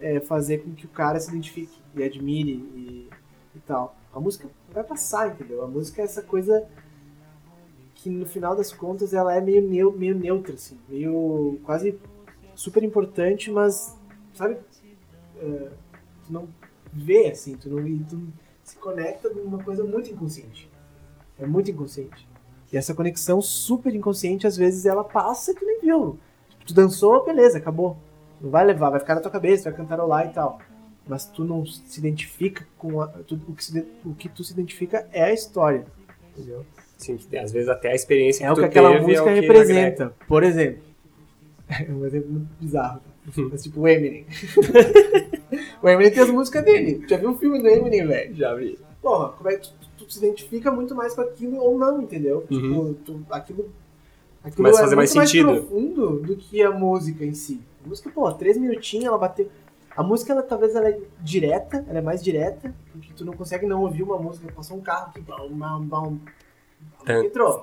[0.00, 3.08] é, fazer com que o cara se identifique e admire e,
[3.54, 3.96] e tal.
[4.12, 5.62] A música vai passar, entendeu?
[5.62, 6.66] A música é essa coisa
[7.94, 11.98] que no final das contas ela é meio, meio neutra, assim, meio quase
[12.54, 13.96] super importante, mas,
[14.34, 14.58] sabe,
[15.38, 15.70] é,
[16.24, 16.48] tu não
[16.92, 18.32] vê, assim, tu não tu
[18.62, 20.70] se conecta numa coisa muito inconsciente.
[21.38, 22.26] É muito inconsciente.
[22.72, 26.18] E essa conexão super inconsciente, às vezes, ela passa e tu nem viu.
[26.66, 27.96] Tu dançou, beleza, acabou.
[28.40, 30.58] Não vai levar, vai ficar na tua cabeça, vai cantarolar e tal.
[31.06, 34.52] Mas tu não se identifica com a, tu, o, que se, o que tu se
[34.52, 35.86] identifica é a história.
[36.36, 36.66] Entendeu?
[36.98, 40.14] Sim, às vezes até a experiência é que o que aquela é música é representa.
[40.26, 40.82] Por exemplo,
[41.68, 43.00] é um exemplo muito bizarro.
[43.50, 44.24] Mas tipo o Eminem.
[45.82, 47.04] o Eminem tem as músicas dele.
[47.08, 48.34] Já viu o filme do Eminem, velho?
[48.34, 48.78] Já vi.
[49.02, 52.46] Porra, como é que tu, tu, se identifica muito mais com aquilo ou não, entendeu?
[52.50, 52.94] Uhum.
[52.94, 53.70] Tipo, tu, aquilo,
[54.42, 55.46] aquilo Começa é mais muito sentido.
[55.46, 57.60] mais profundo do que a música em si.
[57.86, 59.48] A música, pô, três minutinhos, ela bateu.
[59.96, 63.64] A música, ela, talvez ela é direta, ela é mais direta, porque tu não consegue
[63.64, 66.18] não ouvir uma música, passou um carro aqui, bom, bom, bom.
[67.06, 67.62] A música entrou.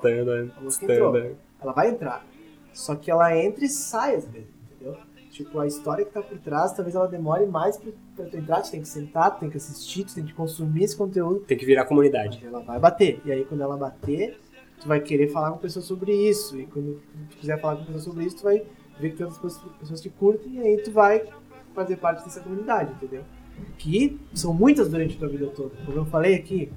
[0.56, 1.36] A música entrou.
[1.60, 2.26] Ela vai entrar.
[2.72, 4.96] Só que ela entra e sai às vezes, entendeu?
[5.30, 8.62] Tipo, a história que tá por trás, talvez ela demore mais pra, pra tu entrar,
[8.62, 11.40] tu tem que sentar, tu tem que assistir, tu tem que consumir esse conteúdo.
[11.40, 12.42] Tem que virar comunidade.
[12.44, 13.20] Ela vai bater.
[13.26, 14.40] E aí, quando ela bater,
[14.80, 16.58] tu vai querer falar com pessoas sobre isso.
[16.58, 18.64] E quando tu quiser falar com pessoas sobre isso, tu vai
[18.98, 21.24] ver que outras pessoas que curtem, e aí tu vai
[21.74, 23.24] fazer parte dessa comunidade, entendeu?
[23.78, 25.74] Que são muitas durante a tua vida toda.
[25.84, 26.70] Como eu falei aqui,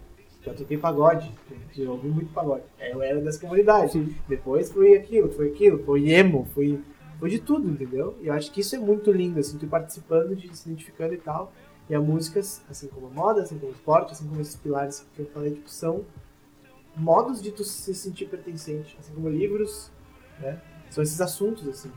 [0.48, 1.30] Já toquei pagode,
[1.74, 2.64] já ouvi muito pagode.
[2.80, 4.16] É, eu era dessa comunidade.
[4.30, 6.80] Depois foi aquilo, foi aquilo, foi emo, foi,
[7.20, 8.16] foi de tudo, entendeu?
[8.22, 11.18] E eu acho que isso é muito lindo, assim, tu participando, de se identificando e
[11.18, 11.52] tal.
[11.90, 15.06] E a música, assim como a moda, assim como o esporte, assim como esses pilares
[15.16, 16.06] que eu falei, tipo, são
[16.96, 19.92] modos de tu se sentir pertencente, assim como livros,
[20.40, 20.62] né?
[20.90, 21.92] São esses assuntos, assim.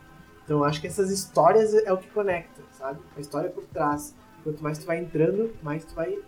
[0.51, 2.99] Então eu acho que essas histórias é o que conecta, sabe?
[3.17, 4.17] A história por trás.
[4.43, 6.19] Quanto mais tu vai entrando, mais tu vai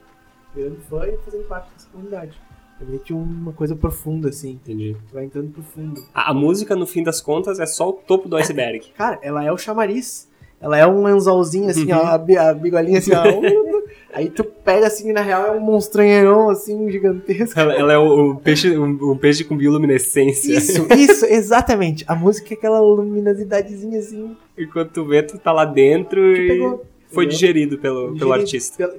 [0.54, 2.40] virando fã e fazendo parte dessa comunidade.
[2.80, 4.52] É meio que uma coisa profunda, assim.
[4.52, 4.96] Entendi.
[5.08, 6.00] Tu vai entrando profundo.
[6.14, 8.90] A, a música, no fim das contas, é só o topo do iceberg.
[8.96, 10.30] Cara, ela é o chamariz.
[10.60, 11.98] Ela é um anzolzinho, assim, Uhum.
[11.98, 13.24] ó, a, a bigolinha assim, ó.
[14.12, 17.58] Aí tu pega assim, e na real é um monstranheirão, assim, gigantesco.
[17.58, 20.52] ela, ela é o, o peixe, um, um peixe com bioluminescência.
[20.54, 22.04] Isso, isso, exatamente.
[22.06, 24.36] A música é aquela luminosidadezinha assim.
[24.58, 27.28] Enquanto tu vê, tu tá lá dentro e pegou, foi entendeu?
[27.28, 28.76] digerido pelo, pelo Digerido artista.
[28.76, 28.98] pela-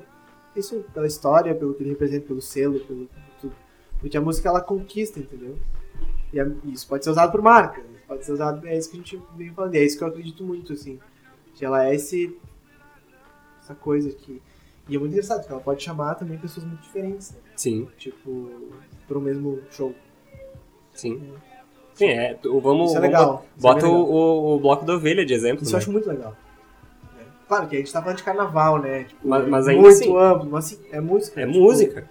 [0.56, 3.08] isso, pela história, pelo que ele representa, pelo selo, pelo
[3.40, 3.54] tudo.
[4.00, 5.56] Porque a música ela conquista, entendeu?
[6.32, 8.66] E a- isso pode ser usado por marca, pode ser usado.
[8.68, 10.98] É isso que a gente vem falando, e é isso que eu acredito muito, assim.
[11.54, 12.36] Que ela é esse.
[13.62, 14.42] Essa coisa que.
[14.88, 17.38] E é muito engraçado, porque ela pode chamar também pessoas muito diferentes, né?
[17.56, 18.52] Sim, Tipo,
[19.08, 19.94] pro mesmo show.
[20.94, 21.34] sim.
[21.94, 22.34] Sim, é.
[22.34, 23.46] tu- Vamos, Isso é vamos legal.
[23.56, 24.10] isso é Bota o, legal.
[24.12, 25.62] o, o bloco da ovelha de exemplo.
[25.64, 25.76] Isso né?
[25.76, 26.36] eu acho muito legal.
[27.20, 27.24] É.
[27.48, 29.04] Claro que a gente tá falando de carnaval, né?
[29.04, 31.42] Tipo, Mas- é mas ainda muito assim- amplo, mas assim, é música.
[31.42, 32.10] É tipo, música.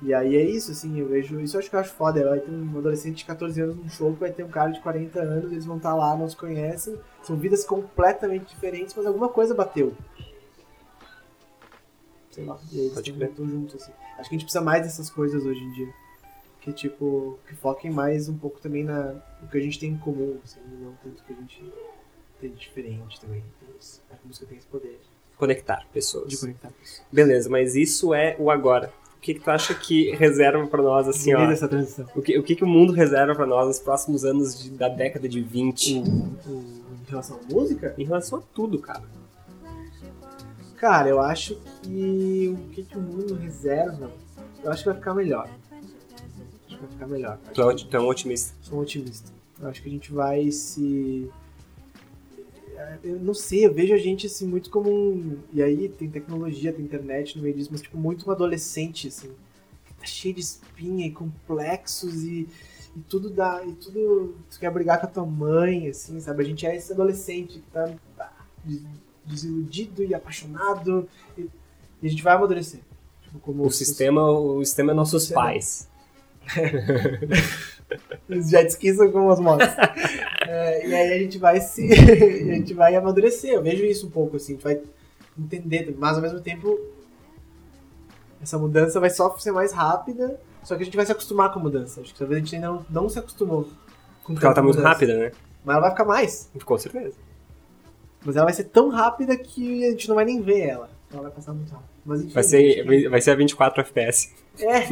[0.00, 1.40] E aí é isso, assim, eu vejo.
[1.40, 2.24] Isso eu acho que eu acho foda.
[2.28, 4.80] Vai ter um adolescente de 14 anos num show que vai ter um cara de
[4.80, 6.96] 40 anos, eles vão estar lá, não se conhecem.
[7.20, 9.92] São vidas completamente diferentes, mas alguma coisa bateu.
[12.38, 12.58] Sei lá.
[12.72, 13.92] E aí eles Pode estão juntos, assim.
[14.18, 15.88] Acho que a gente precisa mais dessas coisas hoje em dia.
[16.60, 19.98] Que tipo, que foquem mais um pouco também na, no que a gente tem em
[19.98, 21.64] comum, assim, não tanto que a gente
[22.40, 23.42] tem de diferente também.
[23.80, 24.02] Isso.
[24.10, 25.00] A música tem esse poder
[25.36, 26.28] Conectar pessoas.
[26.28, 27.02] de conectar pessoas.
[27.12, 28.92] Beleza, mas isso é o agora.
[29.16, 31.46] O que, que tu acha que reserva pra nós, assim, ó?
[31.46, 32.06] dessa transição.
[32.14, 34.88] O que, o que, que o mundo reserva pra nós nos próximos anos de- da
[34.88, 35.98] década de 20?
[36.00, 39.02] O- o- em relação à música, Em relação a tudo, cara.
[40.80, 44.12] Cara, eu acho que o que, que o mundo reserva,
[44.62, 45.48] eu acho que vai ficar melhor.
[45.72, 45.86] Acho
[46.68, 47.38] que vai ficar melhor.
[47.52, 48.54] Tu é, tu é um otimista.
[48.62, 49.30] Sou um otimista.
[49.60, 51.28] Eu acho que a gente vai se.
[53.02, 55.38] Eu não sei, eu vejo a gente assim muito como um.
[55.52, 59.30] E aí tem tecnologia, tem internet no meio disso, mas tipo, muito um adolescente, assim.
[59.98, 62.48] Tá cheio de espinha e complexos e,
[62.96, 63.64] e tudo dá.
[63.66, 64.36] E tudo.
[64.48, 66.44] Tu quer brigar com a tua mãe, assim, sabe?
[66.44, 67.92] A gente é esse adolescente que tá
[68.64, 68.84] des-
[69.28, 71.08] desiludido e apaixonado.
[71.36, 71.48] E,
[72.02, 72.80] e a gente vai amadurecer.
[73.22, 75.42] Tipo, como O sistema, o sistema é nossos sistema.
[75.42, 75.88] pais.
[78.28, 79.66] Os jet skis são como as motos.
[80.50, 81.86] É, e aí a gente vai se.
[81.92, 83.50] a gente vai amadurecer.
[83.52, 84.80] Eu vejo isso um pouco, assim, a gente vai
[85.38, 86.78] entender, mas ao mesmo tempo
[88.40, 91.58] essa mudança vai só ser mais rápida, só que a gente vai se acostumar com
[91.58, 92.00] a mudança.
[92.00, 93.64] Acho que talvez a gente ainda não, não se acostumou
[94.24, 94.88] com Porque ela tá tanta muito mudança.
[94.88, 95.32] rápida, né?
[95.62, 96.50] Mas ela vai ficar mais.
[96.64, 97.14] Com certeza.
[98.24, 100.90] Mas ela vai ser tão rápida que a gente não vai nem ver ela.
[101.12, 101.88] Ela vai passar muito rápido.
[102.04, 104.32] Mas enfim, Vai ser, vai ser a 24 FPS.
[104.60, 104.88] É,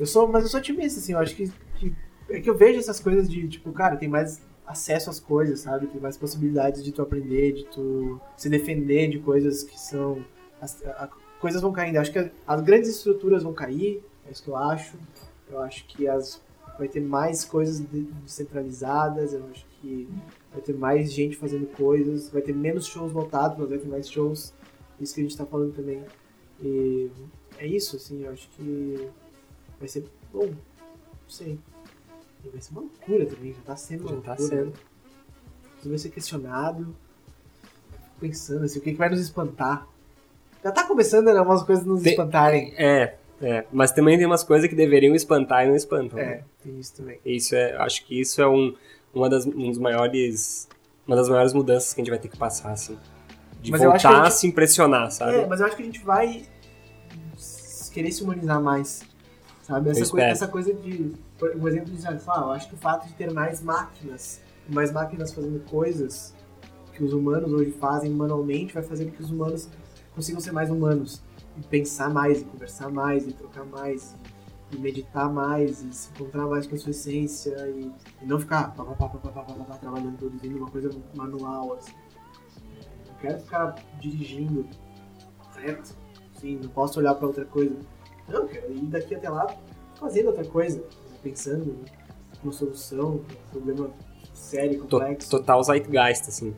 [0.00, 1.92] eu sou, mas eu sou otimista, assim, eu acho que, que-
[2.30, 5.86] é que eu vejo essas coisas de, tipo, cara, tem mais acesso às coisas, sabe?
[5.86, 10.24] Tem mais possibilidades de tu aprender, de tu se defender de coisas que são.
[10.60, 11.08] As, a- a-
[11.40, 11.96] coisas vão caindo.
[11.96, 14.96] Eu acho que as grandes estruturas vão cair, é isso que eu acho.
[15.50, 16.40] Eu acho que as
[16.78, 20.08] vai ter mais coisas de- descentralizadas, eu acho que
[20.52, 24.10] vai ter mais gente fazendo coisas, vai ter menos shows lotados, mas vai ter mais
[24.10, 24.52] shows.
[25.00, 26.02] Isso que a gente tá falando também.
[26.62, 27.10] E
[27.58, 29.08] é isso, assim, eu acho que
[29.78, 30.46] vai ser bom.
[30.46, 30.56] Não
[31.28, 31.58] sei.
[32.44, 34.64] E vai ser uma loucura também, já tá sendo uma Já tá loucura.
[34.64, 34.72] sendo.
[35.80, 36.94] Tudo vai ser questionado.
[37.92, 39.86] Fico pensando assim, o que, que vai nos espantar?
[40.64, 41.40] Já tá começando, né?
[41.40, 42.74] Umas coisas nos Tem- espantarem.
[42.76, 43.64] É, é.
[43.72, 46.18] Mas também tem umas coisas que deveriam espantar e não espantam.
[46.18, 46.24] né?
[46.24, 47.20] É, tem isso também.
[47.24, 48.74] Isso é, acho que isso é um,
[49.14, 50.68] uma das, um dos maiores,
[51.06, 52.98] uma das maiores mudanças que a gente vai ter que passar, assim.
[53.60, 55.34] De Mas voltar a a, gente- se impressionar, sabe?
[55.34, 56.46] É, mas eu acho que a gente vai
[57.92, 59.02] querer se humanizar mais.
[59.62, 59.90] Sabe?
[59.90, 61.12] Essa, coisa, essa coisa de.
[61.38, 64.90] por- Um exemplo de ah, eu acho que o fato de ter mais máquinas, mais
[64.92, 66.34] máquinas fazendo coisas
[66.94, 69.68] que os humanos hoje fazem manualmente, vai fazer com que os humanos
[70.14, 71.20] consigam ser mais humanos.
[71.58, 74.37] E pensar mais, e conversar mais, e trocar mais, e,
[74.70, 77.90] e meditar mais e se encontrar mais com a sua essência e,
[78.22, 81.74] e não ficar pá, pá, pá, trabalhando, produzindo uma coisa manual.
[81.74, 81.92] Assim.
[83.06, 84.68] Não quero ficar dirigindo
[85.56, 85.94] reto,
[86.36, 87.76] assim, não posso olhar para outra coisa.
[88.28, 89.46] Não, quero ir daqui até lá
[89.98, 90.84] fazendo outra coisa,
[91.22, 91.76] pensando
[92.42, 93.90] uma solução, um problema
[94.32, 95.30] sério, complexo.
[95.30, 96.54] Total zeitgeist, assim.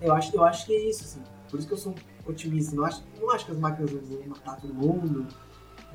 [0.00, 1.22] Eu acho, eu acho que é isso, assim.
[1.50, 2.76] Por isso que eu sou um otimista.
[2.76, 5.26] Não acho, não acho que as máquinas vão matar todo mundo.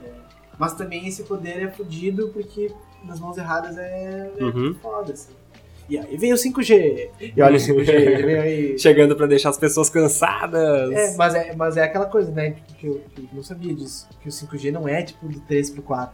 [0.04, 2.70] É mas também esse poder é fodido porque
[3.06, 4.76] nas mãos erradas é, é Uhum.
[4.82, 5.32] foda, assim.
[5.90, 7.10] E aí vem o 5G.
[7.36, 8.78] E olha o 5G, ele vem aí.
[8.78, 10.92] Chegando pra deixar as pessoas cansadas.
[10.92, 12.52] É, mas é, mas é aquela coisa, né?
[12.52, 14.08] tipo, Que eu, que eu não sabia disso.
[14.22, 16.14] Que o 5G não é tipo do 3 pro 4.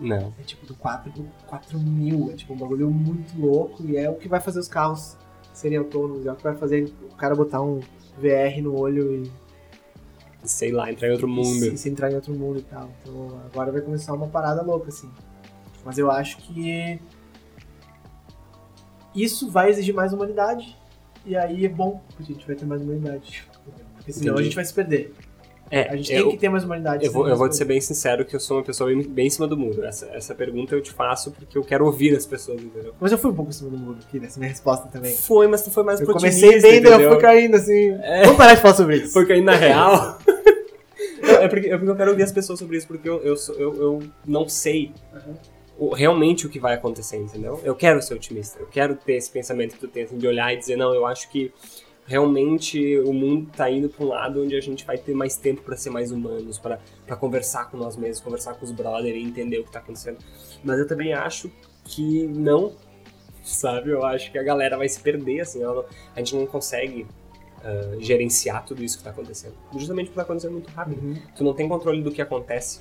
[0.00, 0.32] Não.
[0.40, 2.30] É tipo do 4 pro 4000.
[2.32, 3.84] É tipo um bagulho muito louco.
[3.84, 5.16] E é o que vai fazer os carros
[5.52, 6.24] serem autônomos.
[6.24, 7.80] É o que vai fazer o cara botar um
[8.16, 9.30] VR no olho e
[10.44, 11.46] Sei lá, entrar em outro mundo.
[11.46, 12.90] se, se entrar em outro mundo e tal.
[13.00, 15.10] Então agora vai começar uma parada louca, assim.
[15.84, 17.00] Mas eu acho que
[19.14, 20.76] isso vai exigir mais humanidade.
[21.24, 23.46] E aí é bom, porque a gente vai ter mais humanidade.
[23.94, 24.40] Porque senão Entendi.
[24.40, 25.14] a gente vai se perder.
[25.72, 27.04] É, A gente eu, tem que ter mais humanidade.
[27.06, 29.02] eu vou, eu vou te se ser bem sincero que eu sou uma pessoa bem,
[29.02, 29.82] bem em cima do muro.
[29.84, 32.94] Essa, essa pergunta eu te faço porque eu quero ouvir as pessoas, entendeu?
[33.00, 35.16] Mas eu fui um pouco em cima do muro aqui nessa minha resposta também.
[35.16, 37.98] Foi, mas tu foi mais Eu pro comecei bem, daí eu fui caindo assim.
[38.02, 38.22] É.
[38.24, 39.14] Vamos parar de falar sobre isso.
[39.14, 40.18] Porque aí, na real.
[41.22, 43.74] é, porque, é porque eu quero ouvir as pessoas sobre isso, porque eu, eu, eu,
[43.76, 44.92] eu não sei
[45.78, 47.60] o- realmente o que vai acontecer, entendeu?
[47.64, 50.52] Eu quero ser otimista, eu quero ter esse pensamento que tu tem, assim, de olhar
[50.52, 51.52] e dizer, não, eu acho que
[52.12, 55.62] realmente o mundo tá indo pra um lado onde a gente vai ter mais tempo
[55.62, 56.78] pra ser mais humanos, pra
[57.18, 60.18] conversar com nós mesmos, conversar com os brothers e entender o que tá acontecendo.
[60.62, 61.50] Mas eu também acho
[61.84, 62.74] que não,
[63.42, 63.88] sabe?
[63.88, 67.06] Eu acho que a galera vai se perder, assim, não- a gente não consegue
[67.64, 69.54] ah, gerenciar tudo isso que tá acontecendo.
[69.74, 71.00] Justamente porque tá acontecendo muito rápido.
[71.02, 71.16] Uhum.
[71.34, 72.80] Tu não tem controle do que acontece.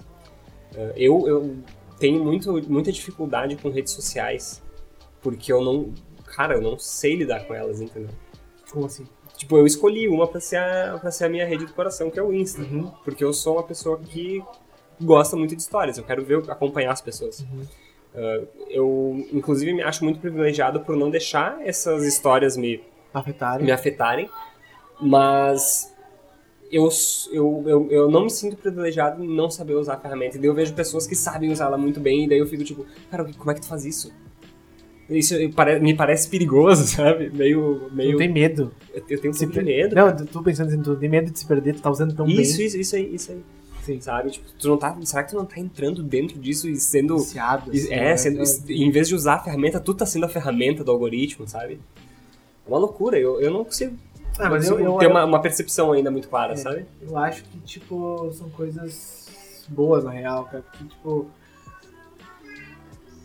[0.76, 1.56] Ah, eu, eu
[2.00, 4.62] tenho muito, muita dificuldade com redes sociais,
[5.22, 5.94] porque eu não.
[6.36, 8.10] Cara, eu não sei lidar com elas, entendeu?
[8.72, 9.06] Como assim?
[9.42, 12.20] Tipo, eu escolhi uma pra ser, a, pra ser a minha rede do coração, que
[12.20, 12.62] é o Insta.
[12.62, 12.92] Uhum.
[13.04, 14.40] Porque eu sou uma pessoa que
[15.02, 17.40] gosta muito de histórias, eu quero ver, acompanhar as pessoas.
[17.40, 17.64] Uhum.
[18.14, 23.66] Ah, eu, inclusive, me acho muito privilegiado por não deixar essas histórias me, Afetarem.
[23.66, 24.30] me afetarem,
[25.02, 25.92] mas
[26.72, 26.88] eu,
[27.32, 30.38] eu, eu, eu não me sinto privilegiado em não saber usar a ferramenta.
[30.38, 32.86] E daí eu vejo pessoas que sabem usá-la muito bem, e daí eu fico tipo,
[33.10, 34.14] cara, como é que tu faz isso?
[35.12, 35.36] Isso
[35.82, 37.30] me parece perigoso, sabe?
[37.30, 37.90] Meio.
[37.92, 38.72] meio Não tem medo.
[38.94, 39.96] eu, eu tenho um pouco de medo.
[39.96, 42.26] Não, eu tô pensando assim, tu tem medo de se perder, tu tá usando tão
[42.28, 42.66] isso, bem.
[42.68, 43.42] isso, isso aí, isso aí.
[43.84, 44.00] Sim.
[44.00, 44.30] Sabe?
[44.30, 44.96] Tipo, tu não tá.
[45.04, 47.18] Será que tu não tá entrando dentro disso e sendo.
[47.18, 48.18] Viciado, assim, é, né?
[48.18, 51.80] sendo, em vez de usar a ferramenta, tu tá sendo a ferramenta do algoritmo, sabe?
[52.66, 53.98] É uma loucura, eu, eu não consigo,
[54.38, 56.56] Ah, não mas eu, eu, ter eu, uma, uma percepção ainda muito clara, É.
[56.58, 56.86] sabe?
[57.02, 59.28] eu acho que, tipo, são coisas
[59.68, 60.62] boas, na real, cara.
[60.62, 61.28] Porque, tipo...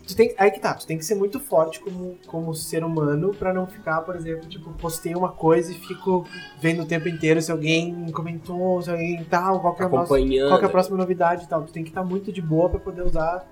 [0.07, 3.35] Tu tem, aí que tá, tu tem que ser muito forte como, como ser humano
[3.35, 6.25] pra não ficar, por exemplo, tipo, postei uma coisa e fico
[6.61, 10.65] vendo o tempo inteiro se alguém comentou, se alguém tal, qual que é, qual que
[10.65, 11.65] é a próxima novidade e tal.
[11.65, 13.45] Tu tem que estar muito de boa pra poder usar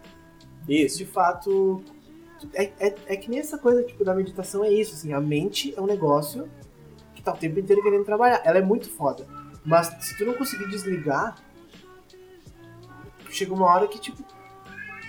[0.68, 0.98] Isso.
[0.98, 1.82] de fato.
[2.52, 5.74] É, é, é que nem essa coisa tipo, da meditação é isso, assim, a mente
[5.76, 6.48] é um negócio
[7.16, 8.40] que tá o tempo inteiro querendo trabalhar.
[8.44, 9.26] Ela é muito foda.
[9.64, 11.36] Mas se tu não conseguir desligar,
[13.28, 14.22] chega uma hora que, tipo,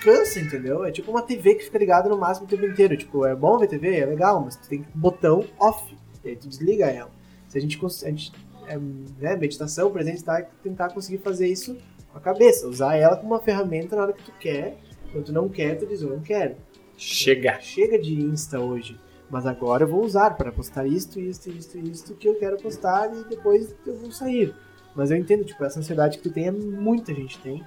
[0.06, 0.86] cansa, entendeu?
[0.86, 2.96] É tipo uma TV que fica ligada no máximo o tempo inteiro.
[2.96, 5.98] Tipo, é bom ver TV, é legal, mas tu tem botão off.
[6.24, 7.10] E aí tu desliga ela.
[7.48, 8.32] Se a gente, a gente
[8.68, 11.76] é, né, meditação, presente, tá, tentar conseguir fazer isso
[12.12, 12.68] com a cabeça.
[12.68, 14.78] Usar ela como uma ferramenta na hora que tu quer.
[15.12, 16.56] Quando tu não quer, tu diz, eu não quero.
[16.96, 17.60] Chega.
[17.60, 19.00] Chega de Insta hoje.
[19.30, 23.12] Mas agora eu vou usar para postar isto, isto, isto, isto que eu quero postar
[23.12, 24.54] e depois eu vou sair.
[24.96, 27.64] Mas eu entendo, tipo, essa ansiedade que tu tem, é muita gente tem.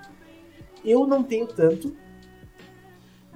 [0.84, 1.94] Eu não tenho tanto.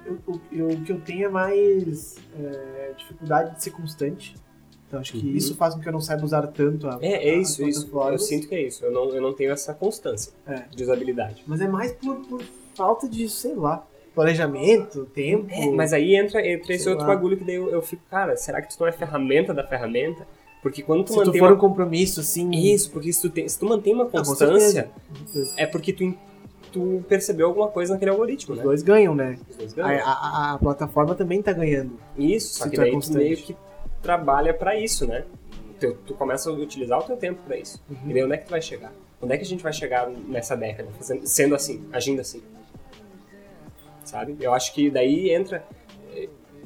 [0.05, 4.35] Eu- o eu- o que eu tenho é mais é, dificuldade de ser constante.
[4.87, 5.33] Então acho que Uhum.
[5.35, 7.89] isso faz com que eu não saiba usar tanto a É, é isso, isso.
[7.93, 8.85] Eu sinto que é isso.
[8.85, 10.63] Eu não, eu não tenho essa constância É.
[10.69, 11.43] de usabilidade.
[11.47, 12.43] Mas é mais por, por
[12.75, 15.47] falta de, sei lá, planejamento, tempo.
[15.51, 17.15] É, mas aí entra, entra esse outro lá.
[17.15, 20.27] bagulho que daí eu, eu fico, cara, será que tu não é ferramenta da ferramenta?
[20.61, 21.55] Porque quando tu se tu mantém for uma...
[21.55, 22.49] um compromisso, assim.
[22.51, 24.89] Isso, porque se tu, tem, se tu mantém uma Ah, constância,
[25.25, 25.53] certeza.
[25.57, 26.13] é porque tu,
[26.73, 28.63] tu percebeu alguma coisa naquele algoritmo, Os né?
[28.65, 29.37] dois ganham, né?
[29.49, 30.05] Os dois A, ganham.
[30.05, 31.97] a- a- a plataforma também tá ganhando.
[32.17, 33.17] Isso, só se que tu é daí tu constante.
[33.23, 33.55] meio que
[34.01, 35.23] trabalha pra isso, né?
[35.79, 37.81] Tu, tu começa a utilizar o teu tempo pra isso.
[37.89, 38.09] Uhum.
[38.09, 38.91] E daí onde é que tu vai chegar?
[39.21, 42.41] Onde é que a gente vai chegar nessa década, fazendo- sendo assim, agindo assim?
[44.03, 44.35] Sabe?
[44.39, 45.63] Eu acho que daí entra.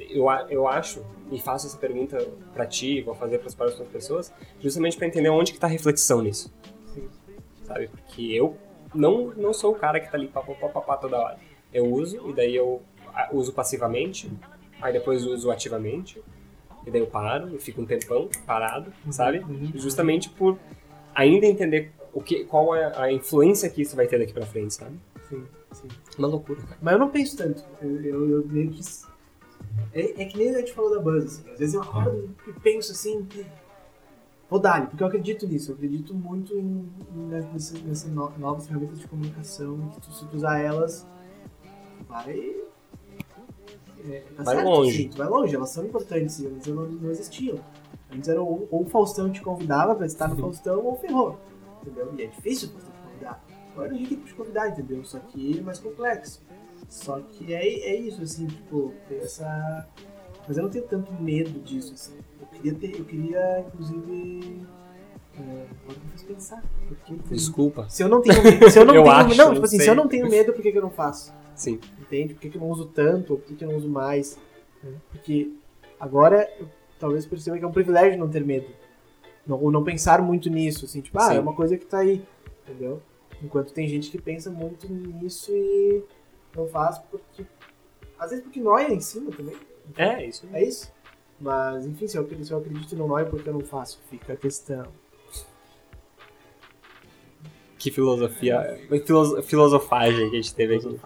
[0.10, 2.18] Eu, a- eu acho, e faço essa pergunta
[2.54, 6.22] pra ti, vou fazer pras próximas pessoas, justamente pra entender onde que tá a reflexão
[6.22, 6.52] nisso.
[6.94, 7.08] Sim.
[7.66, 7.88] Sabe?
[7.90, 8.56] Porque eu
[8.98, 11.38] não, não sou o cara que tá ali papapá toda hora.
[11.74, 12.82] Eu uso, e daí eu
[13.14, 14.32] ah, uso passivamente,
[14.82, 16.22] aí depois uso ativamente,
[16.86, 19.40] e daí eu paro, e fico um tempão parado, sabe?
[19.40, 19.72] uhum.
[19.76, 20.58] Justamente por
[21.14, 24.74] ainda entender o que, qual é a influência que isso vai ter daqui pra frente,
[24.74, 24.98] sabe?
[25.30, 25.88] Sim, sim.
[26.18, 26.78] Uma loucura, cara.
[26.82, 27.64] Mas eu não penso tanto.
[27.82, 28.82] Eu, eu, eu meio que.
[29.94, 31.52] É, é que nem a gente falou da Buzz, assim.
[31.52, 33.28] Às vezes eu acordo e penso assim.
[34.50, 35.72] Vou dar porque eu acredito nisso.
[35.72, 39.90] Eu acredito muito em, em nessas, nessas no- novas ferramentas de comunicação.
[39.90, 41.06] Que tu, se tu usar elas,
[42.08, 42.56] vai.
[44.10, 44.98] É, tá Vai certo, longe.
[44.98, 47.60] sim, tu vai longe, elas são importantes, elas não, não existiam.
[48.14, 50.42] Antes era ou, ou o Faustão te convidava pra estar no Uhum.
[50.42, 51.38] Faustão ou ferrou.
[51.82, 52.14] Entendeu?
[52.18, 53.44] E é difícil o Faustão te convidar.
[53.74, 55.04] Agora a gente tem que te convidar, entendeu?
[55.04, 56.42] Só que é mais complexo.
[56.88, 59.86] Só que é, é isso, assim, tipo, ter essa.
[60.48, 62.18] Mas eu não tenho tanto medo disso, assim.
[62.40, 64.62] Eu queria ter, eu queria, inclusive.
[65.36, 66.64] É, agora me fez pensar.
[66.88, 67.88] Porque, Desculpa.
[67.90, 68.70] se eu não tenho medo.
[68.70, 69.16] Se eu não Eu tenho.
[69.16, 69.92] acho, não, tipo assim, se sei.
[69.92, 71.34] eu não tenho medo, por que, que eu não faço?
[71.56, 71.80] Sim.
[72.00, 72.34] Entende?
[72.34, 73.34] Por que, que eu não uso tanto?
[73.34, 74.38] Ou por que, que eu não uso mais?
[74.84, 74.94] né?
[75.12, 75.52] Porque
[76.00, 76.68] agora eu
[77.00, 78.68] talvez perceba que é um privilégio não ter medo.
[79.46, 81.36] Não, ou não pensar muito nisso, assim, tipo, ah, Sim.
[81.38, 82.22] é uma coisa que tá aí,
[82.68, 83.02] entendeu?
[83.42, 86.04] Enquanto tem gente que pensa muito nisso e
[86.56, 87.46] não faz porque.
[88.20, 89.56] Às vezes porque noia em cima também.
[89.96, 90.48] É, isso.
[90.54, 90.92] É isso?
[91.40, 94.00] Mas, enfim, se eu, acredito- se eu acredito noia, porque eu não faço?
[94.10, 94.88] Fica a questão.
[97.78, 98.80] Que filosofia.
[99.06, 101.00] filoso- filosofagem que a gente teve aqui.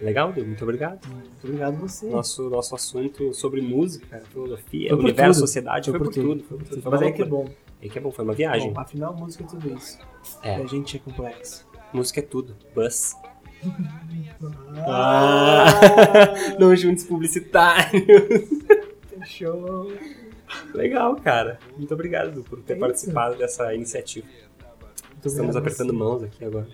[0.00, 1.06] Legal, Du, muito obrigado.
[1.08, 2.06] Muito obrigado a você.
[2.06, 5.46] Nosso, nosso assunto sobre música, filosofia, Foi universo, tudo.
[5.46, 6.42] sociedade, foi, por tudo.
[6.44, 6.82] Foi por tudo.
[6.82, 7.48] Foi Mas aí que é bom.
[7.80, 8.72] Aí que é bom, foi uma viagem.
[8.72, 9.98] Bom, afinal, música é tudo isso.
[10.42, 10.58] É.
[10.58, 11.66] E a gente é complexo.
[11.92, 12.56] Música é tudo.
[12.74, 13.14] Bus.
[14.86, 15.80] Ah,
[16.58, 18.04] Não juntos publicitários.
[19.18, 19.92] fechou.
[20.74, 21.58] Legal, cara.
[21.76, 24.26] Muito obrigado Du, por ter É participado dessa iniciativa.
[25.12, 25.96] Muito Estamos apertando você.
[25.98, 26.66] mãos aqui agora.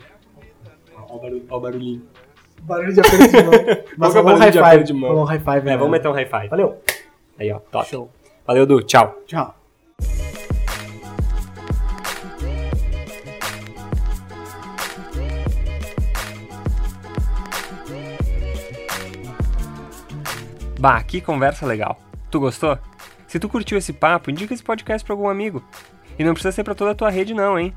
[0.94, 2.02] Olha o barulho- olha o barulhinho.
[2.62, 3.52] Barulho de aperto de mão.
[3.96, 4.84] Mas é rolou um barulho high de aperto five.
[4.84, 5.08] de mão?
[5.10, 5.58] Rolou um high five.
[5.58, 5.76] É, né?
[5.76, 6.48] vamos meter um high five.
[6.48, 6.78] Valeu.
[7.38, 7.88] Aí, ó, top.
[7.88, 8.10] Show.
[8.46, 8.82] Valeu, Du.
[8.82, 9.22] Tchau.
[9.26, 9.61] Tchau.
[20.82, 21.96] Bah, que conversa legal.
[22.28, 22.76] Tu gostou?
[23.28, 25.62] Se tu curtiu esse papo, indica esse podcast pra algum amigo.
[26.18, 27.72] E não precisa ser pra toda a tua rede não, hein?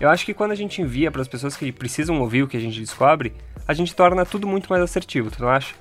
[0.00, 2.60] Eu acho que quando a gente envia pras pessoas que precisam ouvir o que a
[2.60, 3.32] gente descobre,
[3.68, 5.76] a gente torna tudo muito mais assertivo, tu não acha?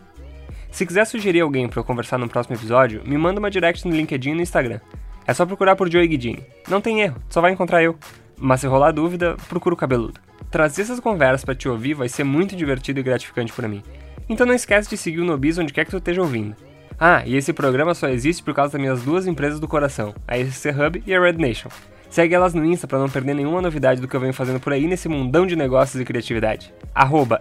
[0.69, 3.95] Se quiser sugerir alguém pra eu conversar no próximo episódio, me manda uma direct no
[3.95, 4.79] LinkedIn e no Instagram.
[5.25, 6.45] É só procurar por Joey Guidini.
[6.67, 7.97] Não tem erro, só vai encontrar eu.
[8.37, 10.21] Mas se rolar dúvida, procura o cabeludo.
[10.51, 13.81] Trazer essas conversas pra te ouvir vai ser muito divertido e gratificante pra mim.
[14.29, 16.55] Então não esquece de seguir o Nobis onde quer que tu esteja ouvindo.
[16.99, 20.37] Ah, e esse programa só existe por causa das minhas duas empresas do coração, a
[20.37, 21.69] SC Hub e a Red Nation.
[22.09, 24.73] Segue elas no Insta pra não perder nenhuma novidade do que eu venho fazendo por
[24.73, 26.73] aí nesse mundão de negócios e criatividade.
[26.93, 27.39] Arroba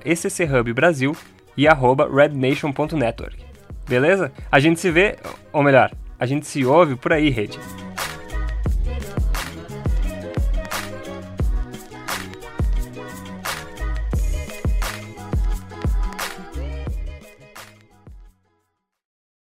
[0.74, 1.16] Brasil
[1.56, 3.36] e arroba rednation.network.
[3.88, 4.30] Beleza?
[4.52, 5.16] A gente se vê,
[5.52, 7.58] ou melhor, a gente se ouve por aí, rede.